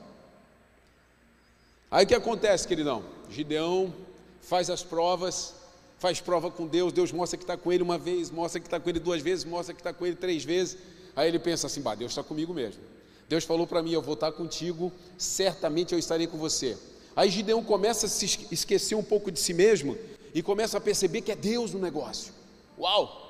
Aí 1.89 2.05
o 2.05 2.07
que 2.07 2.13
acontece, 2.13 2.67
queridão? 2.67 3.03
Gideão 3.31 3.91
faz 4.39 4.69
as 4.69 4.83
provas, 4.83 5.55
faz 5.97 6.21
prova 6.21 6.51
com 6.51 6.67
Deus, 6.67 6.93
Deus 6.93 7.11
mostra 7.11 7.37
que 7.39 7.43
está 7.43 7.57
com 7.57 7.71
ele 7.71 7.81
uma 7.81 7.97
vez, 7.97 8.29
mostra 8.29 8.59
que 8.59 8.67
está 8.67 8.79
com 8.79 8.87
ele 8.87 8.99
duas 8.99 9.23
vezes, 9.23 9.45
mostra 9.45 9.73
que 9.73 9.79
está 9.79 9.91
com 9.91 10.05
ele 10.05 10.15
três 10.15 10.43
vezes. 10.43 10.77
Aí 11.15 11.27
ele 11.27 11.39
pensa 11.39 11.65
assim: 11.65 11.81
bah, 11.81 11.95
Deus 11.95 12.11
está 12.11 12.21
comigo 12.21 12.53
mesmo. 12.53 12.88
Deus 13.29 13.43
falou 13.43 13.67
para 13.67 13.83
mim: 13.83 13.91
Eu 13.91 14.01
vou 14.01 14.15
estar 14.15 14.31
contigo, 14.31 14.91
certamente 15.17 15.93
eu 15.93 15.99
estarei 15.99 16.25
com 16.25 16.37
você. 16.37 16.75
Aí 17.15 17.29
Gideão 17.29 17.63
começa 17.63 18.07
a 18.07 18.09
se 18.09 18.25
esquecer 18.51 18.95
um 18.95 19.03
pouco 19.03 19.31
de 19.31 19.39
si 19.39 19.53
mesmo 19.53 19.95
e 20.33 20.41
começa 20.41 20.77
a 20.79 20.81
perceber 20.81 21.21
que 21.21 21.31
é 21.31 21.35
Deus 21.35 21.71
no 21.71 21.79
negócio. 21.79 22.33
Uau! 22.77 23.27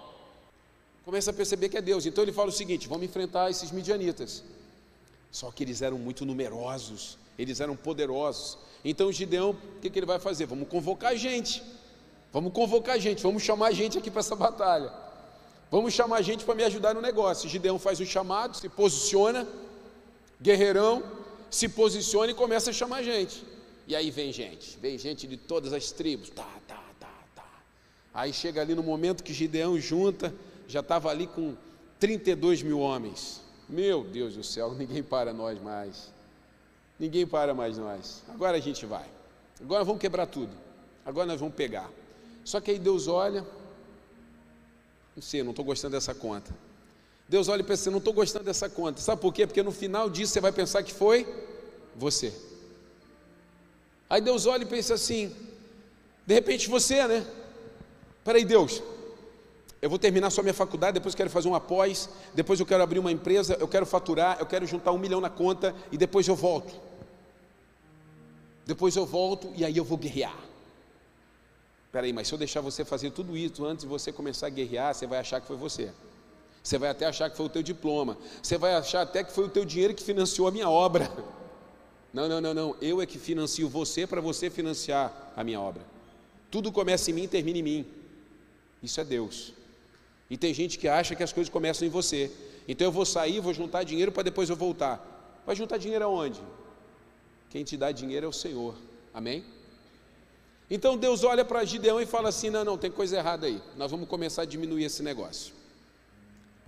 Começa 1.04 1.32
a 1.32 1.34
perceber 1.34 1.70
que 1.70 1.78
é 1.78 1.82
Deus. 1.82 2.06
Então 2.06 2.24
ele 2.24 2.32
fala 2.32 2.48
o 2.48 2.52
seguinte: 2.52 2.88
vamos 2.88 3.06
enfrentar 3.06 3.52
esses 3.52 3.72
midianitas. 3.72 4.42
Só 5.30 5.52
que 5.52 5.64
eles 5.64 5.82
eram 5.82 6.00
muito 6.00 6.26
numerosos, 6.26 7.18
eles 7.38 7.60
eram 7.60 7.76
poderosos. 7.76 8.58
Então 8.86 9.12
Gideão, 9.12 9.50
o 9.50 9.80
que, 9.82 9.90
que 9.90 10.00
ele 10.00 10.06
vai 10.06 10.18
fazer? 10.20 10.46
Vamos 10.46 10.70
convocar 10.70 11.16
gente. 11.18 11.62
Vamos 12.32 12.54
convocar 12.54 12.98
gente, 13.00 13.22
vamos 13.22 13.44
chamar 13.44 13.74
gente 13.74 13.98
aqui 13.98 14.10
para 14.10 14.22
essa 14.22 14.36
batalha. 14.36 14.94
Vamos 15.70 15.94
chamar 15.94 16.22
gente 16.22 16.46
para 16.46 16.56
me 16.56 16.64
ajudar 16.64 16.94
no 16.94 17.02
negócio. 17.02 17.50
Gideão 17.50 17.78
faz 17.78 18.00
o 18.00 18.06
chamado, 18.06 18.56
se 18.56 18.70
posiciona 18.70 19.48
guerreirão, 20.42 21.04
se 21.50 21.68
posiciona 21.68 22.32
e 22.32 22.36
começa 22.36 22.70
a 22.70 22.74
chamar 22.74 23.04
gente. 23.04 23.44
E 23.88 23.96
aí 23.96 24.12
vem 24.12 24.32
gente, 24.32 24.78
vem 24.78 24.98
gente 24.98 25.28
de 25.28 25.36
todas 25.36 25.74
as 25.74 25.92
tribos, 25.92 26.30
tá, 26.30 26.48
tá, 26.68 26.82
tá, 27.00 27.24
tá. 27.36 27.50
Aí 28.14 28.32
chega 28.32 28.62
ali 28.62 28.76
no 28.76 28.84
momento 28.84 29.24
que 29.24 29.34
Gideão 29.34 29.80
junta, 29.80 30.34
já 30.68 30.82
estava 30.82 31.10
ali 31.10 31.26
com 31.26 31.56
32 32.00 32.62
mil 32.62 32.80
homens. 32.80 33.42
Meu 33.68 34.04
Deus 34.04 34.36
do 34.36 34.44
céu, 34.44 34.74
ninguém 34.78 35.04
para 35.04 35.34
nós 35.34 35.60
mais. 35.62 36.12
Ninguém 37.00 37.26
para 37.26 37.54
mais 37.54 37.78
nós. 37.78 38.24
Agora 38.30 38.58
a 38.58 38.60
gente 38.60 38.86
vai. 38.86 39.06
Agora 39.60 39.84
vamos 39.84 40.02
quebrar 40.02 40.28
tudo. 40.28 40.52
Agora 41.06 41.26
nós 41.26 41.40
vamos 41.40 41.56
pegar. 41.56 41.90
Só 42.44 42.62
que 42.62 42.72
aí 42.72 42.80
Deus 42.80 43.08
olha. 43.08 43.46
Não 45.16 45.24
sei, 45.24 45.44
não 45.44 45.52
estou 45.52 45.66
gostando 45.66 45.96
dessa 45.96 46.14
conta. 46.14 46.54
Deus 47.30 47.48
olha 47.48 47.62
e 47.62 47.64
pensa, 47.64 47.92
não 47.92 48.00
estou 48.00 48.12
gostando 48.12 48.44
dessa 48.44 48.68
conta. 48.68 49.00
Sabe 49.00 49.22
por 49.22 49.32
quê? 49.32 49.46
Porque 49.46 49.62
no 49.62 49.72
final 49.72 50.10
disso 50.10 50.34
você 50.34 50.42
vai 50.42 50.52
pensar 50.52 50.82
que 50.82 50.92
foi 50.92 51.28
você. 51.96 52.34
Aí 54.10 54.20
Deus 54.20 54.48
olha 54.48 54.64
e 54.64 54.66
pensa 54.66 54.96
assim, 54.96 55.32
de 56.26 56.34
repente 56.34 56.68
você, 56.68 57.08
né? 57.08 57.24
Peraí, 58.24 58.44
Deus, 58.44 58.82
eu 59.80 59.88
vou 59.92 60.00
terminar 60.00 60.32
só 60.32 60.42
minha 60.42 60.56
faculdade, 60.56 60.96
depois 60.96 61.14
quero 61.14 61.30
fazer 61.30 61.48
um 61.48 61.54
após, 61.54 62.10
depois 62.34 62.60
eu 62.60 62.66
quero 62.66 62.82
abrir 62.82 62.98
uma 62.98 63.12
empresa, 63.12 63.56
eu 63.60 63.68
quero 63.68 63.86
faturar, 63.86 64.38
eu 64.40 64.48
quero 64.48 64.66
juntar 64.66 64.92
um 64.92 64.98
milhão 64.98 65.22
na 65.22 65.30
conta 65.30 65.76
e 65.92 65.98
depois 65.98 66.28
eu 66.28 66.36
volto. 66.36 66.74
Depois 68.66 68.96
eu 68.96 69.06
volto 69.06 69.54
e 69.56 69.64
aí 69.64 69.78
eu 69.78 69.84
vou 69.84 70.00
guerrear. 70.00 70.36
Peraí, 71.92 72.12
mas 72.12 72.28
se 72.28 72.34
eu 72.34 72.40
deixar 72.40 72.62
você 72.62 72.84
fazer 72.84 73.12
tudo 73.12 73.38
isso 73.38 73.64
antes 73.64 73.84
de 73.84 73.90
você 73.90 74.12
começar 74.12 74.48
a 74.48 74.50
guerrear, 74.50 74.96
você 74.96 75.06
vai 75.06 75.20
achar 75.20 75.40
que 75.40 75.46
foi 75.46 75.58
você. 75.58 75.92
Você 76.70 76.78
vai 76.78 76.90
até 76.90 77.08
achar 77.08 77.32
que 77.32 77.36
foi 77.36 77.48
o 77.48 77.50
teu 77.50 77.64
diploma. 77.64 78.16
Você 78.44 78.56
vai 78.56 78.76
achar 78.76 79.02
até 79.02 79.24
que 79.24 79.32
foi 79.32 79.46
o 79.46 79.50
teu 79.50 79.66
dinheiro 79.66 79.96
que 79.96 80.04
financiou 80.04 80.48
a 80.48 80.52
minha 80.52 80.70
obra. 80.70 81.12
Não, 82.12 82.28
não, 82.28 82.42
não, 82.42 82.56
não. 82.56 82.76
Eu 82.82 83.00
é 83.00 83.06
que 83.06 83.20
financio 83.20 83.70
você 83.70 84.08
para 84.08 84.20
você 84.20 84.50
financiar 84.50 85.32
a 85.36 85.44
minha 85.44 85.62
obra. 85.62 85.84
Tudo 86.50 86.72
começa 86.72 87.12
em 87.12 87.14
mim 87.14 87.24
e 87.26 87.28
termina 87.28 87.60
em 87.60 87.62
mim. 87.62 87.86
Isso 88.82 89.00
é 89.00 89.04
Deus. 89.04 89.54
E 90.28 90.36
tem 90.36 90.52
gente 90.52 90.80
que 90.80 90.88
acha 90.88 91.16
que 91.16 91.22
as 91.22 91.32
coisas 91.32 91.54
começam 91.54 91.88
em 91.88 91.92
você. 91.92 92.32
Então 92.68 92.88
eu 92.88 92.92
vou 92.92 93.06
sair, 93.06 93.40
vou 93.40 93.54
juntar 93.54 93.84
dinheiro 93.84 94.12
para 94.12 94.24
depois 94.24 94.50
eu 94.50 94.56
voltar. 94.56 95.44
Vai 95.46 95.56
juntar 95.56 95.78
dinheiro 95.78 96.04
aonde? 96.04 96.42
Quem 97.52 97.64
te 97.64 97.78
dá 97.78 97.92
dinheiro 97.92 98.26
é 98.26 98.30
o 98.30 98.34
Senhor. 98.34 98.74
Amém? 99.14 99.46
Então 100.68 100.98
Deus 100.98 101.24
olha 101.24 101.46
para 101.46 101.64
Gideão 101.64 102.02
e 102.02 102.08
fala 102.08 102.30
assim: 102.30 102.50
não, 102.50 102.66
não, 102.66 102.76
tem 102.76 102.90
coisa 102.90 103.18
errada 103.18 103.46
aí. 103.46 103.62
Nós 103.78 103.92
vamos 103.92 104.10
começar 104.10 104.42
a 104.42 104.46
diminuir 104.46 104.86
esse 104.86 105.04
negócio. 105.04 105.59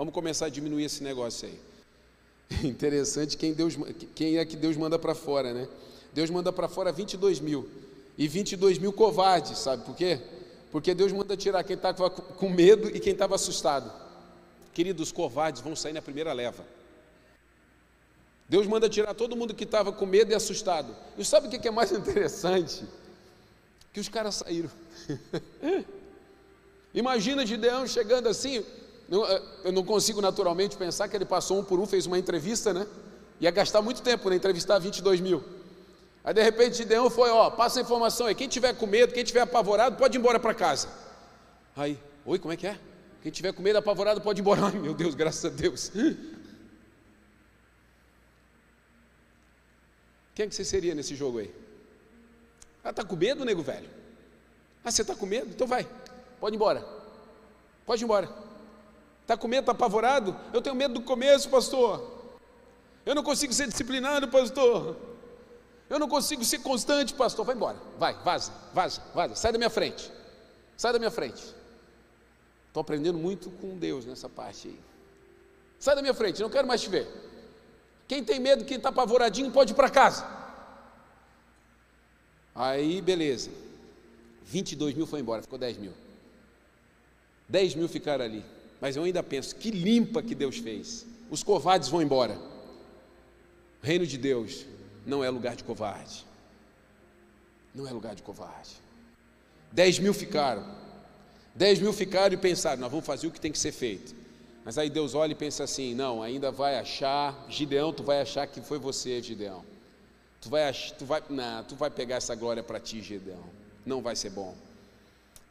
Vamos 0.02 0.16
começar 0.16 0.48
a 0.48 0.50
diminuir 0.50 0.86
esse 0.86 1.04
negócio 1.04 1.48
aí. 1.48 1.60
Interessante 2.68 3.38
quem, 3.38 3.54
Deus, 3.54 3.78
quem 4.16 4.40
é 4.40 4.44
que 4.44 4.56
Deus 4.56 4.76
manda 4.76 4.98
para 4.98 5.14
fora, 5.14 5.54
né? 5.54 5.68
Deus 6.12 6.28
manda 6.32 6.52
para 6.52 6.68
fora 6.68 6.92
22 6.92 7.40
mil. 7.40 7.70
E 8.18 8.28
22 8.28 8.80
mil 8.80 8.92
covardes, 8.92 9.60
sabe 9.60 9.86
por 9.86 9.96
quê? 9.96 10.20
Porque 10.72 10.96
Deus 10.96 11.12
manda 11.12 11.38
tirar 11.38 11.64
quem 11.64 11.76
estava 11.76 12.10
com 12.10 12.50
medo 12.50 12.90
e 12.90 13.00
quem 13.00 13.14
estava 13.14 13.36
assustado. 13.36 13.94
Queridos, 14.74 15.10
os 15.10 15.12
covardes 15.12 15.62
vão 15.62 15.76
sair 15.76 15.94
na 15.94 16.02
primeira 16.02 16.34
leva. 16.34 16.66
Deus 18.50 18.66
manda 18.66 18.90
tirar 18.90 19.14
todo 19.14 19.36
mundo 19.36 19.54
que 19.54 19.66
estava 19.66 19.92
com 19.92 20.08
medo 20.08 20.32
e 20.32 20.34
assustado. 20.34 20.96
E 21.16 21.24
sabe 21.24 21.46
o 21.46 21.50
que 21.52 21.68
é 21.68 21.72
mais 21.72 21.92
interessante? 21.94 22.84
que 23.94 24.00
os 24.00 24.10
caras 24.10 24.34
saíram. 24.34 24.72
Imagina 26.92 27.46
Gideão 27.46 27.86
chegando 27.86 28.28
assim, 28.28 28.66
eh, 29.12 29.42
eu 29.66 29.72
não 29.74 29.84
consigo 29.84 30.22
naturalmente 30.22 30.78
pensar 30.78 31.10
que 31.10 31.16
ele 31.18 31.26
passou 31.26 31.60
um 31.60 31.64
por 31.64 31.80
um, 31.80 31.86
fez 31.86 32.06
uma 32.06 32.18
entrevista, 32.18 32.74
né? 32.74 32.88
Ia 33.42 33.52
gastar 33.52 33.82
muito 33.82 34.02
tempo 34.02 34.24
para 34.24 34.36
entrevistar 34.36 34.80
22 34.80 35.20
mil. 35.20 35.44
Aí 36.24 36.34
de 36.34 36.42
repente 36.42 36.78
Gideão 36.78 37.10
foi, 37.10 37.30
ó, 37.30 37.50
passa 37.50 37.80
a 37.80 37.82
informação 37.82 38.28
aí, 38.28 38.36
quem 38.36 38.48
tiver 38.48 38.74
com 38.74 38.86
medo, 38.86 39.12
quem 39.12 39.24
tiver 39.24 39.42
apavorado, 39.42 39.98
pode 39.98 40.18
ir 40.18 40.20
embora 40.20 40.40
para 40.40 40.54
casa. 40.54 40.88
Aí, 41.76 42.00
oi, 42.26 42.40
como 42.40 42.54
é 42.54 42.58
que 42.58 42.68
é? 42.68 42.80
Quem 43.22 43.32
tiver 43.32 43.52
com 43.52 43.62
medo, 43.62 43.78
apavorado, 43.78 44.22
pode 44.22 44.40
ir 44.40 44.44
embora. 44.44 44.62
Ai, 44.72 44.80
meu 44.80 44.94
Deus, 44.94 45.14
graças 45.14 45.44
a 45.44 45.50
Deus. 45.50 45.92
Quem 50.34 50.46
é 50.46 50.48
que 50.48 50.56
você 50.56 50.64
seria 50.64 50.96
nesse 50.96 51.16
jogo 51.16 51.40
aí? 51.40 51.54
Ah, 52.84 52.94
tá 52.94 53.04
com 53.04 53.16
medo, 53.16 53.44
nego 53.44 53.62
velho? 53.62 53.90
Ah, 54.84 54.90
você 54.90 55.04
tá 55.04 55.14
com 55.16 55.26
medo? 55.26 55.50
Então 55.50 55.68
vai, 55.68 55.86
pode 56.40 56.56
ir 56.56 56.58
embora. 56.58 56.84
Pode 57.86 58.02
ir 58.02 58.06
embora. 58.06 58.51
Tá 59.32 59.38
com 59.38 59.48
medo, 59.48 59.64
tá 59.64 59.72
apavorado? 59.72 60.36
Eu 60.52 60.62
tenho 60.62 60.76
medo 60.76 60.96
do 60.96 61.02
começo, 61.02 61.50
pastor. 61.50 62.06
Eu 63.06 63.16
não 63.16 63.24
consigo 63.24 63.54
ser 63.54 63.66
disciplinado, 63.66 64.28
pastor. 64.28 64.98
Eu 65.90 65.98
não 65.98 66.10
consigo 66.10 66.44
ser 66.44 66.60
constante, 66.60 67.14
pastor. 67.14 67.46
Vai 67.46 67.56
embora. 67.56 67.78
Vai, 67.98 68.14
vaza, 68.26 68.52
vaza, 68.74 69.02
vaza. 69.16 69.36
Sai 69.36 69.54
da 69.54 69.58
minha 69.58 69.70
frente. 69.70 70.12
Sai 70.76 70.92
da 70.92 71.00
minha 71.00 71.10
frente. 71.10 71.42
Estou 72.68 72.82
aprendendo 72.82 73.18
muito 73.18 73.50
com 73.52 73.78
Deus 73.78 74.06
nessa 74.06 74.28
parte 74.28 74.68
aí. 74.68 74.80
Sai 75.80 75.96
da 75.96 76.02
minha 76.02 76.14
frente, 76.14 76.42
não 76.42 76.50
quero 76.50 76.68
mais 76.68 76.82
te 76.82 76.90
ver. 76.90 77.08
Quem 78.10 78.26
tem 78.26 78.38
medo, 78.38 78.66
quem 78.66 78.76
está 78.76 78.90
apavoradinho, 78.90 79.50
pode 79.50 79.72
ir 79.72 79.76
para 79.76 79.90
casa. 79.90 80.28
Aí, 82.54 83.02
beleza. 83.02 83.50
22 84.44 84.94
mil 84.94 85.08
foi 85.08 85.22
embora, 85.22 85.42
ficou 85.42 85.58
10 85.58 85.78
mil. 85.78 85.94
10 87.48 87.76
mil 87.76 87.88
ficaram 87.88 88.26
ali. 88.26 88.44
Mas 88.82 88.96
eu 88.96 89.04
ainda 89.04 89.22
penso, 89.22 89.56
que 89.56 89.70
limpa 89.70 90.24
que 90.24 90.34
Deus 90.34 90.58
fez. 90.58 91.06
Os 91.30 91.44
covardes 91.44 91.88
vão 91.88 92.02
embora. 92.02 92.36
O 93.82 93.86
reino 93.86 94.08
de 94.08 94.18
Deus 94.18 94.66
não 95.06 95.24
é 95.24 95.30
lugar 95.30 95.56
de 95.56 95.64
covarde. 95.64 96.26
Não 97.74 97.88
é 97.88 97.92
lugar 97.92 98.16
de 98.16 98.24
covarde. 98.24 98.72
Dez 99.72 100.00
mil 100.00 100.14
ficaram. 100.14 100.66
Dez 101.54 101.80
mil 101.80 101.94
ficaram 101.94 102.34
e 102.34 102.38
pensaram: 102.38 102.82
nós 102.82 102.90
vamos 102.90 103.06
fazer 103.06 103.28
o 103.28 103.32
que 103.32 103.40
tem 103.40 103.52
que 103.52 103.60
ser 103.60 103.72
feito. 103.72 104.16
Mas 104.66 104.78
aí 104.78 104.90
Deus 104.90 105.14
olha 105.14 105.32
e 105.32 105.36
pensa 105.36 105.64
assim: 105.64 105.94
não, 105.94 106.22
ainda 106.22 106.52
vai 106.52 106.78
achar, 106.78 107.46
Gideão, 107.48 107.94
tu 107.94 108.04
vai 108.04 108.20
achar 108.20 108.48
que 108.48 108.62
foi 108.62 108.80
você, 108.80 109.22
Gideão. 109.22 109.64
Tu 110.42 110.50
vai, 110.50 110.74
tu 110.98 111.06
vai, 111.06 111.24
não, 111.30 111.64
tu 111.64 111.76
vai 111.76 111.92
pegar 111.92 112.16
essa 112.16 112.34
glória 112.34 112.64
para 112.64 112.80
ti, 112.80 113.02
Gideão. 113.02 113.44
Não 113.86 114.02
vai 114.02 114.16
ser 114.16 114.32
bom. 114.32 114.56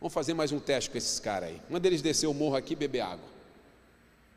Vamos 0.00 0.14
fazer 0.14 0.32
mais 0.32 0.50
um 0.50 0.58
teste 0.58 0.88
com 0.88 0.96
esses 0.96 1.20
caras 1.20 1.50
aí. 1.50 1.60
Manda 1.68 1.86
eles 1.86 2.00
descer 2.00 2.26
o 2.26 2.32
morro 2.32 2.56
aqui 2.56 2.72
e 2.72 2.76
beber 2.76 3.00
água. 3.00 3.28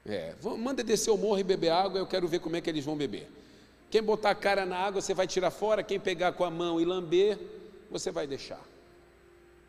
É, 0.05 0.33
manda 0.57 0.83
descer 0.83 1.09
o 1.09 1.17
morro 1.17 1.39
e 1.39 1.43
beber 1.43 1.69
água, 1.69 1.97
eu 1.97 2.05
quero 2.05 2.27
ver 2.27 2.39
como 2.39 2.57
é 2.57 2.61
que 2.61 2.69
eles 2.69 2.83
vão 2.83 2.97
beber. 2.97 3.31
Quem 3.89 4.03
botar 4.03 4.31
a 4.31 4.35
cara 4.35 4.65
na 4.65 4.75
água, 4.75 5.01
você 5.01 5.13
vai 5.13 5.25
tirar 5.25 5.51
fora. 5.51 5.81
Quem 5.81 5.97
pegar 5.97 6.33
com 6.33 6.43
a 6.43 6.51
mão 6.51 6.81
e 6.81 6.85
lamber, 6.85 7.39
você 7.89 8.11
vai 8.11 8.27
deixar. 8.27 8.59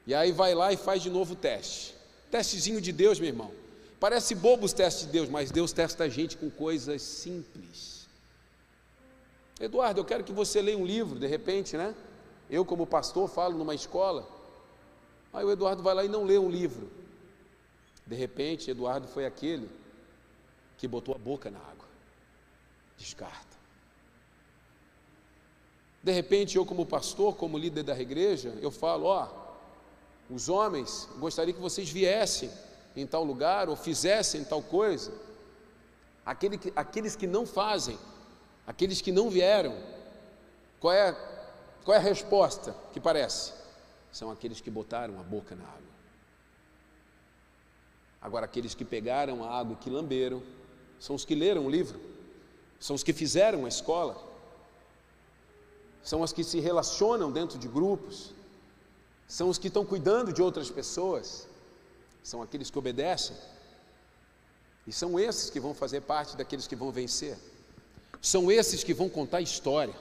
E 0.05 0.12
aí 0.12 0.32
vai 0.32 0.53
lá 0.53 0.72
e 0.72 0.76
faz 0.76 1.01
de 1.01 1.11
novo 1.11 1.34
o 1.34 1.36
teste. 1.36 1.95
Testezinho 2.28 2.80
de 2.80 2.90
Deus, 2.90 3.20
meu 3.20 3.28
irmão. 3.28 3.53
Parece 4.01 4.34
bobo 4.34 4.66
os 4.66 4.72
testes 4.72 5.07
de 5.07 5.12
Deus, 5.12 5.28
mas 5.28 5.53
Deus 5.53 5.72
testa 5.72 6.05
a 6.05 6.09
gente 6.09 6.36
com 6.36 6.51
coisas 6.51 7.03
simples. 7.03 8.09
Eduardo, 9.61 10.01
eu 10.01 10.05
quero 10.05 10.24
que 10.24 10.32
você 10.32 10.61
leia 10.61 10.76
um 10.76 10.84
livro, 10.84 11.20
de 11.20 11.28
repente, 11.28 11.76
né? 11.76 11.95
Eu, 12.51 12.64
como 12.64 12.84
pastor, 12.84 13.28
falo 13.28 13.57
numa 13.57 13.74
escola. 13.76 14.34
Aí 15.35 15.45
o 15.45 15.51
Eduardo 15.51 15.82
vai 15.82 15.95
lá 15.95 16.05
e 16.05 16.09
não 16.09 16.24
lê 16.24 16.39
um 16.39 16.49
livro. 16.49 16.89
De 18.07 18.14
repente, 18.14 18.70
Eduardo 18.70 19.09
foi 19.09 19.26
aquele 19.26 19.68
que 20.78 20.87
botou 20.87 21.14
a 21.14 21.18
boca 21.18 21.51
na 21.51 21.59
água. 21.59 21.89
Descarta. 22.97 23.57
De 26.01 26.12
repente, 26.12 26.57
eu, 26.57 26.64
como 26.64 26.87
pastor, 26.87 27.35
como 27.35 27.59
líder 27.59 27.82
da 27.82 27.99
igreja, 27.99 28.57
eu 28.62 28.70
falo: 28.70 29.07
ó, 29.07 29.28
os 30.30 30.49
homens, 30.49 31.09
gostaria 31.18 31.53
que 31.53 31.61
vocês 31.61 31.91
viessem 31.91 32.51
em 32.95 33.07
tal 33.07 33.24
lugar 33.24 33.68
ou 33.68 33.74
fizessem 33.74 34.45
tal 34.45 34.62
coisa. 34.62 35.12
Aquele 36.24 36.57
que, 36.57 36.72
aqueles 36.76 37.16
que 37.16 37.26
não 37.26 37.45
fazem, 37.45 37.99
aqueles 38.66 39.01
que 39.01 39.11
não 39.11 39.28
vieram, 39.28 39.76
qual 40.78 40.95
é, 40.95 41.12
qual 41.85 41.97
é 41.97 41.99
a 41.99 42.03
resposta 42.03 42.74
que 42.93 43.01
parece? 43.01 43.64
São 44.19 44.31
aqueles 44.31 44.61
que 44.62 44.71
botaram 44.71 45.21
a 45.21 45.23
boca 45.23 45.55
na 45.55 45.65
água. 45.65 45.95
Agora, 48.23 48.47
aqueles 48.47 48.75
que 48.75 48.85
pegaram 48.97 49.45
a 49.45 49.51
água 49.61 49.75
e 49.75 49.83
que 49.83 49.91
lamberam, 49.91 50.43
são 50.99 51.15
os 51.15 51.25
que 51.27 51.35
leram 51.35 51.67
o 51.67 51.71
livro, 51.71 52.01
são 52.81 52.97
os 52.97 53.03
que 53.03 53.12
fizeram 53.12 53.67
a 53.67 53.69
escola 53.69 54.33
são 56.05 56.23
as 56.23 56.35
que 56.35 56.45
se 56.45 56.61
relacionam 56.61 57.33
dentro 57.33 57.59
de 57.59 57.67
grupos, 57.67 58.31
são 59.27 59.49
os 59.49 59.57
que 59.57 59.69
estão 59.69 59.87
cuidando 59.87 60.35
de 60.35 60.43
outras 60.43 60.71
pessoas, 60.71 61.49
são 62.23 62.43
aqueles 62.43 62.71
que 62.71 62.79
obedecem, 62.79 63.35
e 64.87 64.93
são 64.93 65.19
esses 65.19 65.49
que 65.49 65.59
vão 65.59 65.73
fazer 65.73 66.03
parte 66.03 66.37
daqueles 66.37 66.67
que 66.67 66.77
vão 66.77 66.93
vencer, 66.93 67.39
são 68.21 68.53
esses 68.53 68.85
que 68.85 68.93
vão 68.93 69.09
contar 69.09 69.41
história, 69.41 69.95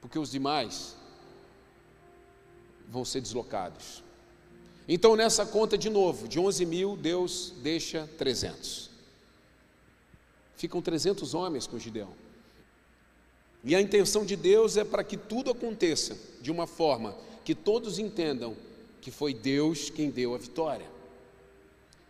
porque 0.00 0.16
os 0.16 0.30
demais 0.30 0.96
vão 2.92 3.04
ser 3.04 3.22
deslocados. 3.22 4.04
Então, 4.86 5.16
nessa 5.16 5.46
conta 5.46 5.78
de 5.78 5.88
novo, 5.88 6.28
de 6.28 6.38
11 6.38 6.66
mil, 6.66 6.96
Deus 6.96 7.54
deixa 7.62 8.08
300. 8.18 8.90
Ficam 10.56 10.82
300 10.82 11.34
homens 11.34 11.66
com 11.66 11.78
Gideão. 11.78 12.12
E 13.64 13.74
a 13.74 13.80
intenção 13.80 14.24
de 14.24 14.36
Deus 14.36 14.76
é 14.76 14.84
para 14.84 15.02
que 15.02 15.16
tudo 15.16 15.50
aconteça 15.50 16.18
de 16.40 16.50
uma 16.50 16.66
forma 16.66 17.16
que 17.44 17.54
todos 17.54 17.98
entendam 17.98 18.56
que 19.00 19.10
foi 19.10 19.32
Deus 19.32 19.88
quem 19.88 20.10
deu 20.10 20.34
a 20.34 20.38
vitória. 20.38 20.88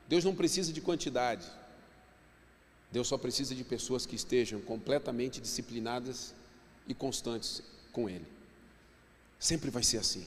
Deus 0.09 0.25
não 0.25 0.35
precisa 0.35 0.73
de 0.73 0.81
quantidade, 0.81 1.47
Deus 2.91 3.09
só 3.09 3.17
precisa 3.17 3.55
de 3.55 3.65
pessoas 3.65 4.05
que 4.05 4.17
estejam 4.17 4.61
completamente 4.61 5.41
disciplinadas 5.41 6.35
e 6.87 6.93
constantes 6.93 7.63
com 7.91 8.09
Ele. 8.09 8.27
Sempre 9.39 9.71
vai 9.71 9.83
ser 9.83 9.99
assim. 9.99 10.27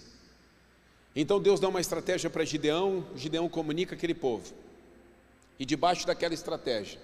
Então 1.15 1.39
Deus 1.39 1.59
dá 1.59 1.69
uma 1.69 1.79
estratégia 1.79 2.29
para 2.29 2.43
Gideão, 2.43 3.05
Gideão 3.15 3.47
comunica 3.47 3.95
aquele 3.95 4.13
povo. 4.13 4.53
E 5.57 5.65
debaixo 5.65 6.05
daquela 6.05 6.33
estratégia, 6.33 6.99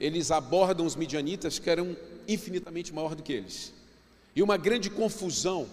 eles 0.00 0.30
abordam 0.30 0.86
os 0.86 0.96
midianitas 0.96 1.58
que 1.58 1.68
eram 1.68 1.94
infinitamente 2.26 2.92
maior 2.92 3.14
do 3.14 3.22
que 3.22 3.32
eles. 3.32 3.74
E 4.34 4.42
uma 4.42 4.56
grande 4.56 4.88
confusão 4.88 5.68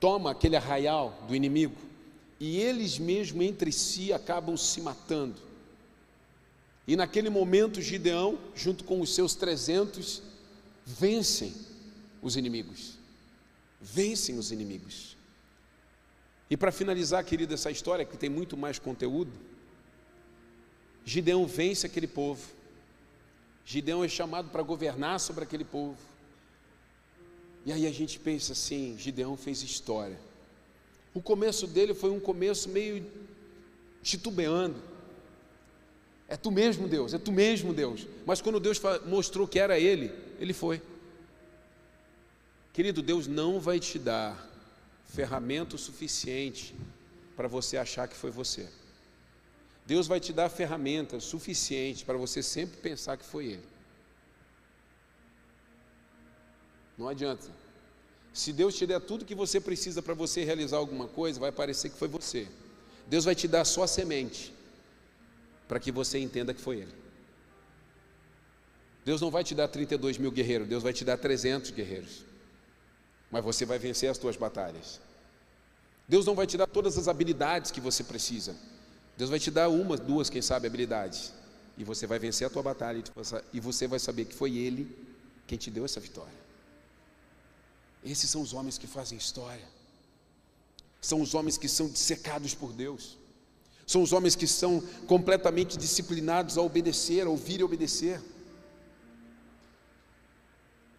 toma 0.00 0.32
aquele 0.32 0.56
arraial 0.56 1.24
do 1.28 1.36
inimigo 1.36 1.76
e 2.40 2.58
eles 2.58 2.98
mesmo 2.98 3.42
entre 3.42 3.70
si 3.70 4.12
acabam 4.12 4.56
se 4.56 4.80
matando. 4.80 5.40
E 6.86 6.96
naquele 6.96 7.30
momento 7.30 7.80
Gideão, 7.80 8.38
junto 8.54 8.84
com 8.84 9.00
os 9.00 9.14
seus 9.14 9.34
300, 9.34 10.20
vencem 10.84 11.54
os 12.20 12.36
inimigos. 12.36 12.98
Vencem 13.80 14.36
os 14.36 14.52
inimigos. 14.52 15.13
E 16.50 16.56
para 16.56 16.70
finalizar, 16.70 17.24
querida, 17.24 17.54
essa 17.54 17.70
história 17.70 18.04
que 18.04 18.16
tem 18.16 18.28
muito 18.28 18.56
mais 18.56 18.78
conteúdo, 18.78 19.32
Gideão 21.04 21.46
vence 21.46 21.86
aquele 21.86 22.06
povo 22.06 22.54
Gideão 23.64 24.04
é 24.04 24.08
chamado 24.08 24.50
para 24.50 24.62
governar 24.62 25.18
sobre 25.18 25.44
aquele 25.44 25.64
povo. 25.64 25.96
E 27.64 27.72
aí 27.72 27.86
a 27.86 27.92
gente 27.92 28.18
pensa 28.18 28.52
assim: 28.52 28.96
Gideão 28.98 29.36
fez 29.36 29.62
história. 29.62 30.18
O 31.14 31.22
começo 31.22 31.66
dele 31.66 31.94
foi 31.94 32.10
um 32.10 32.20
começo 32.20 32.68
meio 32.68 33.04
titubeando. 34.02 34.76
É 36.28 36.36
tu 36.36 36.50
mesmo, 36.50 36.88
Deus, 36.88 37.14
é 37.14 37.18
tu 37.18 37.32
mesmo, 37.32 37.72
Deus. 37.72 38.06
Mas 38.26 38.40
quando 38.40 38.60
Deus 38.60 38.80
mostrou 39.06 39.46
que 39.48 39.58
era 39.58 39.78
ele, 39.78 40.12
ele 40.38 40.52
foi. 40.52 40.82
Querido, 42.72 43.02
Deus 43.02 43.26
não 43.26 43.60
vai 43.60 43.78
te 43.78 43.98
dar 43.98 44.50
ferramenta 45.14 45.78
suficiente 45.78 46.74
para 47.36 47.46
você 47.46 47.76
achar 47.76 48.08
que 48.08 48.16
foi 48.16 48.30
você. 48.30 48.68
Deus 49.86 50.06
vai 50.06 50.18
te 50.18 50.32
dar 50.32 50.48
ferramentas 50.48 51.24
suficientes 51.24 52.02
para 52.02 52.18
você 52.18 52.42
sempre 52.42 52.76
pensar 52.78 53.16
que 53.16 53.24
foi 53.24 53.46
Ele. 53.46 53.64
Não 56.98 57.08
adianta. 57.08 57.46
Se 58.32 58.52
Deus 58.52 58.74
te 58.74 58.86
der 58.86 59.00
tudo 59.00 59.24
que 59.24 59.34
você 59.34 59.60
precisa 59.60 60.02
para 60.02 60.14
você 60.14 60.42
realizar 60.42 60.78
alguma 60.78 61.06
coisa, 61.06 61.38
vai 61.38 61.52
parecer 61.52 61.90
que 61.90 61.98
foi 61.98 62.08
você. 62.08 62.48
Deus 63.06 63.24
vai 63.24 63.34
te 63.34 63.46
dar 63.46 63.64
só 63.64 63.84
a 63.84 63.86
semente 63.86 64.52
para 65.68 65.78
que 65.78 65.92
você 65.92 66.18
entenda 66.18 66.52
que 66.52 66.60
foi 66.60 66.78
Ele. 66.78 66.94
Deus 69.04 69.20
não 69.20 69.30
vai 69.30 69.44
te 69.44 69.54
dar 69.54 69.68
32 69.68 70.18
mil 70.18 70.32
guerreiros, 70.32 70.66
Deus 70.66 70.82
vai 70.82 70.92
te 70.92 71.04
dar 71.04 71.18
300 71.18 71.70
guerreiros. 71.70 72.24
Mas 73.34 73.44
você 73.44 73.66
vai 73.66 73.80
vencer 73.80 74.08
as 74.08 74.16
tuas 74.16 74.36
batalhas. 74.36 75.00
Deus 76.08 76.24
não 76.24 76.36
vai 76.36 76.46
te 76.46 76.56
dar 76.56 76.68
todas 76.68 76.96
as 76.96 77.08
habilidades 77.08 77.72
que 77.72 77.80
você 77.80 78.04
precisa. 78.04 78.54
Deus 79.18 79.28
vai 79.28 79.40
te 79.40 79.50
dar 79.50 79.68
uma, 79.68 79.96
duas, 79.96 80.30
quem 80.30 80.40
sabe, 80.40 80.68
habilidades. 80.68 81.32
E 81.76 81.82
você 81.82 82.06
vai 82.06 82.20
vencer 82.20 82.46
a 82.46 82.50
tua 82.50 82.62
batalha 82.62 83.02
e 83.52 83.58
você 83.58 83.88
vai 83.88 83.98
saber 83.98 84.26
que 84.26 84.36
foi 84.36 84.56
Ele 84.56 84.96
quem 85.48 85.58
te 85.58 85.68
deu 85.68 85.84
essa 85.84 85.98
vitória. 85.98 86.38
Esses 88.04 88.30
são 88.30 88.40
os 88.40 88.52
homens 88.52 88.78
que 88.78 88.86
fazem 88.86 89.18
história. 89.18 89.66
São 91.00 91.20
os 91.20 91.34
homens 91.34 91.56
que 91.56 91.68
são 91.68 91.88
dissecados 91.88 92.54
por 92.54 92.72
Deus. 92.72 93.18
São 93.84 94.00
os 94.00 94.12
homens 94.12 94.36
que 94.36 94.46
são 94.46 94.80
completamente 95.08 95.76
disciplinados 95.76 96.56
a 96.56 96.62
obedecer, 96.62 97.26
a 97.26 97.30
ouvir 97.30 97.58
e 97.58 97.64
obedecer. 97.64 98.20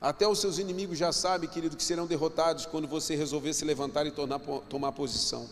Até 0.06 0.28
os 0.28 0.38
seus 0.38 0.60
inimigos 0.60 1.00
já 1.00 1.12
sabem, 1.12 1.50
querido, 1.50 1.76
que 1.76 1.84
serão 1.84 2.06
derrotados 2.06 2.68
quando 2.68 2.88
você 2.88 3.16
resolver 3.16 3.54
se 3.54 3.66
levantar 3.66 4.06
e 4.06 4.12
tornar, 4.12 4.38
tomar 4.70 4.92
posição. 4.92 5.50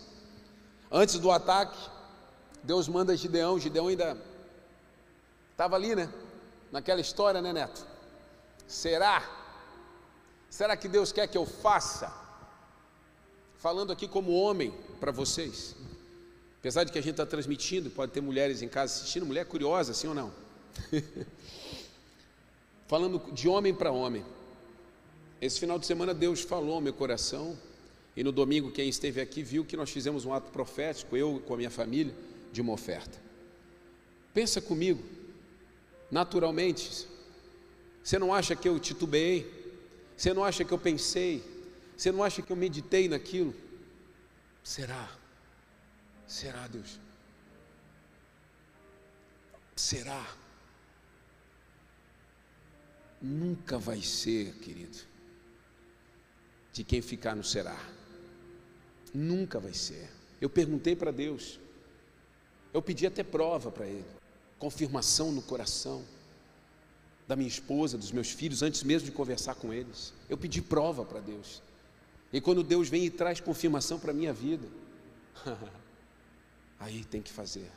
Antes 0.92 1.18
do 1.18 1.32
ataque, 1.32 1.90
Deus 2.62 2.88
manda 2.88 3.18
Gideão, 3.18 3.60
Gideão 3.60 3.88
ainda 3.88 4.16
estava 5.50 5.76
ali, 5.76 5.96
né? 5.96 6.08
Naquela 6.72 7.02
história, 7.02 7.42
né, 7.42 7.52
Neto? 7.52 7.84
Será? 8.68 9.28
Será 10.52 10.78
que 10.78 10.88
Deus 10.88 11.12
quer 11.12 11.26
que 11.26 11.38
eu 11.38 11.48
faça? 11.48 12.14
Falando 13.58 13.92
aqui 13.92 14.08
como 14.08 14.34
homem 14.34 14.72
para 15.00 15.12
vocês. 15.12 15.76
Apesar 16.60 16.84
de 16.84 16.92
que 16.92 17.00
a 17.00 17.02
gente 17.02 17.14
está 17.14 17.26
transmitindo, 17.26 17.90
pode 17.90 18.12
ter 18.12 18.22
mulheres 18.22 18.62
em 18.62 18.70
casa 18.70 18.94
assistindo, 18.94 19.26
mulher 19.26 19.48
curiosa, 19.48 19.96
sim 19.96 20.10
ou 20.10 20.14
não? 20.14 20.32
Falando 22.86 23.20
de 23.32 23.50
homem 23.50 23.74
para 23.74 23.92
homem. 23.92 24.24
Esse 25.44 25.60
final 25.60 25.78
de 25.78 25.86
semana 25.86 26.14
Deus 26.14 26.40
falou 26.40 26.76
ao 26.76 26.80
meu 26.80 26.94
coração, 26.94 27.60
e 28.16 28.24
no 28.24 28.32
domingo 28.32 28.72
quem 28.72 28.88
esteve 28.88 29.20
aqui 29.20 29.44
viu 29.44 29.66
que 29.66 29.76
nós 29.76 29.90
fizemos 29.90 30.24
um 30.24 30.32
ato 30.32 30.50
profético, 30.52 31.18
eu 31.18 31.44
com 31.46 31.54
a 31.54 31.58
minha 31.58 31.70
família, 31.70 32.16
de 32.54 32.62
uma 32.62 32.72
oferta. 32.72 33.22
Pensa 34.34 34.62
comigo, 34.62 35.04
naturalmente, 36.10 37.10
você 38.02 38.18
não 38.18 38.34
acha 38.34 38.56
que 38.56 38.70
eu 38.70 38.80
titubeei? 38.80 39.46
Você 40.16 40.34
não 40.34 40.46
acha 40.46 40.64
que 40.64 40.72
eu 40.72 40.80
pensei? 40.80 41.44
Você 41.98 42.10
não 42.10 42.24
acha 42.24 42.42
que 42.42 42.50
eu 42.50 42.56
meditei 42.56 43.10
naquilo? 43.10 43.54
Será? 44.64 45.12
Será, 46.26 46.70
Deus? 46.70 47.02
Será? 49.76 50.26
Nunca 53.22 53.78
vai 53.78 54.02
ser, 54.02 54.54
querido 54.60 55.12
de 56.74 56.84
quem 56.84 57.02
ficar 57.02 57.36
no 57.36 57.44
será. 57.44 57.80
Nunca 59.14 59.60
vai 59.60 59.74
ser. 59.74 60.10
Eu 60.42 60.50
perguntei 60.50 60.96
para 60.96 61.12
Deus, 61.12 61.60
eu 62.74 62.82
pedi 62.82 63.08
até 63.08 63.24
prova 63.24 63.72
para 63.72 63.86
Ele, 63.86 64.06
confirmação 64.60 65.32
no 65.32 65.42
coração 65.42 66.04
da 67.28 67.36
minha 67.36 67.48
esposa, 67.48 67.98
dos 67.98 68.12
meus 68.12 68.32
filhos, 68.32 68.62
antes 68.62 68.84
mesmo 68.84 69.06
de 69.06 69.12
conversar 69.12 69.56
com 69.56 69.74
eles. 69.74 70.14
Eu 70.30 70.38
pedi 70.38 70.62
prova 70.62 71.06
para 71.06 71.20
Deus. 71.20 71.62
E 72.32 72.42
quando 72.42 72.64
Deus 72.64 72.90
vem 72.90 73.06
e 73.06 73.10
traz 73.10 73.40
confirmação 73.40 74.00
para 74.00 74.12
a 74.12 74.14
minha 74.14 74.34
vida, 74.34 74.68
aí 76.80 77.06
tem 77.06 77.22
que 77.22 77.32
fazer. 77.32 77.72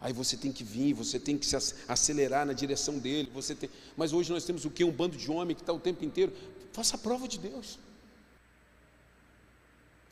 Aí 0.00 0.12
você 0.12 0.36
tem 0.36 0.52
que 0.52 0.62
vir, 0.62 0.92
você 0.92 1.18
tem 1.18 1.36
que 1.36 1.46
se 1.46 1.56
acelerar 1.88 2.46
na 2.46 2.52
direção 2.52 2.98
dele. 2.98 3.30
Você 3.34 3.54
tem... 3.54 3.70
Mas 3.96 4.12
hoje 4.12 4.32
nós 4.32 4.44
temos 4.44 4.64
o 4.64 4.70
que? 4.70 4.84
Um 4.84 4.92
bando 4.92 5.16
de 5.16 5.30
homem 5.30 5.54
que 5.54 5.62
está 5.62 5.72
o 5.72 5.80
tempo 5.80 6.04
inteiro. 6.04 6.32
Faça 6.72 6.96
a 6.96 6.98
prova 6.98 7.26
de 7.26 7.38
Deus. 7.38 7.78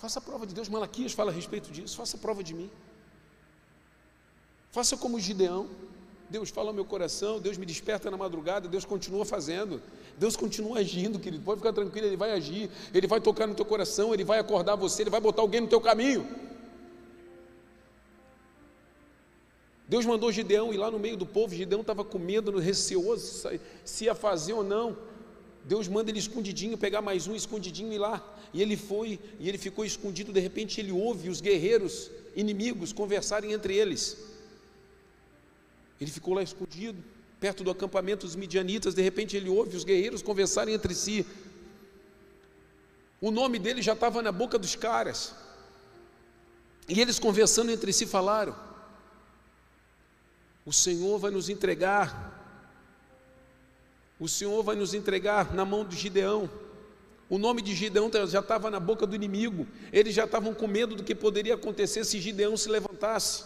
Faça 0.03 0.19
a 0.19 0.23
prova 0.23 0.45
de 0.45 0.53
Deus. 0.53 0.69
Malaquias 0.69 1.13
fala 1.13 1.31
a 1.31 1.35
respeito 1.35 1.71
disso. 1.71 1.97
Faça 1.97 2.17
a 2.17 2.21
prova 2.21 2.43
de 2.43 2.53
mim. 2.53 2.69
Faça 4.73 4.97
como 4.97 5.21
Gideão. 5.21 5.69
Deus 6.29 6.51
fala 6.51 6.71
ao 6.71 6.75
meu 6.75 6.85
coração, 6.85 7.39
Deus 7.39 7.57
me 7.59 7.67
desperta 7.67 8.11
na 8.11 8.17
madrugada, 8.17 8.67
Deus 8.67 8.87
continua 8.87 9.23
fazendo, 9.25 9.83
Deus 10.19 10.35
continua 10.35 10.79
agindo, 10.79 11.21
querido. 11.21 11.45
Pode 11.45 11.61
ficar 11.61 11.75
tranquilo, 11.75 12.07
Ele 12.07 12.17
vai 12.17 12.33
agir, 12.33 12.71
Ele 12.93 13.07
vai 13.07 13.21
tocar 13.21 13.47
no 13.47 13.55
teu 13.55 13.67
coração, 13.67 14.15
Ele 14.15 14.25
vai 14.25 14.39
acordar 14.39 14.75
você, 14.75 15.03
Ele 15.03 15.11
vai 15.11 15.21
botar 15.21 15.43
alguém 15.43 15.61
no 15.61 15.69
teu 15.69 15.81
caminho. 15.81 16.27
Deus 19.87 20.07
mandou 20.07 20.33
Gideão 20.33 20.73
ir 20.73 20.79
lá 20.79 20.91
no 20.91 20.99
meio 20.99 21.19
do 21.19 21.27
povo, 21.27 21.55
Gideão 21.55 21.83
estava 21.83 22.03
com 22.03 22.19
medo, 22.19 22.59
receoso 22.59 23.49
se 23.85 24.07
ia 24.07 24.15
fazer 24.15 24.55
ou 24.55 24.65
não. 24.65 24.97
Deus 25.65 25.87
manda 25.89 26.11
ele 26.11 26.19
escondidinho 26.19 26.77
pegar 26.77 27.01
mais 27.01 27.27
um 27.27 27.35
escondidinho 27.35 27.93
e 27.93 27.99
lá. 27.99 28.23
E 28.53 28.61
ele 28.61 28.77
foi, 28.77 29.19
e 29.39 29.49
ele 29.49 29.59
ficou 29.59 29.85
escondido, 29.85 30.33
de 30.33 30.41
repente 30.41 30.81
ele 30.81 30.93
ouve 30.93 31.29
os 31.29 31.41
guerreiros 31.41 32.11
inimigos 32.35 32.93
conversarem 32.93 33.53
entre 33.53 33.75
eles. 33.77 34.19
Ele 36.01 36.11
ficou 36.11 36.35
lá 36.35 36.43
escondido, 36.43 37.03
perto 37.39 37.63
do 37.63 37.71
acampamento 37.71 38.27
dos 38.27 38.37
midianitas, 38.37 38.95
de 38.95 39.03
repente 39.03 39.37
ele 39.37 39.49
ouve 39.49 39.77
os 39.77 39.85
guerreiros 39.85 40.23
conversarem 40.23 40.75
entre 40.75 40.95
si. 40.95 41.25
O 43.21 43.31
nome 43.31 43.59
dele 43.59 43.81
já 43.81 43.93
estava 43.93 44.21
na 44.21 44.33
boca 44.33 44.59
dos 44.59 44.75
caras. 44.75 45.35
E 46.89 47.01
eles 47.01 47.19
conversando 47.19 47.71
entre 47.71 47.93
si 47.93 48.05
falaram: 48.05 48.57
O 50.67 50.73
Senhor 50.73 51.19
vai 51.19 51.31
nos 51.31 51.49
entregar 51.49 52.32
o 54.23 54.29
Senhor 54.29 54.63
vai 54.63 54.77
nos 54.77 54.95
entregar 54.95 55.53
na 55.53 55.65
mão 55.65 55.85
de 55.85 55.97
Gideão. 55.97 56.49
O 57.29 57.39
nome 57.39 57.61
de 57.61 57.75
Gideão 57.75 58.09
já 58.29 58.39
estava 58.39 58.71
na 58.71 58.79
boca 58.79 59.05
do 59.05 59.17
inimigo. 59.17 59.67
Eles 59.93 60.15
já 60.15 60.27
estavam 60.27 60.55
com 60.55 60.69
medo 60.69 60.95
do 60.95 61.03
que 61.03 61.13
poderia 61.13 61.55
acontecer 61.55 62.05
se 62.05 62.21
Gideão 62.21 62.57
se 62.57 62.69
levantasse. 62.69 63.43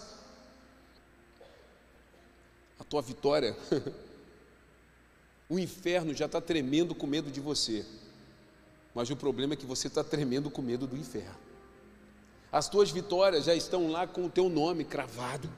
A 2.79 2.85
tua 2.85 3.01
vitória, 3.01 3.57
o 5.49 5.59
inferno 5.59 6.13
já 6.13 6.27
está 6.27 6.43
tremendo 6.43 6.95
com 6.95 7.07
medo 7.07 7.31
de 7.31 7.41
você. 7.41 7.83
Mas 8.95 9.09
o 9.09 9.17
problema 9.17 9.55
é 9.55 9.57
que 9.57 9.65
você 9.65 9.87
está 9.87 10.05
tremendo 10.05 10.51
com 10.51 10.61
medo 10.61 10.87
do 10.87 10.95
inferno. 10.95 11.39
As 12.53 12.69
tuas 12.69 12.91
vitórias 12.91 13.47
já 13.47 13.55
estão 13.55 13.91
lá 13.91 14.07
com 14.07 14.27
o 14.27 14.31
teu 14.31 14.51
nome 14.51 14.85
cravado. 14.85 15.49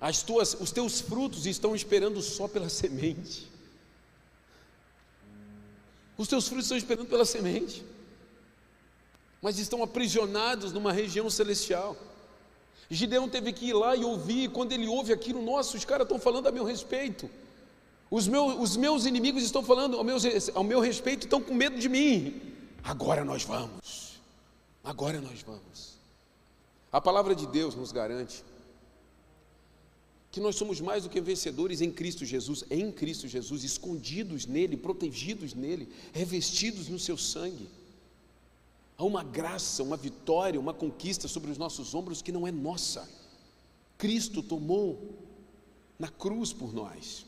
As 0.00 0.24
tuas, 0.24 0.54
os 0.54 0.72
teus 0.72 1.00
frutos 1.00 1.46
estão 1.46 1.76
esperando 1.76 2.20
só 2.20 2.48
pela 2.48 2.66
semente. 2.68 3.47
Os 6.18 6.26
teus 6.26 6.48
frutos 6.48 6.64
estão 6.64 6.76
esperando 6.76 7.06
pela 7.06 7.24
semente, 7.24 7.84
mas 9.40 9.58
estão 9.60 9.84
aprisionados 9.84 10.72
numa 10.72 10.92
região 10.92 11.30
celestial. 11.30 11.96
Gideão 12.90 13.28
teve 13.28 13.52
que 13.52 13.66
ir 13.66 13.72
lá 13.72 13.94
e 13.94 14.04
ouvir, 14.04 14.44
e 14.44 14.48
quando 14.48 14.72
ele 14.72 14.88
ouve 14.88 15.12
aquilo, 15.12 15.40
nossa, 15.40 15.76
os 15.76 15.84
caras 15.84 16.06
estão 16.06 16.18
falando 16.18 16.48
a 16.48 16.52
meu 16.52 16.64
respeito. 16.64 17.30
Os 18.10 18.26
meus, 18.26 18.58
os 18.58 18.76
meus 18.76 19.06
inimigos 19.06 19.44
estão 19.44 19.62
falando 19.62 19.96
ao 19.96 20.02
meu, 20.02 20.16
ao 20.54 20.64
meu 20.64 20.80
respeito, 20.80 21.24
estão 21.24 21.40
com 21.40 21.54
medo 21.54 21.78
de 21.78 21.88
mim. 21.88 22.40
Agora 22.82 23.24
nós 23.24 23.44
vamos. 23.44 24.18
Agora 24.82 25.20
nós 25.20 25.42
vamos. 25.42 25.98
A 26.90 27.00
palavra 27.00 27.34
de 27.34 27.46
Deus 27.46 27.76
nos 27.76 27.92
garante 27.92 28.42
que 30.30 30.40
nós 30.40 30.56
somos 30.56 30.80
mais 30.80 31.04
do 31.04 31.08
que 31.08 31.20
vencedores 31.20 31.80
em 31.80 31.90
Cristo 31.90 32.24
Jesus, 32.24 32.64
em 32.70 32.92
Cristo 32.92 33.26
Jesus, 33.26 33.64
escondidos 33.64 34.46
nele, 34.46 34.76
protegidos 34.76 35.54
nele, 35.54 35.88
revestidos 36.12 36.88
no 36.88 36.98
seu 36.98 37.16
sangue. 37.16 37.68
Há 38.98 39.04
uma 39.04 39.24
graça, 39.24 39.82
uma 39.82 39.96
vitória, 39.96 40.60
uma 40.60 40.74
conquista 40.74 41.28
sobre 41.28 41.50
os 41.50 41.56
nossos 41.56 41.94
ombros 41.94 42.20
que 42.20 42.32
não 42.32 42.46
é 42.46 42.52
nossa. 42.52 43.08
Cristo 43.96 44.42
tomou 44.42 45.16
na 45.98 46.08
cruz 46.08 46.52
por 46.52 46.74
nós. 46.74 47.24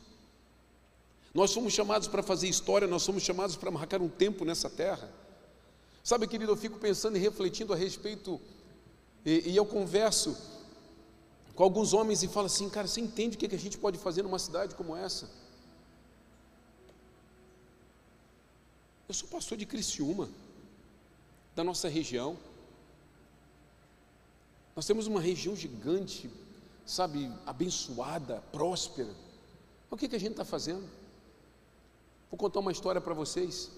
Nós 1.33 1.53
fomos 1.53 1.73
chamados 1.73 2.07
para 2.07 2.21
fazer 2.21 2.47
história, 2.47 2.87
nós 2.87 3.03
somos 3.03 3.23
chamados 3.23 3.55
para 3.55 3.71
marcar 3.71 4.01
um 4.01 4.09
tempo 4.09 4.45
nessa 4.45 4.69
terra. 4.69 5.11
Sabe, 6.03 6.27
querido, 6.27 6.51
eu 6.51 6.57
fico 6.57 6.77
pensando 6.77 7.15
e 7.15 7.19
refletindo 7.19 7.73
a 7.73 7.75
respeito, 7.75 8.39
e, 9.25 9.51
e 9.51 9.55
eu 9.55 9.65
converso 9.65 10.35
com 11.55 11.63
alguns 11.63 11.93
homens 11.93 12.23
e 12.23 12.27
fala 12.27 12.47
assim: 12.47 12.69
cara, 12.69 12.87
você 12.87 13.01
entende 13.01 13.35
o 13.35 13.39
que 13.39 13.55
a 13.55 13.59
gente 13.59 13.77
pode 13.77 13.97
fazer 13.97 14.23
numa 14.23 14.39
cidade 14.39 14.75
como 14.75 14.95
essa? 14.95 15.29
Eu 19.07 19.13
sou 19.13 19.27
pastor 19.27 19.57
de 19.57 19.65
Criciúma, 19.65 20.29
da 21.53 21.63
nossa 21.63 21.89
região. 21.89 22.37
Nós 24.73 24.85
temos 24.85 25.05
uma 25.05 25.19
região 25.19 25.53
gigante, 25.53 26.31
sabe, 26.85 27.29
abençoada, 27.45 28.41
próspera. 28.53 29.13
O 29.89 29.97
que, 29.97 30.07
que 30.07 30.15
a 30.15 30.19
gente 30.19 30.31
está 30.31 30.45
fazendo? 30.45 30.89
Vou 32.29 32.37
contar 32.37 32.61
uma 32.61 32.71
história 32.71 33.01
para 33.01 33.13
vocês. 33.13 33.69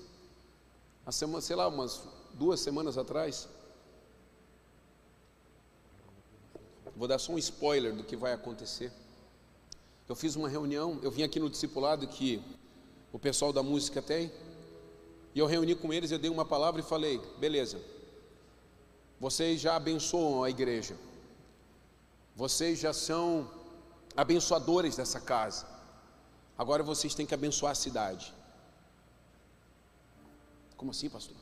Semana, 1.09 1.41
sei 1.41 1.55
lá, 1.55 1.67
umas 1.67 2.03
duas 2.35 2.59
semanas 2.59 2.97
atrás, 2.97 3.49
Vou 6.95 7.07
dar 7.07 7.19
só 7.19 7.31
um 7.31 7.37
spoiler 7.37 7.93
do 7.93 8.03
que 8.03 8.15
vai 8.15 8.33
acontecer. 8.33 8.91
Eu 10.07 10.15
fiz 10.15 10.35
uma 10.35 10.49
reunião, 10.49 10.99
eu 11.01 11.09
vim 11.09 11.23
aqui 11.23 11.39
no 11.39 11.49
discipulado 11.49 12.07
que 12.07 12.41
o 13.11 13.19
pessoal 13.19 13.53
da 13.53 13.63
música 13.63 14.01
tem, 14.01 14.31
E 15.35 15.39
eu 15.39 15.47
reuni 15.47 15.73
com 15.75 15.91
eles, 15.91 16.11
eu 16.11 16.19
dei 16.19 16.29
uma 16.29 16.45
palavra 16.45 16.79
e 16.79 16.83
falei: 16.83 17.19
beleza, 17.39 17.81
vocês 19.19 19.59
já 19.59 19.75
abençoam 19.75 20.43
a 20.43 20.49
igreja, 20.49 20.95
vocês 22.35 22.79
já 22.79 22.93
são 22.93 23.49
abençoadores 24.15 24.95
dessa 24.95 25.19
casa, 25.19 25.65
agora 26.57 26.83
vocês 26.83 27.15
têm 27.15 27.25
que 27.25 27.33
abençoar 27.33 27.71
a 27.71 27.75
cidade. 27.75 28.33
Como 30.77 30.91
assim, 30.91 31.09
pastor? 31.09 31.35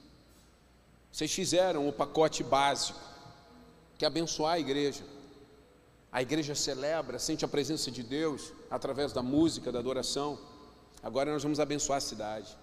Vocês 1.11 1.31
fizeram 1.33 1.87
o 1.87 1.91
pacote 1.91 2.43
básico, 2.43 2.99
que 3.97 4.05
é 4.05 4.07
abençoar 4.07 4.53
a 4.53 4.59
igreja. 4.59 5.03
A 6.11 6.21
igreja 6.21 6.53
celebra, 6.53 7.17
sente 7.17 7.45
a 7.45 7.47
presença 7.47 7.89
de 7.89 8.03
Deus 8.03 8.51
através 8.69 9.13
da 9.13 9.23
música, 9.23 9.71
da 9.71 9.79
adoração. 9.79 10.37
Agora 11.01 11.31
nós 11.31 11.41
vamos 11.41 11.59
abençoar 11.59 11.97
a 11.97 12.01
cidade. 12.01 12.57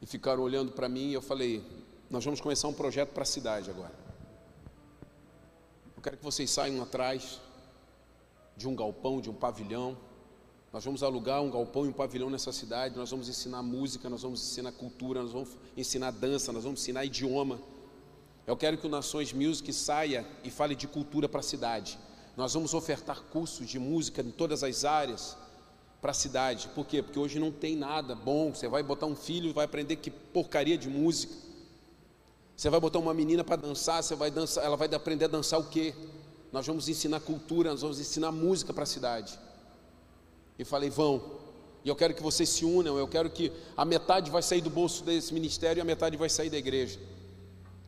E 0.00 0.06
ficaram 0.06 0.42
olhando 0.42 0.72
para 0.72 0.88
mim 0.88 1.10
e 1.10 1.12
eu 1.12 1.20
falei: 1.20 1.62
Nós 2.08 2.24
vamos 2.24 2.40
começar 2.40 2.66
um 2.68 2.72
projeto 2.72 3.10
para 3.10 3.24
a 3.24 3.26
cidade 3.26 3.68
agora. 3.68 3.92
Eu 5.94 6.02
quero 6.02 6.16
que 6.16 6.24
vocês 6.24 6.50
saiam 6.50 6.82
atrás 6.82 7.40
de 8.56 8.66
um 8.66 8.74
galpão, 8.74 9.20
de 9.20 9.28
um 9.28 9.34
pavilhão. 9.34 9.98
Nós 10.72 10.84
vamos 10.84 11.02
alugar 11.02 11.42
um 11.42 11.50
galpão 11.50 11.84
e 11.84 11.88
um 11.88 11.92
pavilhão 11.92 12.30
nessa 12.30 12.52
cidade. 12.52 12.96
Nós 12.96 13.10
vamos 13.10 13.28
ensinar 13.28 13.62
música, 13.62 14.08
nós 14.08 14.22
vamos 14.22 14.40
ensinar 14.40 14.72
cultura, 14.72 15.22
nós 15.22 15.32
vamos 15.32 15.50
ensinar 15.76 16.10
dança, 16.10 16.52
nós 16.52 16.64
vamos 16.64 16.80
ensinar 16.80 17.04
idioma. 17.04 17.60
Eu 18.46 18.56
quero 18.56 18.76
que 18.76 18.86
o 18.86 18.90
Nações 18.90 19.32
Music 19.32 19.72
saia 19.72 20.26
e 20.42 20.50
fale 20.50 20.74
de 20.74 20.86
cultura 20.86 21.28
para 21.28 21.40
a 21.40 21.42
cidade. 21.42 21.98
Nós 22.36 22.52
vamos 22.52 22.74
ofertar 22.74 23.22
cursos 23.22 23.66
de 23.66 23.78
música 23.78 24.20
em 24.20 24.30
todas 24.30 24.62
as 24.62 24.84
áreas 24.84 25.36
para 26.02 26.10
a 26.10 26.14
cidade. 26.14 26.68
Por 26.74 26.84
quê? 26.84 27.02
Porque 27.02 27.18
hoje 27.18 27.38
não 27.38 27.50
tem 27.50 27.74
nada 27.74 28.14
bom. 28.14 28.52
Você 28.52 28.68
vai 28.68 28.82
botar 28.82 29.06
um 29.06 29.16
filho 29.16 29.48
e 29.48 29.52
vai 29.52 29.64
aprender 29.64 29.96
que 29.96 30.10
porcaria 30.10 30.76
de 30.76 30.90
música. 30.90 31.32
Você 32.54 32.68
vai 32.68 32.78
botar 32.78 32.98
uma 32.98 33.14
menina 33.14 33.42
para 33.42 33.56
dançar, 33.56 34.02
você 34.02 34.14
vai 34.14 34.30
dançar, 34.30 34.62
ela 34.62 34.76
vai 34.76 34.92
aprender 34.94 35.24
a 35.24 35.28
dançar 35.28 35.58
o 35.58 35.64
quê? 35.64 35.94
Nós 36.52 36.66
vamos 36.66 36.88
ensinar 36.88 37.20
cultura, 37.20 37.70
nós 37.70 37.80
vamos 37.80 37.98
ensinar 37.98 38.30
música 38.30 38.74
para 38.74 38.82
a 38.82 38.86
cidade. 38.86 39.38
E 40.58 40.64
falei, 40.64 40.90
vão. 40.90 41.40
E 41.82 41.88
eu 41.88 41.96
quero 41.96 42.14
que 42.14 42.22
vocês 42.22 42.48
se 42.48 42.64
unam, 42.64 42.98
eu 42.98 43.08
quero 43.08 43.30
que 43.30 43.50
a 43.76 43.84
metade 43.84 44.30
vai 44.30 44.42
sair 44.42 44.60
do 44.60 44.70
bolso 44.70 45.02
desse 45.02 45.32
ministério 45.32 45.80
e 45.80 45.82
a 45.82 45.84
metade 45.84 46.16
vai 46.16 46.28
sair 46.28 46.50
da 46.50 46.58
igreja 46.58 47.00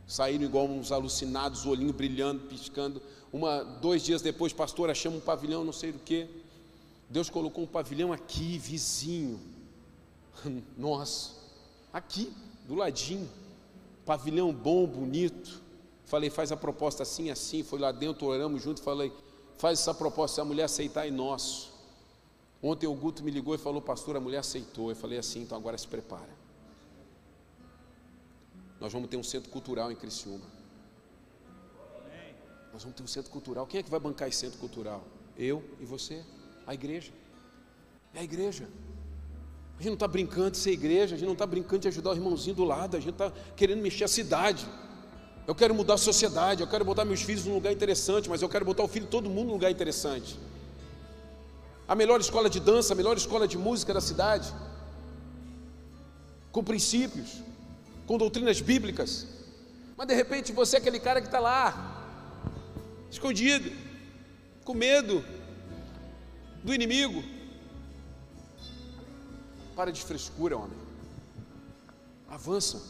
saíram 0.06 0.44
igual 0.44 0.66
uns 0.66 0.92
alucinados, 0.92 1.66
olhinho 1.66 1.92
brilhando, 1.92 2.46
piscando. 2.46 3.02
Uma, 3.32 3.62
dois 3.62 4.02
dias 4.02 4.22
depois, 4.22 4.52
pastor, 4.52 4.88
achamos 4.88 5.18
um 5.18 5.22
pavilhão, 5.22 5.64
não 5.64 5.72
sei 5.72 5.92
do 5.92 5.98
que. 5.98 6.28
Deus 7.08 7.28
colocou 7.28 7.64
um 7.64 7.66
pavilhão 7.66 8.12
aqui, 8.12 8.58
vizinho. 8.58 9.40
Nossa, 10.76 11.32
aqui, 11.92 12.32
do 12.66 12.74
ladinho. 12.74 13.28
Pavilhão 14.04 14.52
bom, 14.52 14.86
bonito. 14.86 15.60
Falei, 16.04 16.30
faz 16.30 16.52
a 16.52 16.56
proposta 16.56 17.02
assim, 17.02 17.30
assim. 17.30 17.62
Foi 17.62 17.78
lá 17.78 17.90
dentro, 17.90 18.26
oramos 18.26 18.62
junto. 18.62 18.80
Falei, 18.80 19.12
faz 19.58 19.80
essa 19.80 19.92
proposta. 19.92 20.36
Se 20.36 20.40
a 20.40 20.44
mulher 20.44 20.64
aceitar, 20.64 21.06
é 21.06 21.10
nosso. 21.10 21.72
Ontem 22.62 22.86
o 22.86 22.94
Guto 22.94 23.22
me 23.22 23.30
ligou 23.30 23.54
e 23.54 23.58
falou, 23.58 23.82
pastor, 23.82 24.16
a 24.16 24.20
mulher 24.20 24.38
aceitou. 24.38 24.90
Eu 24.90 24.96
falei 24.96 25.18
assim, 25.18 25.42
então 25.42 25.58
agora 25.58 25.76
se 25.76 25.86
prepara. 25.86 26.45
Nós 28.80 28.92
vamos 28.92 29.08
ter 29.08 29.16
um 29.16 29.22
centro 29.22 29.50
cultural 29.50 29.90
em 29.90 29.96
Criciúma. 29.96 30.44
Nós 32.72 32.82
vamos 32.82 32.96
ter 32.96 33.02
um 33.02 33.06
centro 33.06 33.30
cultural. 33.30 33.66
Quem 33.66 33.80
é 33.80 33.82
que 33.82 33.90
vai 33.90 33.98
bancar 33.98 34.28
esse 34.28 34.38
centro 34.38 34.58
cultural? 34.58 35.02
Eu 35.36 35.64
e 35.80 35.84
você, 35.84 36.22
a 36.66 36.74
igreja. 36.74 37.10
É 38.14 38.20
a 38.20 38.22
igreja. 38.22 38.68
A 39.78 39.82
gente 39.82 39.88
não 39.88 39.94
está 39.94 40.08
brincando 40.08 40.52
de 40.52 40.58
ser 40.58 40.72
igreja, 40.72 41.14
a 41.14 41.18
gente 41.18 41.26
não 41.26 41.34
está 41.34 41.46
brincando 41.46 41.80
de 41.80 41.88
ajudar 41.88 42.10
o 42.10 42.14
irmãozinho 42.14 42.56
do 42.56 42.64
lado, 42.64 42.96
a 42.96 43.00
gente 43.00 43.12
está 43.12 43.30
querendo 43.54 43.80
mexer 43.82 44.04
a 44.04 44.08
cidade. 44.08 44.66
Eu 45.46 45.54
quero 45.54 45.74
mudar 45.74 45.94
a 45.94 45.98
sociedade, 45.98 46.62
eu 46.62 46.66
quero 46.66 46.84
botar 46.84 47.04
meus 47.04 47.22
filhos 47.22 47.44
num 47.44 47.54
lugar 47.54 47.72
interessante, 47.72 48.28
mas 48.28 48.42
eu 48.42 48.48
quero 48.48 48.64
botar 48.64 48.82
o 48.82 48.88
filho 48.88 49.04
de 49.04 49.10
todo 49.10 49.28
mundo 49.28 49.48
num 49.48 49.52
lugar 49.54 49.70
interessante. 49.70 50.38
A 51.86 51.94
melhor 51.94 52.20
escola 52.20 52.50
de 52.50 52.58
dança, 52.58 52.94
a 52.94 52.96
melhor 52.96 53.16
escola 53.16 53.46
de 53.46 53.56
música 53.56 53.94
da 53.94 54.00
cidade, 54.00 54.52
com 56.50 56.64
princípios 56.64 57.45
com 58.06 58.16
doutrinas 58.16 58.60
bíblicas, 58.60 59.26
mas 59.96 60.06
de 60.06 60.14
repente 60.14 60.52
você 60.52 60.76
é 60.76 60.78
aquele 60.78 61.00
cara 61.00 61.20
que 61.20 61.26
está 61.26 61.40
lá, 61.40 62.04
escondido, 63.10 63.70
com 64.64 64.74
medo 64.74 65.24
do 66.62 66.74
inimigo. 66.74 67.22
Para 69.74 69.90
de 69.90 70.02
frescura, 70.02 70.56
homem. 70.56 70.78
Avança. 72.28 72.82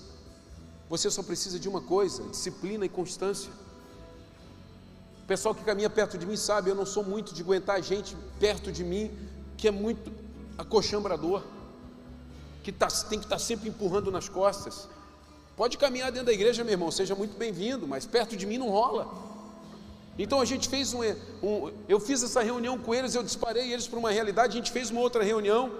Você 0.89 1.11
só 1.11 1.23
precisa 1.23 1.59
de 1.59 1.69
uma 1.69 1.81
coisa: 1.81 2.23
disciplina 2.29 2.87
e 2.87 2.89
constância. 2.89 3.51
O 5.23 5.27
pessoal 5.27 5.55
que 5.55 5.64
caminha 5.64 5.91
perto 5.91 6.17
de 6.17 6.25
mim 6.25 6.37
sabe, 6.37 6.71
eu 6.71 6.75
não 6.75 6.87
sou 6.87 7.05
muito 7.05 7.35
de 7.35 7.43
aguentar 7.43 7.83
gente 7.83 8.17
perto 8.39 8.71
de 8.71 8.85
mim 8.85 9.11
que 9.57 9.67
é 9.67 9.71
muito 9.71 10.12
acochambrador, 10.57 11.43
que 12.62 12.71
tá, 12.71 12.87
tem 12.87 13.19
que 13.19 13.27
estar 13.27 13.37
tá 13.37 13.39
sempre 13.39 13.69
empurrando 13.69 14.11
nas 14.11 14.29
costas. 14.29 14.89
Pode 15.57 15.79
caminhar 15.79 16.13
dentro 16.13 16.27
da 16.27 16.35
igreja, 16.35 16.63
meu 16.63 16.73
irmão, 16.73 16.91
seja 16.91 17.15
muito 17.15 17.35
bem-vindo, 17.39 17.89
mas 17.89 18.05
perto 18.05 18.37
de 18.37 18.45
mim 18.45 18.59
não 18.59 18.69
rola. 18.69 19.11
Então 20.19 20.39
a 20.39 20.45
gente 20.45 20.69
fez 20.69 20.93
um, 20.93 21.01
um, 21.43 21.73
eu 21.89 21.99
fiz 21.99 22.23
essa 22.23 22.43
reunião 22.43 22.79
com 22.79 22.95
eles, 22.95 23.15
eu 23.15 23.23
disparei 23.23 23.73
eles 23.73 23.89
para 23.89 23.99
uma 23.99 24.11
realidade, 24.11 24.53
a 24.53 24.57
gente 24.61 24.71
fez 24.71 24.91
uma 24.91 25.01
outra 25.01 25.23
reunião, 25.23 25.73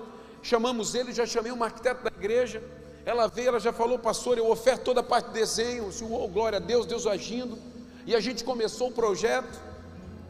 chamamos 0.43 0.95
eles, 0.95 1.14
já 1.14 1.27
chamei 1.27 1.53
uma 1.53 1.66
arquiteta 1.66 2.09
da 2.09 2.16
igreja, 2.16 2.62
ela 3.05 3.27
veio, 3.27 3.49
ela 3.49 3.61
já 3.61 3.72
falou, 3.72 3.99
pastor, 3.99 4.39
eu 4.39 4.51
oferto 4.51 4.83
toda 4.83 5.01
a 5.01 5.03
parte 5.03 5.27
de 5.27 5.35
desenho, 5.35 5.91
oh, 6.11 6.27
glória 6.29 6.57
a 6.57 6.61
Deus, 6.61 6.87
Deus 6.87 7.07
agindo, 7.07 7.59
e 8.07 8.14
a 8.14 8.20
gente 8.20 8.45
começou 8.45 8.89
o 8.89 8.93
projeto, 8.93 9.61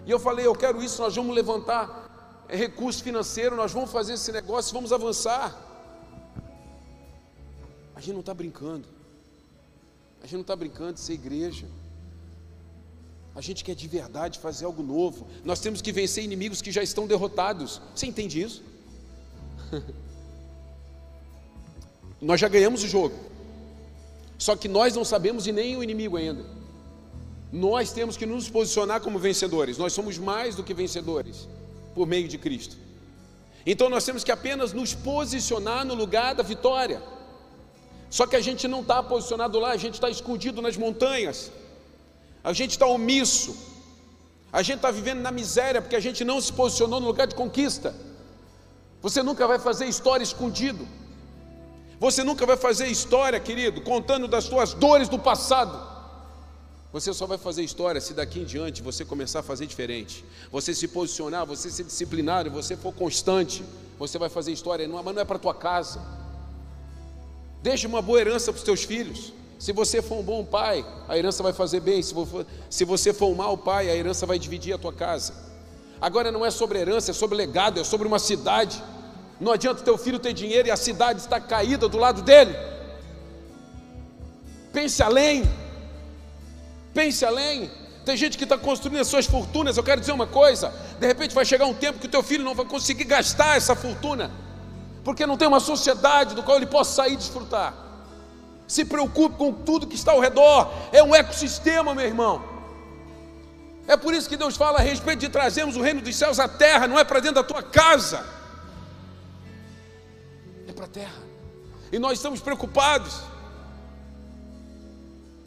e 0.04 0.10
eu 0.10 0.18
falei, 0.18 0.44
eu 0.44 0.56
quero 0.56 0.82
isso, 0.82 1.00
nós 1.00 1.14
vamos 1.14 1.34
levantar 1.34 2.44
recurso 2.48 3.02
financeiro, 3.02 3.54
nós 3.54 3.72
vamos 3.72 3.92
fazer 3.92 4.14
esse 4.14 4.32
negócio, 4.32 4.74
vamos 4.74 4.92
avançar. 4.92 5.54
A 7.94 8.00
gente 8.00 8.12
não 8.12 8.20
está 8.20 8.34
brincando. 8.34 8.95
A 10.26 10.28
gente 10.28 10.38
não 10.38 10.40
está 10.40 10.56
brincando 10.56 10.94
de 10.94 10.98
ser 10.98 11.12
igreja. 11.12 11.68
A 13.32 13.40
gente 13.40 13.62
quer 13.62 13.76
de 13.76 13.86
verdade 13.86 14.40
fazer 14.40 14.64
algo 14.64 14.82
novo. 14.82 15.24
Nós 15.44 15.60
temos 15.60 15.80
que 15.80 15.92
vencer 15.92 16.24
inimigos 16.24 16.60
que 16.60 16.72
já 16.72 16.82
estão 16.82 17.06
derrotados. 17.06 17.80
Você 17.94 18.06
entende 18.06 18.42
isso? 18.42 18.60
nós 22.20 22.40
já 22.40 22.48
ganhamos 22.48 22.82
o 22.82 22.88
jogo. 22.88 23.14
Só 24.36 24.56
que 24.56 24.66
nós 24.66 24.96
não 24.96 25.04
sabemos 25.04 25.46
e 25.46 25.52
nem 25.52 25.76
o 25.76 25.84
inimigo 25.84 26.16
ainda. 26.16 26.44
Nós 27.52 27.92
temos 27.92 28.16
que 28.16 28.26
nos 28.26 28.50
posicionar 28.50 29.00
como 29.00 29.20
vencedores. 29.20 29.78
Nós 29.78 29.92
somos 29.92 30.18
mais 30.18 30.56
do 30.56 30.64
que 30.64 30.74
vencedores 30.74 31.46
por 31.94 32.04
meio 32.04 32.26
de 32.26 32.36
Cristo. 32.36 32.76
Então 33.64 33.88
nós 33.88 34.04
temos 34.04 34.24
que 34.24 34.32
apenas 34.32 34.72
nos 34.72 34.92
posicionar 34.92 35.84
no 35.84 35.94
lugar 35.94 36.34
da 36.34 36.42
vitória. 36.42 37.00
Só 38.10 38.26
que 38.26 38.36
a 38.36 38.40
gente 38.40 38.68
não 38.68 38.80
está 38.80 39.02
posicionado 39.02 39.58
lá, 39.58 39.70
a 39.70 39.76
gente 39.76 39.94
está 39.94 40.08
escondido 40.08 40.62
nas 40.62 40.76
montanhas, 40.76 41.50
a 42.42 42.52
gente 42.52 42.72
está 42.72 42.86
omisso, 42.86 43.56
a 44.52 44.62
gente 44.62 44.76
está 44.76 44.90
vivendo 44.90 45.20
na 45.20 45.30
miséria 45.30 45.82
porque 45.82 45.96
a 45.96 46.00
gente 46.00 46.24
não 46.24 46.40
se 46.40 46.52
posicionou 46.52 47.00
no 47.00 47.06
lugar 47.06 47.26
de 47.26 47.34
conquista. 47.34 47.94
Você 49.02 49.22
nunca 49.22 49.46
vai 49.46 49.58
fazer 49.58 49.86
história 49.86 50.22
escondido, 50.22 50.86
você 51.98 52.22
nunca 52.22 52.46
vai 52.46 52.56
fazer 52.56 52.86
história, 52.86 53.40
querido, 53.40 53.80
contando 53.80 54.28
das 54.28 54.44
suas 54.44 54.74
dores 54.74 55.08
do 55.08 55.18
passado. 55.18 55.96
Você 56.92 57.12
só 57.12 57.26
vai 57.26 57.36
fazer 57.36 57.62
história 57.62 58.00
se 58.00 58.14
daqui 58.14 58.40
em 58.40 58.44
diante 58.44 58.82
você 58.82 59.04
começar 59.04 59.40
a 59.40 59.42
fazer 59.42 59.66
diferente. 59.66 60.24
Você 60.50 60.74
se 60.74 60.88
posicionar, 60.88 61.44
você 61.44 61.70
ser 61.70 61.84
disciplinado, 61.84 62.50
você 62.50 62.76
for 62.76 62.92
constante, 62.92 63.62
você 63.98 64.18
vai 64.18 64.28
fazer 64.28 64.52
história, 64.52 64.88
mas 64.88 65.14
não 65.14 65.20
é 65.20 65.24
para 65.24 65.38
tua 65.38 65.54
casa. 65.54 66.00
Deixe 67.62 67.86
uma 67.86 68.00
boa 68.02 68.20
herança 68.20 68.52
para 68.52 68.58
os 68.58 68.64
teus 68.64 68.84
filhos. 68.84 69.32
Se 69.58 69.72
você 69.72 70.02
for 70.02 70.18
um 70.18 70.22
bom 70.22 70.44
pai, 70.44 70.84
a 71.08 71.16
herança 71.16 71.42
vai 71.42 71.52
fazer 71.52 71.80
bem. 71.80 72.02
Se, 72.02 72.12
for, 72.12 72.46
se 72.68 72.84
você 72.84 73.12
for 73.12 73.28
um 73.28 73.34
mau 73.34 73.56
pai, 73.56 73.88
a 73.88 73.96
herança 73.96 74.26
vai 74.26 74.38
dividir 74.38 74.74
a 74.74 74.78
tua 74.78 74.92
casa. 74.92 75.32
Agora 76.00 76.30
não 76.30 76.44
é 76.44 76.50
sobre 76.50 76.78
herança, 76.78 77.10
é 77.10 77.14
sobre 77.14 77.36
legado, 77.36 77.80
é 77.80 77.84
sobre 77.84 78.06
uma 78.06 78.18
cidade. 78.18 78.82
Não 79.40 79.52
adianta 79.52 79.82
teu 79.82 79.96
filho 79.96 80.18
ter 80.18 80.32
dinheiro 80.32 80.68
e 80.68 80.70
a 80.70 80.76
cidade 80.76 81.20
está 81.20 81.40
caída 81.40 81.88
do 81.88 81.96
lado 81.96 82.22
dele. 82.22 82.54
Pense 84.72 85.02
além. 85.02 85.42
Pense 86.92 87.24
além. 87.24 87.70
Tem 88.04 88.16
gente 88.16 88.36
que 88.38 88.44
está 88.44 88.58
construindo 88.58 89.00
as 89.00 89.08
suas 89.08 89.26
fortunas. 89.26 89.76
Eu 89.76 89.82
quero 89.82 90.00
dizer 90.00 90.12
uma 90.12 90.26
coisa: 90.26 90.72
de 91.00 91.06
repente 91.06 91.34
vai 91.34 91.44
chegar 91.44 91.66
um 91.66 91.74
tempo 91.74 91.98
que 91.98 92.06
o 92.06 92.10
teu 92.10 92.22
filho 92.22 92.44
não 92.44 92.54
vai 92.54 92.66
conseguir 92.66 93.04
gastar 93.04 93.56
essa 93.56 93.74
fortuna 93.74 94.30
porque 95.06 95.24
não 95.24 95.36
tem 95.36 95.46
uma 95.46 95.60
sociedade 95.60 96.34
do 96.34 96.42
qual 96.42 96.56
ele 96.56 96.66
possa 96.66 96.96
sair 96.96 97.12
e 97.12 97.16
desfrutar. 97.16 97.72
Se 98.66 98.84
preocupe 98.84 99.36
com 99.36 99.52
tudo 99.52 99.86
que 99.86 99.94
está 99.94 100.10
ao 100.10 100.18
redor, 100.18 100.68
é 100.90 101.00
um 101.00 101.14
ecossistema, 101.14 101.94
meu 101.94 102.04
irmão. 102.04 102.42
É 103.86 103.96
por 103.96 104.12
isso 104.12 104.28
que 104.28 104.36
Deus 104.36 104.56
fala 104.56 104.78
a 104.78 104.82
respeito 104.82 105.20
de 105.20 105.28
trazermos 105.28 105.76
o 105.76 105.80
reino 105.80 106.00
dos 106.00 106.16
céus 106.16 106.40
à 106.40 106.48
terra, 106.48 106.88
não 106.88 106.98
é 106.98 107.04
para 107.04 107.20
dentro 107.20 107.36
da 107.36 107.44
tua 107.44 107.62
casa, 107.62 108.26
é 110.66 110.72
para 110.72 110.86
a 110.86 110.88
terra. 110.88 111.22
e 111.92 112.00
nós 112.00 112.14
estamos 112.18 112.40
preocupados. 112.40 113.20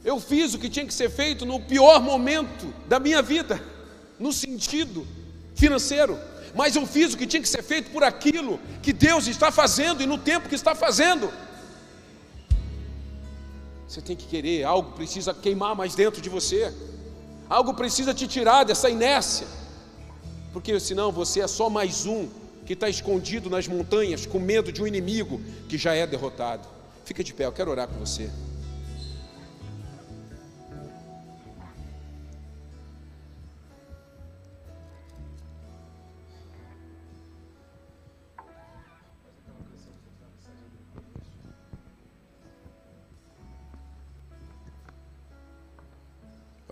Eu 0.06 0.22
fiz 0.22 0.54
o 0.54 0.58
que 0.58 0.70
tinha 0.70 0.86
que 0.86 0.94
ser 0.94 1.10
feito 1.10 1.46
no 1.46 1.60
pior 1.60 2.00
momento 2.02 2.74
da 2.88 2.98
minha 2.98 3.22
vida, 3.22 3.62
no 4.18 4.32
sentido 4.32 5.06
financeiro, 5.54 6.18
mas 6.56 6.76
eu 6.76 6.86
fiz 6.86 7.14
o 7.14 7.18
que 7.18 7.28
tinha 7.28 7.42
que 7.42 7.50
ser 7.50 7.64
feito 7.64 7.92
por 7.92 8.04
aquilo 8.04 8.60
que 8.82 8.94
Deus 8.94 9.28
está 9.28 9.52
fazendo 9.52 10.02
e 10.02 10.06
no 10.06 10.18
tempo 10.18 10.50
que 10.50 10.56
está 10.56 10.74
fazendo. 10.76 11.32
Você 13.88 14.02
tem 14.02 14.16
que 14.16 14.28
querer, 14.28 14.64
algo 14.64 14.92
precisa 14.92 15.34
queimar 15.34 15.76
mais 15.76 15.96
dentro 15.96 16.22
de 16.22 16.30
você, 16.30 16.74
algo 17.50 17.74
precisa 17.74 18.14
te 18.14 18.28
tirar 18.28 18.64
dessa 18.64 18.90
inércia, 18.90 19.48
porque 20.54 20.80
senão 20.80 21.12
você 21.12 21.42
é 21.42 21.48
só 21.48 21.70
mais 21.70 22.06
um 22.06 22.30
que 22.66 22.74
está 22.74 22.88
escondido 22.88 23.50
nas 23.50 23.68
montanhas 23.68 24.28
com 24.28 24.40
medo 24.40 24.72
de 24.72 24.82
um 24.82 24.86
inimigo 24.86 25.42
que 25.68 25.78
já 25.78 25.96
é 25.96 26.06
derrotado. 26.06 26.68
Fica 27.04 27.24
de 27.24 27.34
pé, 27.34 27.46
eu 27.46 27.52
quero 27.52 27.72
orar 27.72 27.88
com 27.88 27.98
você. 28.00 28.30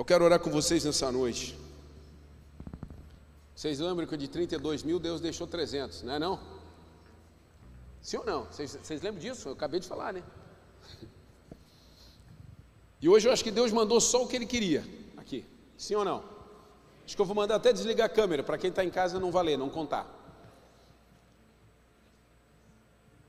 Quero 0.08 0.24
orar 0.24 0.40
com 0.40 0.50
vocês 0.50 0.86
nessa 0.86 1.12
noite. 1.12 1.58
Vocês 3.54 3.80
lembram 3.80 4.08
que 4.08 4.16
de 4.16 4.30
32 4.30 4.82
mil 4.84 5.00
Deus 5.00 5.20
deixou 5.20 5.46
300, 5.46 6.04
não 6.04 6.14
é 6.14 6.20
não? 6.20 6.40
Sim 8.02 8.18
ou 8.18 8.26
não? 8.26 8.46
Vocês, 8.46 8.78
vocês 8.82 9.02
lembram 9.02 9.22
disso? 9.22 9.50
Eu 9.50 9.54
acabei 9.54 9.82
de 9.82 9.88
falar, 9.88 10.14
né? 10.14 10.24
E 13.02 13.10
hoje 13.10 13.28
eu 13.28 13.34
acho 13.34 13.44
que 13.44 13.52
Deus 13.52 13.72
mandou 13.72 14.00
só 14.00 14.24
o 14.24 14.28
que 14.28 14.38
Ele 14.38 14.46
queria 14.46 14.86
aqui. 15.18 15.46
Sim 15.78 15.96
ou 15.96 16.06
não? 16.06 16.24
Acho 17.06 17.16
que 17.16 17.22
eu 17.22 17.26
vou 17.26 17.36
mandar 17.36 17.56
até 17.56 17.74
desligar 17.74 18.06
a 18.06 18.10
câmera 18.10 18.44
para 18.44 18.58
quem 18.58 18.70
está 18.70 18.86
em 18.86 18.90
casa 18.90 19.20
não 19.20 19.30
valer, 19.30 19.58
não 19.58 19.70
contar. 19.70 20.06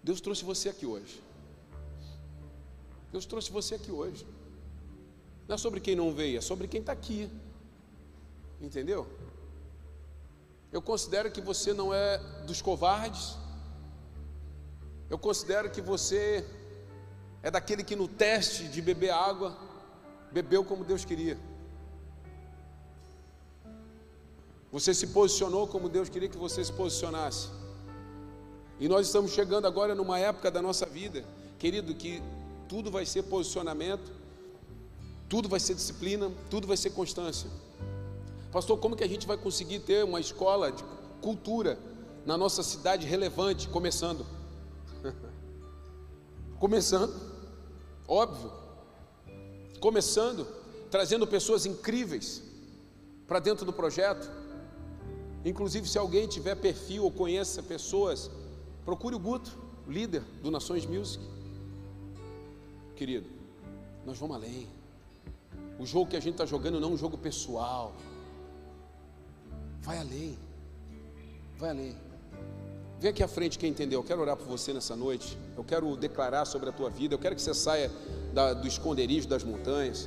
Deus 0.03 0.21
trouxe 0.21 0.45
você 0.45 0.69
aqui 0.69 0.87
hoje. 0.87 1.21
Deus 3.11 3.27
trouxe 3.27 3.51
você 3.51 3.75
aqui 3.75 3.91
hoje. 3.91 4.25
Não 5.49 5.55
é 5.55 5.59
sobre 5.59 5.81
quem 5.81 5.97
não 5.97 6.13
veio, 6.13 6.37
é 6.37 6.41
sobre 6.43 6.69
quem 6.69 6.81
está 6.81 6.93
aqui. 6.93 7.31
Entendeu? 8.61 9.07
Eu 10.71 10.83
considero 10.83 11.31
que 11.31 11.41
você 11.41 11.73
não 11.73 11.95
é 11.95 12.19
dos 12.47 12.61
covardes. 12.61 13.35
Eu 15.09 15.19
considero 15.19 15.71
que 15.71 15.81
você 15.81 16.47
é 17.43 17.51
daquele 17.51 17.83
que 17.83 17.97
no 17.97 18.07
teste 18.07 18.69
de 18.69 18.83
beber 18.83 19.11
água, 19.11 19.57
bebeu 20.31 20.63
como 20.63 20.85
Deus 20.85 21.07
queria. 21.07 21.39
Você 24.71 24.93
se 24.93 25.07
posicionou 25.07 25.67
como 25.67 25.89
Deus 25.89 26.11
queria 26.11 26.29
que 26.29 26.37
você 26.37 26.63
se 26.63 26.73
posicionasse. 26.73 27.49
E 28.79 28.87
nós 28.87 29.07
estamos 29.07 29.33
chegando 29.33 29.67
agora 29.67 29.95
numa 29.95 30.19
época 30.19 30.51
da 30.51 30.61
nossa 30.61 30.85
vida, 30.85 31.25
querido, 31.59 31.95
que 31.95 32.23
tudo 32.69 32.91
vai 32.91 33.07
ser 33.07 33.23
posicionamento, 33.23 34.18
tudo 35.29 35.49
vai 35.49 35.61
ser 35.61 35.75
disciplina, 35.75 36.33
tudo 36.49 36.67
vai 36.67 36.77
ser 36.77 36.91
constância. 36.91 37.51
Pastor, 38.51 38.79
como 38.79 38.97
que 38.97 39.05
a 39.05 39.09
gente 39.09 39.27
vai 39.27 39.37
conseguir 39.37 39.81
ter 39.81 40.05
uma 40.05 40.21
escola 40.21 40.73
de 40.73 40.83
cultura 41.21 41.79
na 42.25 42.37
nossa 42.39 42.63
cidade 42.63 43.07
relevante, 43.07 43.69
começando? 43.69 44.25
começando, 46.59 47.15
óbvio. 48.07 48.51
Começando, 49.81 50.47
trazendo 50.91 51.27
pessoas 51.27 51.67
incríveis 51.67 52.43
para 53.27 53.39
dentro 53.39 53.67
do 53.67 53.73
projeto. 53.73 54.31
Inclusive, 55.45 55.89
se 55.89 55.99
alguém 55.99 56.27
tiver 56.27 56.57
perfil 56.57 57.05
ou 57.05 57.13
conheça 57.13 57.63
pessoas, 57.63 58.31
procure 58.85 59.15
o 59.15 59.19
Guto, 59.19 59.57
líder 59.87 60.23
do 60.43 60.51
Nações 60.51 60.85
Music. 60.87 61.23
Querido, 62.97 63.29
nós 64.05 64.19
vamos 64.19 64.35
além. 64.35 64.78
O 65.79 65.87
jogo 65.87 66.11
que 66.11 66.17
a 66.17 66.21
gente 66.21 66.35
está 66.35 66.47
jogando 66.47 66.81
não 66.81 66.91
é 66.91 66.93
um 66.93 66.97
jogo 66.97 67.17
pessoal, 67.17 67.95
Vai 69.89 69.99
além. 69.99 70.39
Vai 71.57 71.71
além. 71.71 71.97
Vem 73.01 73.11
aqui 73.11 73.23
à 73.23 73.29
frente 73.29 73.59
quem 73.59 73.71
entendeu. 73.71 74.01
Eu 74.01 74.05
quero 74.05 74.21
orar 74.21 74.37
por 74.37 74.47
você 74.47 74.71
nessa 74.71 74.95
noite. 74.95 75.39
Eu 75.57 75.65
quero 75.65 75.97
declarar 75.97 76.45
sobre 76.45 76.69
a 76.69 76.73
tua 76.73 76.91
vida. 76.91 77.15
Eu 77.15 77.19
quero 77.19 77.35
que 77.35 77.41
você 77.41 77.55
saia 77.55 77.91
da, 78.35 78.53
do 78.53 78.69
esconderijo 78.69 79.27
das 79.27 79.43
montanhas. 79.43 80.07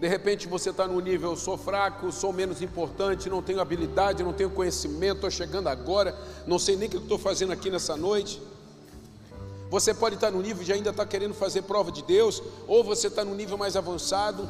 De 0.00 0.06
repente 0.06 0.46
você 0.46 0.70
está 0.70 0.86
no 0.86 1.00
nível, 1.00 1.34
sou 1.34 1.58
fraco, 1.58 2.12
sou 2.12 2.32
menos 2.32 2.62
importante, 2.62 3.28
não 3.28 3.42
tenho 3.42 3.60
habilidade, 3.60 4.22
não 4.22 4.32
tenho 4.32 4.50
conhecimento, 4.50 5.16
estou 5.16 5.30
chegando 5.32 5.66
agora, 5.66 6.16
não 6.46 6.56
sei 6.56 6.76
nem 6.76 6.86
o 6.86 6.90
que 6.92 6.96
estou 6.98 7.18
fazendo 7.18 7.52
aqui 7.52 7.68
nessa 7.68 7.96
noite. 7.96 8.40
Você 9.70 9.92
pode 9.92 10.14
estar 10.14 10.30
no 10.30 10.40
nível 10.40 10.64
de 10.64 10.72
ainda 10.72 10.90
estar 10.90 11.06
querendo 11.06 11.34
fazer 11.34 11.62
prova 11.62 11.92
de 11.92 12.02
Deus, 12.02 12.42
ou 12.66 12.82
você 12.82 13.08
está 13.08 13.24
no 13.24 13.34
nível 13.34 13.58
mais 13.58 13.76
avançado. 13.76 14.48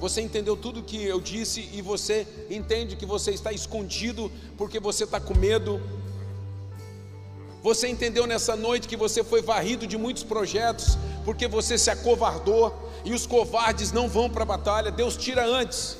Você 0.00 0.20
entendeu 0.20 0.56
tudo 0.56 0.82
que 0.82 1.02
eu 1.04 1.20
disse 1.20 1.70
e 1.72 1.80
você 1.80 2.26
entende 2.50 2.96
que 2.96 3.06
você 3.06 3.30
está 3.30 3.52
escondido 3.52 4.30
porque 4.58 4.78
você 4.78 5.04
está 5.04 5.20
com 5.20 5.34
medo. 5.34 5.80
Você 7.62 7.88
entendeu 7.88 8.26
nessa 8.26 8.54
noite 8.54 8.88
que 8.88 8.96
você 8.96 9.24
foi 9.24 9.40
varrido 9.40 9.86
de 9.86 9.96
muitos 9.96 10.22
projetos 10.22 10.98
porque 11.24 11.48
você 11.48 11.78
se 11.78 11.90
acovardou 11.90 12.72
e 13.04 13.14
os 13.14 13.26
covardes 13.26 13.90
não 13.90 14.08
vão 14.08 14.28
para 14.28 14.42
a 14.42 14.46
batalha. 14.46 14.90
Deus 14.90 15.16
tira 15.16 15.46
antes. 15.46 15.96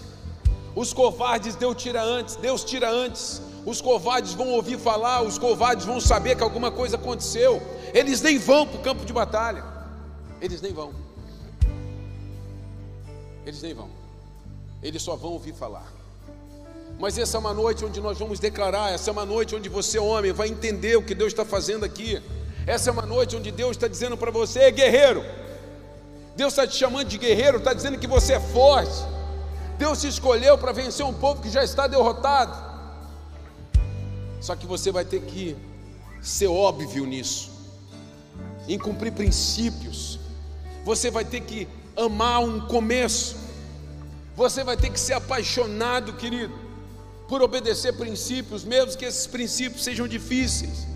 Os 0.74 0.92
covardes 0.92 1.56
Deus 1.56 1.76
tira 1.76 2.02
antes. 2.02 2.36
Deus 2.36 2.64
tira 2.64 2.90
antes. 2.90 3.40
Os 3.66 3.80
covardes 3.80 4.32
vão 4.32 4.50
ouvir 4.50 4.78
falar, 4.78 5.22
os 5.22 5.38
covardes 5.38 5.84
vão 5.84 6.00
saber 6.00 6.36
que 6.36 6.42
alguma 6.42 6.70
coisa 6.70 6.94
aconteceu. 6.94 7.60
Eles 7.92 8.20
nem 8.22 8.38
vão 8.38 8.64
para 8.64 8.78
o 8.78 8.82
campo 8.82 9.04
de 9.04 9.12
batalha. 9.12 9.64
Eles 10.40 10.62
nem 10.62 10.72
vão. 10.72 10.92
Eles 13.44 13.60
nem 13.60 13.74
vão. 13.74 13.90
Eles 14.80 15.02
só 15.02 15.16
vão 15.16 15.32
ouvir 15.32 15.52
falar. 15.52 15.92
Mas 16.96 17.18
essa 17.18 17.36
é 17.36 17.40
uma 17.40 17.52
noite 17.52 17.84
onde 17.84 18.00
nós 18.00 18.16
vamos 18.16 18.38
declarar, 18.38 18.92
essa 18.92 19.10
é 19.10 19.12
uma 19.12 19.26
noite 19.26 19.56
onde 19.56 19.68
você, 19.68 19.98
homem, 19.98 20.32
vai 20.32 20.46
entender 20.46 20.96
o 20.96 21.02
que 21.02 21.14
Deus 21.14 21.32
está 21.32 21.44
fazendo 21.44 21.84
aqui. 21.84 22.22
Essa 22.68 22.90
é 22.90 22.92
uma 22.92 23.04
noite 23.04 23.34
onde 23.34 23.50
Deus 23.50 23.72
está 23.72 23.88
dizendo 23.88 24.16
para 24.16 24.30
você, 24.30 24.70
guerreiro. 24.70 25.24
Deus 26.36 26.52
está 26.52 26.68
te 26.68 26.76
chamando 26.76 27.08
de 27.08 27.18
guerreiro, 27.18 27.58
está 27.58 27.74
dizendo 27.74 27.98
que 27.98 28.06
você 28.06 28.34
é 28.34 28.40
forte. 28.40 29.04
Deus 29.76 30.00
te 30.00 30.06
escolheu 30.06 30.56
para 30.56 30.70
vencer 30.70 31.04
um 31.04 31.12
povo 31.12 31.42
que 31.42 31.50
já 31.50 31.64
está 31.64 31.88
derrotado. 31.88 32.65
Só 34.46 34.54
que 34.54 34.64
você 34.64 34.92
vai 34.92 35.04
ter 35.04 35.22
que 35.22 35.56
ser 36.22 36.46
óbvio 36.46 37.04
nisso, 37.04 37.50
em 38.68 38.78
cumprir 38.78 39.12
princípios. 39.12 40.20
Você 40.84 41.10
vai 41.10 41.24
ter 41.24 41.40
que 41.40 41.66
amar 41.96 42.44
um 42.44 42.60
começo. 42.60 43.34
Você 44.36 44.62
vai 44.62 44.76
ter 44.76 44.90
que 44.90 45.00
ser 45.00 45.14
apaixonado, 45.14 46.12
querido, 46.12 46.56
por 47.28 47.42
obedecer 47.42 47.94
princípios, 47.94 48.62
mesmo 48.62 48.96
que 48.96 49.04
esses 49.04 49.26
princípios 49.26 49.82
sejam 49.82 50.06
difíceis. 50.06 50.86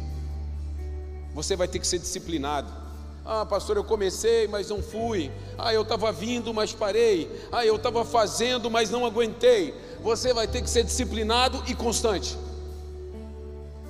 Você 1.35 1.57
vai 1.57 1.67
ter 1.67 1.81
que 1.81 1.89
ser 1.89 1.99
disciplinado. 1.99 2.73
Ah, 3.27 3.45
pastor, 3.45 3.77
eu 3.77 3.83
comecei, 3.83 4.47
mas 4.47 4.69
não 4.69 4.81
fui. 4.81 5.29
Ah, 5.59 5.75
eu 5.75 5.83
estava 5.83 6.13
vindo, 6.13 6.55
mas 6.55 6.73
parei. 6.73 7.29
Ah, 7.51 7.67
eu 7.67 7.75
estava 7.75 8.05
fazendo, 8.05 8.71
mas 8.71 8.91
não 8.91 9.05
aguentei. 9.05 9.75
Você 10.05 10.33
vai 10.33 10.47
ter 10.47 10.63
que 10.63 10.71
ser 10.71 10.85
disciplinado 10.85 11.61
e 11.67 11.75
constante. 11.75 12.39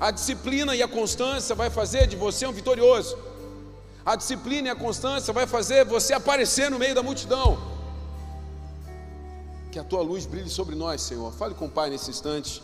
A 0.00 0.10
disciplina 0.10 0.74
e 0.74 0.82
a 0.82 0.88
constância 0.88 1.54
vai 1.54 1.68
fazer 1.68 2.06
de 2.06 2.16
você 2.16 2.46
um 2.46 2.52
vitorioso. 2.52 3.18
A 4.04 4.16
disciplina 4.16 4.68
e 4.68 4.70
a 4.70 4.74
constância 4.74 5.30
vai 5.30 5.46
fazer 5.46 5.84
você 5.84 6.14
aparecer 6.14 6.70
no 6.70 6.78
meio 6.78 6.94
da 6.94 7.02
multidão. 7.02 7.60
Que 9.70 9.78
a 9.78 9.84
tua 9.84 10.00
luz 10.00 10.24
brilhe 10.24 10.48
sobre 10.48 10.74
nós, 10.74 11.02
Senhor. 11.02 11.30
Fale 11.34 11.54
com 11.54 11.66
o 11.66 11.70
Pai 11.70 11.90
nesse 11.90 12.08
instante. 12.10 12.62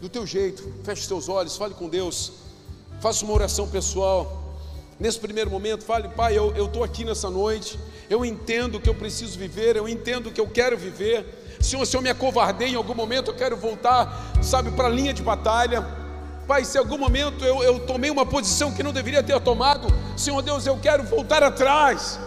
Do 0.00 0.08
teu 0.08 0.26
jeito, 0.26 0.62
feche 0.82 1.02
os 1.02 1.06
teus 1.06 1.28
olhos, 1.28 1.56
fale 1.56 1.74
com 1.74 1.88
Deus. 1.88 2.32
Faça 3.00 3.24
uma 3.24 3.32
oração 3.32 3.68
pessoal. 3.68 4.56
Nesse 4.98 5.20
primeiro 5.20 5.50
momento, 5.50 5.84
fale, 5.84 6.08
Pai, 6.08 6.36
eu 6.36 6.66
estou 6.66 6.82
aqui 6.82 7.04
nessa 7.04 7.30
noite. 7.30 7.78
Eu 8.10 8.24
entendo 8.24 8.80
que 8.80 8.88
eu 8.88 8.94
preciso 8.94 9.38
viver, 9.38 9.76
eu 9.76 9.88
entendo 9.88 10.32
que 10.32 10.40
eu 10.40 10.48
quero 10.48 10.76
viver. 10.76 11.39
Senhor, 11.60 11.84
se 11.86 11.94
eu 11.94 12.00
me 12.00 12.08
acovardei 12.08 12.70
em 12.70 12.74
algum 12.74 12.94
momento, 12.94 13.30
eu 13.30 13.34
quero 13.34 13.56
voltar, 13.56 14.32
sabe, 14.42 14.70
para 14.70 14.86
a 14.86 14.90
linha 14.90 15.12
de 15.12 15.22
batalha. 15.22 15.86
Pai, 16.48 16.64
se 16.64 16.78
em 16.78 16.80
algum 16.80 16.96
momento 16.96 17.44
eu, 17.44 17.62
eu 17.62 17.78
tomei 17.80 18.10
uma 18.10 18.24
posição 18.24 18.72
que 18.72 18.82
não 18.82 18.92
deveria 18.92 19.22
ter 19.22 19.38
tomado, 19.40 19.86
Senhor 20.16 20.40
Deus, 20.42 20.66
eu 20.66 20.78
quero 20.78 21.04
voltar 21.04 21.42
atrás. 21.42 22.18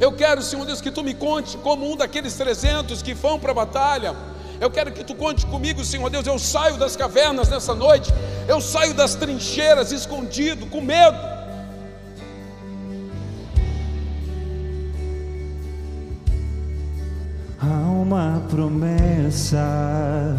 Eu 0.00 0.12
quero, 0.12 0.40
Senhor 0.40 0.64
Deus, 0.64 0.80
que 0.80 0.90
tu 0.90 1.02
me 1.02 1.14
conte 1.14 1.56
como 1.58 1.90
um 1.90 1.96
daqueles 1.96 2.34
300 2.34 3.02
que 3.02 3.12
vão 3.12 3.40
para 3.40 3.50
a 3.50 3.54
batalha. 3.54 4.14
Eu 4.60 4.70
quero 4.70 4.92
que 4.92 5.02
tu 5.02 5.14
conte 5.14 5.44
comigo, 5.46 5.84
Senhor 5.84 6.08
Deus. 6.08 6.26
Eu 6.26 6.38
saio 6.38 6.76
das 6.76 6.96
cavernas 6.96 7.48
nessa 7.48 7.74
noite, 7.74 8.12
eu 8.46 8.60
saio 8.60 8.94
das 8.94 9.14
trincheiras 9.14 9.92
escondido, 9.92 10.66
com 10.66 10.80
medo. 10.80 11.35
Há 17.58 17.88
uma 17.88 18.42
promessa 18.50 20.36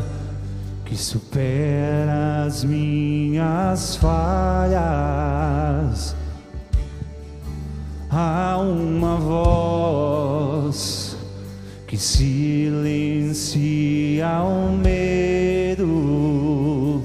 que 0.85 0.95
supera 0.95 2.43
as 2.45 2.63
minhas 2.63 3.95
falhas. 3.95 4.85
Há 8.11 8.59
uma 8.59 9.17
voz 9.17 11.17
que 11.87 11.97
silencia 11.97 13.63
o 14.43 14.77
medo, 14.77 17.01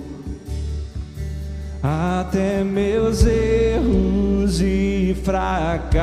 até 1.82 2.62
meus 2.62 3.24
erros 3.24 4.60
e 4.60 5.16
fracassos 5.24 6.02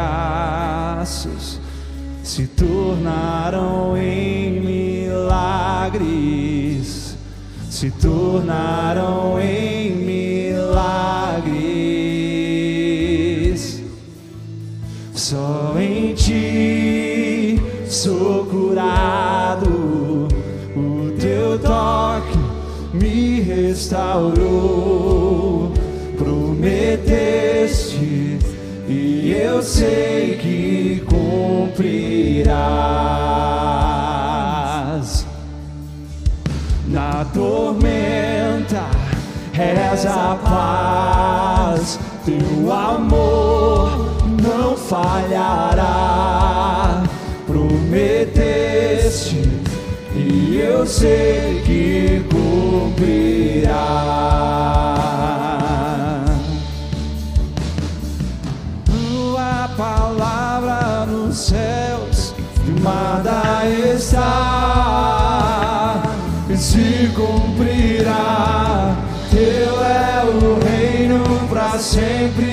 se 2.40 2.48
tornaram 2.48 3.98
em 3.98 4.62
milagres, 4.62 6.08
se 7.70 7.92
tornaram 7.92 9.38
em 9.42 9.92
milagres. 9.92 10.64
Só 15.14 15.76
em 15.78 16.14
ti 16.14 17.60
sou 17.90 18.46
curado, 18.46 20.30
o 20.78 21.12
teu 21.20 21.60
toque 21.60 22.40
me 22.94 23.42
restaurou. 23.42 24.94
Prometeste 26.18 28.40
e 28.88 29.30
eu 29.30 29.62
sei 29.62 30.38
que 30.38 31.04
Na 36.88 37.26
tormenta 37.34 38.86
és 39.54 40.06
a 40.06 40.38
paz, 40.44 42.00
teu 42.26 42.72
amor 42.72 44.10
não 44.42 44.76
falhará. 44.76 45.84
Prometeste 47.46 49.48
e 50.16 50.60
eu 50.60 50.88
sei 50.88 51.62
que 51.66 52.26
cumprirá. 52.32 53.70
Tua 58.86 59.70
palavra 59.78 61.06
nos 61.06 61.38
céus 61.38 61.79
firmada 62.80 63.42
está 63.94 64.42
e 66.50 66.58
se 66.58 67.12
cumprirá. 67.14 68.96
Teu 69.30 69.84
é 69.84 70.24
o 70.26 70.58
reino 70.66 71.22
para 71.50 71.78
sempre, 71.78 72.49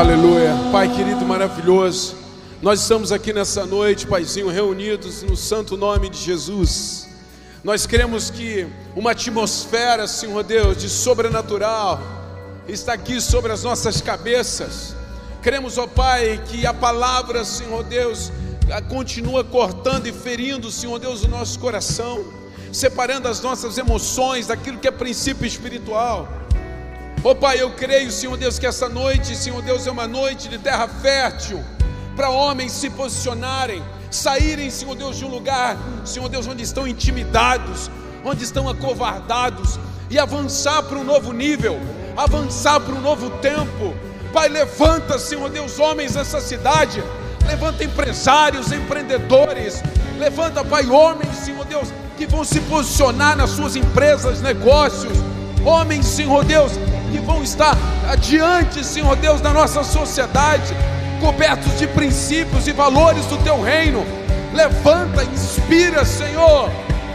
Aleluia. 0.00 0.54
Pai 0.72 0.88
querido, 0.88 1.26
maravilhoso. 1.26 2.16
Nós 2.62 2.80
estamos 2.80 3.12
aqui 3.12 3.34
nessa 3.34 3.66
noite, 3.66 4.06
Paizinho, 4.06 4.48
reunidos 4.48 5.22
no 5.22 5.36
santo 5.36 5.76
nome 5.76 6.08
de 6.08 6.16
Jesus. 6.16 7.06
Nós 7.62 7.84
cremos 7.84 8.30
que 8.30 8.66
uma 8.96 9.10
atmosfera, 9.10 10.08
Senhor 10.08 10.42
Deus, 10.42 10.78
de 10.78 10.88
sobrenatural 10.88 12.00
está 12.66 12.94
aqui 12.94 13.20
sobre 13.20 13.52
as 13.52 13.62
nossas 13.62 14.00
cabeças. 14.00 14.96
Cremos, 15.42 15.76
ó 15.76 15.86
Pai, 15.86 16.42
que 16.46 16.64
a 16.64 16.72
palavra, 16.72 17.44
Senhor 17.44 17.84
Deus, 17.84 18.32
continua 18.88 19.44
cortando 19.44 20.06
e 20.06 20.12
ferindo, 20.14 20.70
Senhor 20.70 20.98
Deus, 20.98 21.24
o 21.24 21.28
nosso 21.28 21.58
coração, 21.58 22.24
separando 22.72 23.28
as 23.28 23.42
nossas 23.42 23.76
emoções 23.76 24.46
daquilo 24.46 24.78
que 24.78 24.88
é 24.88 24.90
princípio 24.90 25.44
espiritual. 25.44 26.26
Ó 27.22 27.34
Pai, 27.34 27.60
eu 27.60 27.70
creio, 27.72 28.10
Senhor 28.10 28.34
Deus, 28.38 28.58
que 28.58 28.66
essa 28.66 28.88
noite, 28.88 29.36
Senhor 29.36 29.60
Deus, 29.60 29.86
é 29.86 29.90
uma 29.90 30.08
noite 30.08 30.48
de 30.48 30.56
terra 30.56 30.88
fértil 30.88 31.62
para 32.16 32.30
homens 32.30 32.72
se 32.72 32.88
posicionarem, 32.88 33.82
saírem, 34.10 34.70
Senhor 34.70 34.94
Deus, 34.94 35.18
de 35.18 35.26
um 35.26 35.28
lugar, 35.28 35.76
Senhor 36.02 36.30
Deus, 36.30 36.46
onde 36.46 36.62
estão 36.62 36.88
intimidados, 36.88 37.90
onde 38.24 38.42
estão 38.42 38.66
acovardados 38.70 39.78
e 40.08 40.18
avançar 40.18 40.82
para 40.84 40.96
um 40.96 41.04
novo 41.04 41.30
nível, 41.34 41.78
avançar 42.16 42.80
para 42.80 42.94
um 42.94 43.02
novo 43.02 43.28
tempo. 43.38 43.94
Pai, 44.32 44.48
levanta, 44.48 45.18
Senhor 45.18 45.50
Deus, 45.50 45.78
homens 45.78 46.14
dessa 46.14 46.40
cidade, 46.40 47.04
levanta 47.46 47.84
empresários, 47.84 48.72
empreendedores, 48.72 49.82
levanta, 50.18 50.64
Pai, 50.64 50.86
homens, 50.86 51.36
Senhor 51.36 51.66
Deus, 51.66 51.88
que 52.16 52.26
vão 52.26 52.44
se 52.44 52.60
posicionar 52.60 53.36
nas 53.36 53.50
suas 53.50 53.76
empresas, 53.76 54.40
negócios, 54.40 55.12
homens, 55.66 56.06
Senhor 56.06 56.44
Deus, 56.44 56.72
que 57.10 57.18
vão 57.18 57.42
estar 57.42 57.76
adiante, 58.08 58.84
Senhor 58.84 59.16
Deus, 59.16 59.40
da 59.40 59.52
nossa 59.52 59.82
sociedade, 59.82 60.74
cobertos 61.20 61.78
de 61.78 61.86
princípios 61.86 62.66
e 62.66 62.72
valores 62.72 63.26
do 63.26 63.36
teu 63.38 63.60
reino. 63.60 64.06
Levanta, 64.52 65.24
inspira, 65.24 66.04
Senhor. 66.04 66.70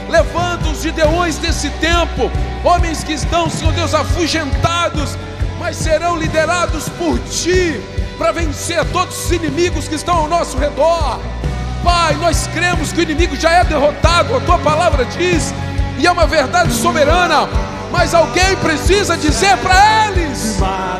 Levanta 0.10 0.70
os 0.70 0.82
gideões 0.82 1.38
desse 1.38 1.70
tempo, 1.72 2.32
homens 2.64 3.04
que 3.04 3.14
estão, 3.14 3.50
Senhor 3.50 3.74
Deus, 3.74 3.94
afugentados, 3.94 5.18
mas 5.60 5.76
serão 5.78 6.16
liderados 6.16 6.88
por 6.90 7.18
ti 7.20 7.82
para 8.18 8.32
vencer 8.32 8.84
todos 8.94 9.26
os 9.26 9.32
inimigos 9.32 9.88
que 9.88 9.96
estão 9.96 10.16
ao 10.16 10.28
nosso 10.28 10.58
redor. 10.58 11.20
Pai, 11.84 12.16
nós 12.16 12.48
cremos 12.48 12.92
que 12.92 13.00
o 13.00 13.04
inimigo 13.04 13.36
já 13.36 13.52
é 13.52 13.64
derrotado, 13.64 14.36
a 14.36 14.40
tua 14.42 14.60
palavra 14.60 15.06
diz, 15.06 15.54
e 15.98 16.06
é 16.06 16.12
uma 16.12 16.26
verdade 16.26 16.74
soberana. 16.74 17.48
Mas 17.92 18.14
alguém 18.14 18.56
precisa 18.58 19.18
dizer 19.18 19.58
para 19.58 20.08
eles, 20.08 20.58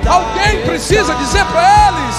alguém 0.08 0.62
precisa 0.64 1.14
dizer 1.16 1.46
para 1.46 1.90
eles: 1.90 2.16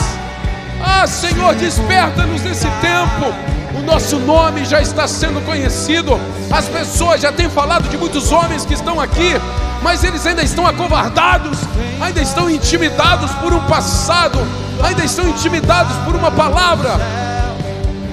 Ah, 0.84 1.06
Senhor, 1.06 1.54
desperta-nos 1.54 2.42
nesse 2.42 2.68
tempo. 2.80 3.34
O 3.78 3.82
nosso 3.82 4.18
nome 4.18 4.64
já 4.64 4.80
está 4.80 5.06
sendo 5.06 5.44
conhecido. 5.44 6.18
As 6.50 6.66
pessoas 6.66 7.20
já 7.20 7.30
têm 7.30 7.48
falado 7.48 7.88
de 7.88 7.98
muitos 7.98 8.32
homens 8.32 8.64
que 8.64 8.74
estão 8.74 9.00
aqui, 9.00 9.34
mas 9.82 10.02
eles 10.02 10.26
ainda 10.26 10.42
estão 10.42 10.66
acovardados, 10.66 11.58
ainda 12.00 12.20
estão 12.20 12.48
intimidados 12.48 13.30
por 13.32 13.52
um 13.52 13.60
passado, 13.66 14.38
ainda 14.82 15.04
estão 15.04 15.28
intimidados 15.28 15.96
por 16.04 16.14
uma 16.16 16.30
palavra. 16.30 16.98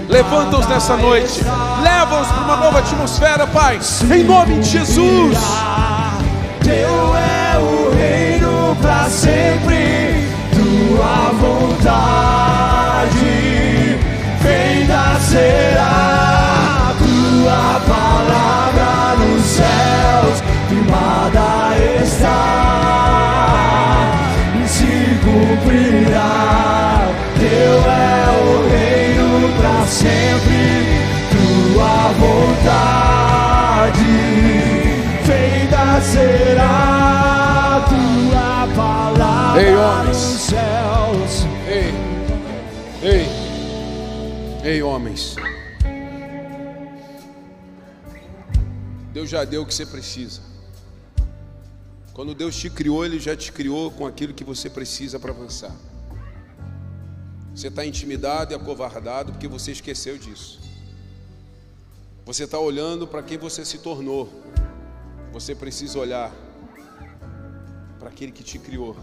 Levanta-os 0.09 0.67
nessa 0.67 0.97
noite, 0.97 1.41
leva-os 1.81 2.27
para 2.27 2.43
uma 2.43 2.57
nova 2.57 2.79
atmosfera, 2.79 3.47
Pai, 3.47 3.79
em 4.11 4.23
nome 4.23 4.59
de 4.59 4.69
Jesus. 4.69 5.37
Teu 6.63 7.15
é 7.17 7.59
o 7.59 7.89
reino 7.91 8.77
para 8.81 9.09
sempre, 9.09 10.02
Ei, 39.55 39.75
homens. 39.75 40.49
Ei, 41.67 41.93
ei, 43.03 43.27
ei, 44.63 44.81
homens. 44.81 45.35
Deus 49.13 49.29
já 49.29 49.45
deu 49.45 49.61
o 49.61 49.65
que 49.67 49.73
você 49.75 49.85
precisa. 49.85 50.41
Quando 52.13 52.33
Deus 52.33 52.55
te 52.55 52.67
criou, 52.67 53.05
Ele 53.05 53.19
já 53.19 53.35
te 53.35 53.51
criou 53.51 53.91
com 53.91 54.07
aquilo 54.07 54.33
que 54.33 54.43
você 54.43 54.71
precisa 54.71 55.19
para 55.19 55.29
avançar. 55.29 55.75
Você 57.53 57.67
está 57.67 57.85
intimidado 57.85 58.53
e 58.53 58.55
acovardado 58.55 59.33
porque 59.33 59.47
você 59.47 59.71
esqueceu 59.71 60.17
disso. 60.17 60.61
Você 62.25 62.45
está 62.45 62.57
olhando 62.57 63.05
para 63.05 63.21
quem 63.21 63.37
você 63.37 63.63
se 63.63 63.77
tornou. 63.77 64.33
Você 65.31 65.53
precisa 65.53 65.99
olhar 65.99 66.33
para 67.99 68.09
aquele 68.09 68.31
que 68.31 68.43
te 68.43 68.57
criou 68.57 68.97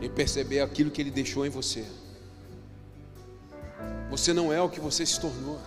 e 0.00 0.08
perceber 0.08 0.60
aquilo 0.60 0.90
que 0.90 1.00
ele 1.00 1.10
deixou 1.10 1.44
em 1.44 1.50
você. 1.50 1.84
Você 4.10 4.32
não 4.32 4.52
é 4.52 4.60
o 4.60 4.68
que 4.68 4.80
você 4.80 5.04
se 5.04 5.20
tornou. 5.20 5.58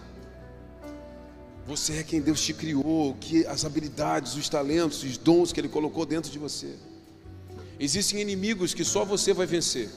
Você 1.68 2.00
é 2.00 2.04
quem 2.04 2.20
Deus 2.20 2.42
te 2.42 2.54
criou, 2.54 3.16
que 3.20 3.46
as 3.46 3.64
habilidades, 3.66 4.36
os 4.36 4.50
talentos, 4.50 5.04
os 5.04 5.18
dons 5.18 5.54
que 5.54 5.60
Ele 5.60 5.70
colocou 5.70 6.06
dentro 6.06 6.32
de 6.32 6.40
você. 6.40 6.76
Existem 7.80 8.20
inimigos 8.20 8.74
que 8.74 8.84
só 8.84 9.06
você 9.06 9.34
vai 9.34 9.46
vencer. 9.46 9.90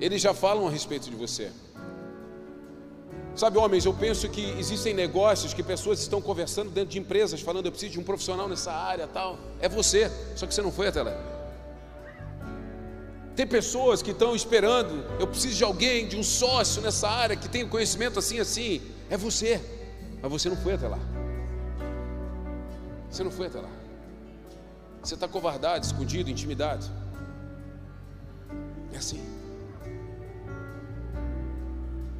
Eles 0.00 0.20
já 0.20 0.34
falam 0.34 0.66
a 0.66 0.70
respeito 0.70 1.10
de 1.10 1.16
você. 1.16 1.50
Sabe, 3.34 3.58
homens, 3.58 3.84
eu 3.84 3.92
penso 3.92 4.28
que 4.30 4.42
existem 4.58 4.94
negócios 4.94 5.52
que 5.52 5.62
pessoas 5.62 6.00
estão 6.00 6.22
conversando 6.22 6.70
dentro 6.70 6.90
de 6.90 6.98
empresas, 6.98 7.40
falando 7.42 7.66
eu 7.66 7.70
preciso 7.70 7.92
de 7.92 8.00
um 8.00 8.02
profissional 8.02 8.48
nessa 8.48 8.72
área, 8.72 9.06
tal. 9.06 9.38
É 9.60 9.68
você, 9.68 10.10
só 10.34 10.46
que 10.46 10.54
você 10.54 10.62
não 10.62 10.72
foi 10.72 10.88
até 10.88 11.02
lá. 11.02 11.35
Tem 13.36 13.46
pessoas 13.46 14.00
que 14.00 14.12
estão 14.12 14.34
esperando, 14.34 15.04
eu 15.20 15.26
preciso 15.26 15.56
de 15.56 15.62
alguém, 15.62 16.08
de 16.08 16.16
um 16.16 16.22
sócio 16.22 16.80
nessa 16.80 17.06
área 17.06 17.36
que 17.36 17.48
tem 17.50 17.68
conhecimento 17.68 18.18
assim, 18.18 18.40
assim. 18.40 18.80
É 19.10 19.16
você. 19.16 19.60
Mas 20.22 20.32
você 20.32 20.48
não 20.48 20.56
foi 20.56 20.72
até 20.72 20.88
lá. 20.88 20.98
Você 23.10 23.22
não 23.22 23.30
foi 23.30 23.48
até 23.48 23.60
lá. 23.60 23.68
Você 25.02 25.14
está 25.14 25.28
covardado, 25.28 25.84
escondido, 25.84 26.30
intimidado. 26.30 26.86
É 28.90 28.96
assim. 28.96 29.22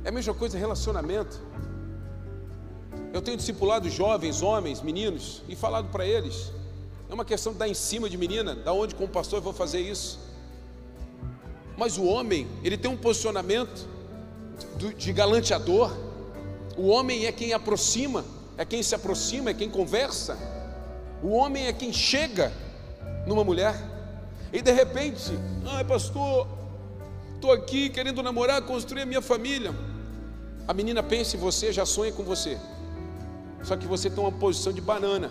É 0.05 0.11
a 0.11 0.13
mesma 0.13 0.35
coisa 0.35 0.59
relacionamento. 0.59 1.41
Eu 3.15 3.23
tenho 3.23 3.39
discipulado 3.39 3.89
jovens, 3.89 4.43
homens, 4.43 4.83
meninos, 4.83 5.43
e 5.49 5.57
falado 5.57 5.89
para 5.89 6.05
eles. 6.05 6.53
É 7.09 7.15
uma 7.15 7.25
questão 7.25 7.55
de 7.55 7.59
dar 7.59 7.69
em 7.69 7.75
cima 7.75 8.11
de 8.11 8.19
menina, 8.19 8.55
da 8.55 8.73
onde 8.75 8.95
como 8.95 9.09
pastor 9.09 9.39
eu 9.39 9.43
vou 9.43 9.55
fazer 9.55 9.81
isso. 9.81 10.36
Mas 11.77 11.99
o 11.99 12.05
homem, 12.05 12.49
ele 12.65 12.77
tem 12.77 12.91
um 12.91 12.97
posicionamento 12.97 13.87
de 14.97 15.13
galanteador, 15.13 15.93
o 16.77 16.89
homem 16.89 17.27
é 17.27 17.33
quem 17.33 17.53
aproxima, 17.53 18.25
é 18.57 18.65
quem 18.65 18.83
se 18.83 18.95
aproxima, 18.95 19.51
é 19.51 19.55
quem 19.55 19.69
conversa. 19.69 20.37
O 21.23 21.31
homem 21.31 21.67
é 21.67 21.73
quem 21.73 21.93
chega 21.93 22.53
numa 23.27 23.43
mulher. 23.45 23.75
E 24.53 24.63
de 24.63 24.73
repente, 24.73 25.33
ai 25.67 25.85
pastor, 25.85 26.47
estou 27.35 27.53
aqui 27.53 27.91
querendo 27.91 28.23
namorar, 28.23 28.63
construir 28.63 29.03
a 29.03 29.07
minha 29.07 29.23
família. 29.23 29.75
A 30.69 30.75
menina 30.75 31.03
pensa 31.03 31.37
em 31.37 31.41
você, 31.41 31.73
já 31.73 31.87
sonha 31.87 32.13
com 32.13 32.23
você. 32.23 32.59
Só 33.63 33.77
que 33.77 33.87
você 33.87 34.09
tem 34.11 34.21
uma 34.21 34.33
posição 34.33 34.73
de 34.73 34.81
banana, 34.81 35.31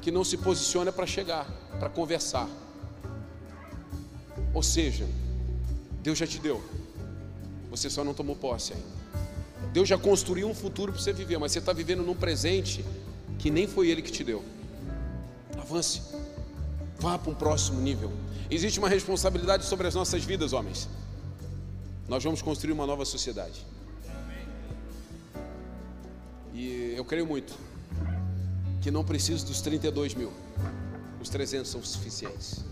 que 0.00 0.10
não 0.10 0.24
se 0.24 0.36
posiciona 0.36 0.92
para 0.92 1.06
chegar, 1.06 1.46
para 1.78 1.88
conversar. 1.88 2.48
Ou 4.54 4.62
seja, 4.62 5.06
Deus 6.02 6.18
já 6.18 6.26
te 6.26 6.38
deu, 6.38 6.62
você 7.70 7.90
só 7.90 8.02
não 8.02 8.14
tomou 8.14 8.34
posse 8.34 8.72
ainda. 8.72 8.98
Deus 9.72 9.88
já 9.88 9.98
construiu 9.98 10.48
um 10.48 10.54
futuro 10.54 10.92
para 10.92 11.00
você 11.00 11.12
viver, 11.12 11.38
mas 11.38 11.52
você 11.52 11.58
está 11.58 11.72
vivendo 11.72 12.02
num 12.02 12.14
presente 12.14 12.84
que 13.38 13.50
nem 13.50 13.66
foi 13.66 13.88
Ele 13.88 14.02
que 14.02 14.10
te 14.10 14.24
deu. 14.24 14.42
Avance, 15.58 16.00
vá 16.98 17.18
para 17.18 17.30
um 17.30 17.34
próximo 17.34 17.80
nível. 17.80 18.10
Existe 18.50 18.78
uma 18.78 18.88
responsabilidade 18.88 19.64
sobre 19.64 19.86
as 19.86 19.94
nossas 19.94 20.24
vidas, 20.24 20.52
homens. 20.52 20.88
Nós 22.08 22.24
vamos 22.24 22.40
construir 22.40 22.72
uma 22.72 22.86
nova 22.86 23.04
sociedade. 23.04 23.66
E 26.54 26.94
eu 26.96 27.04
creio 27.04 27.26
muito 27.26 27.54
que 28.80 28.90
não 28.90 29.04
preciso 29.04 29.46
dos 29.46 29.60
32 29.60 30.14
mil, 30.14 30.32
os 31.20 31.28
300 31.28 31.70
são 31.70 31.82
suficientes. 31.84 32.64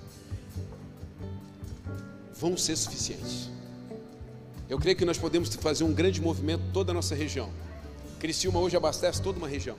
Vão 2.39 2.57
ser 2.57 2.77
suficientes. 2.77 3.51
Eu 4.69 4.79
creio 4.79 4.97
que 4.97 5.05
nós 5.05 5.17
podemos 5.17 5.49
fazer 5.55 5.85
um 5.85 5.93
grande 5.93 6.21
movimento 6.21 6.63
toda 6.73 6.93
a 6.93 6.95
nossa 6.95 7.15
região. 7.15 7.49
Criciúma 8.19 8.59
hoje 8.59 8.77
abastece 8.77 9.23
toda 9.23 9.39
uma 9.39 9.49
região. 9.49 9.77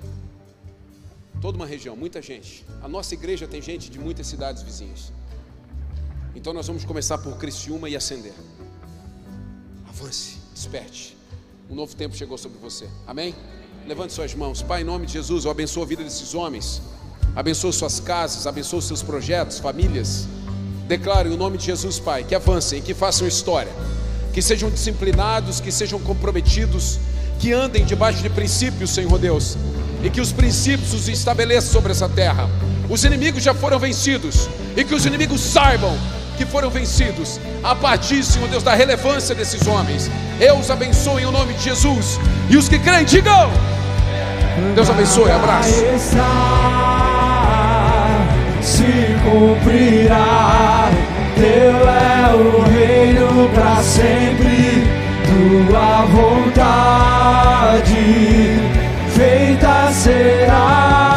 Toda 1.42 1.58
uma 1.58 1.66
região, 1.66 1.96
muita 1.96 2.22
gente. 2.22 2.66
A 2.82 2.88
nossa 2.88 3.14
igreja 3.14 3.48
tem 3.48 3.62
gente 3.62 3.90
de 3.90 4.00
muitas 4.00 4.28
cidades 4.28 4.64
vizinhas. 4.64 5.12
Então 6.34 6.54
nós 6.54 6.68
vamos 6.68 6.86
começar 6.86 7.18
por 7.18 7.38
Criciúma 7.38 7.90
e 7.90 7.96
ascender. 7.96 8.34
Avance, 9.88 10.38
desperte. 10.54 11.18
Um 11.70 11.76
novo 11.76 11.96
tempo 11.96 12.16
chegou 12.16 12.38
sobre 12.38 12.58
você. 12.60 12.88
Amém? 13.06 13.36
Levante 13.86 14.14
suas 14.14 14.34
mãos. 14.34 14.62
Pai, 14.62 14.82
em 14.82 14.86
nome 14.86 15.06
de 15.06 15.14
Jesus, 15.14 15.46
eu 15.46 15.52
abençoo 15.52 15.84
a 15.84 15.86
vida 15.86 16.04
desses 16.04 16.34
homens. 16.34 16.82
Abençoe 17.36 17.74
suas 17.74 18.00
casas, 18.00 18.48
abençoe 18.48 18.82
seus 18.82 19.04
projetos, 19.04 19.60
famílias. 19.60 20.28
Declaro 20.88 21.32
em 21.32 21.38
nome 21.38 21.58
de 21.58 21.66
Jesus, 21.66 22.00
Pai, 22.00 22.24
que 22.24 22.34
avancem, 22.34 22.82
que 22.82 22.94
façam 22.94 23.28
história 23.28 23.72
que 24.38 24.42
sejam 24.44 24.70
disciplinados, 24.70 25.60
que 25.60 25.72
sejam 25.72 26.00
comprometidos, 26.00 27.00
que 27.40 27.52
andem 27.52 27.84
debaixo 27.84 28.22
de 28.22 28.30
princípios, 28.30 28.92
Senhor 28.92 29.18
Deus, 29.18 29.58
e 30.04 30.12
que 30.12 30.22
os 30.22 30.32
princípios 30.32 30.94
os 30.94 31.10
estabeleçam 31.10 31.72
sobre 31.72 31.92
essa 31.92 32.08
terra. 32.08 32.48
Os 32.88 33.04
inimigos 33.04 33.42
já 33.42 33.56
foram 33.56 33.80
vencidos, 33.80 34.48
e 34.76 34.84
que 34.84 34.94
os 34.94 35.08
inimigos 35.08 35.42
saibam 35.42 35.98
que 36.38 36.46
foram 36.46 36.70
vencidos, 36.70 37.40
a 37.64 37.74
partir, 37.74 38.24
Senhor 38.24 38.48
Deus, 38.48 38.62
da 38.62 38.76
relevância 38.76 39.34
desses 39.34 39.66
homens. 39.66 40.08
Eu 40.40 40.60
os 40.60 40.70
abençoo 40.70 41.20
em 41.20 41.26
o 41.26 41.32
nome 41.32 41.56
de 41.56 41.64
Jesus, 41.64 42.20
e 42.48 42.58
os 42.58 42.70
que 42.70 42.78
creem, 42.78 43.06
digam: 43.06 43.50
Deus 44.76 44.88
abençoe, 44.88 45.32
abraço. 45.32 45.82
Cumprirá 49.30 50.90
teu 51.36 51.76
é 51.90 52.34
o 52.34 52.62
reino 52.62 53.50
para 53.54 53.84
sempre, 53.84 54.88
tua 55.26 56.06
vontade 56.06 56.78
feita 59.14 59.92
será. 59.92 61.17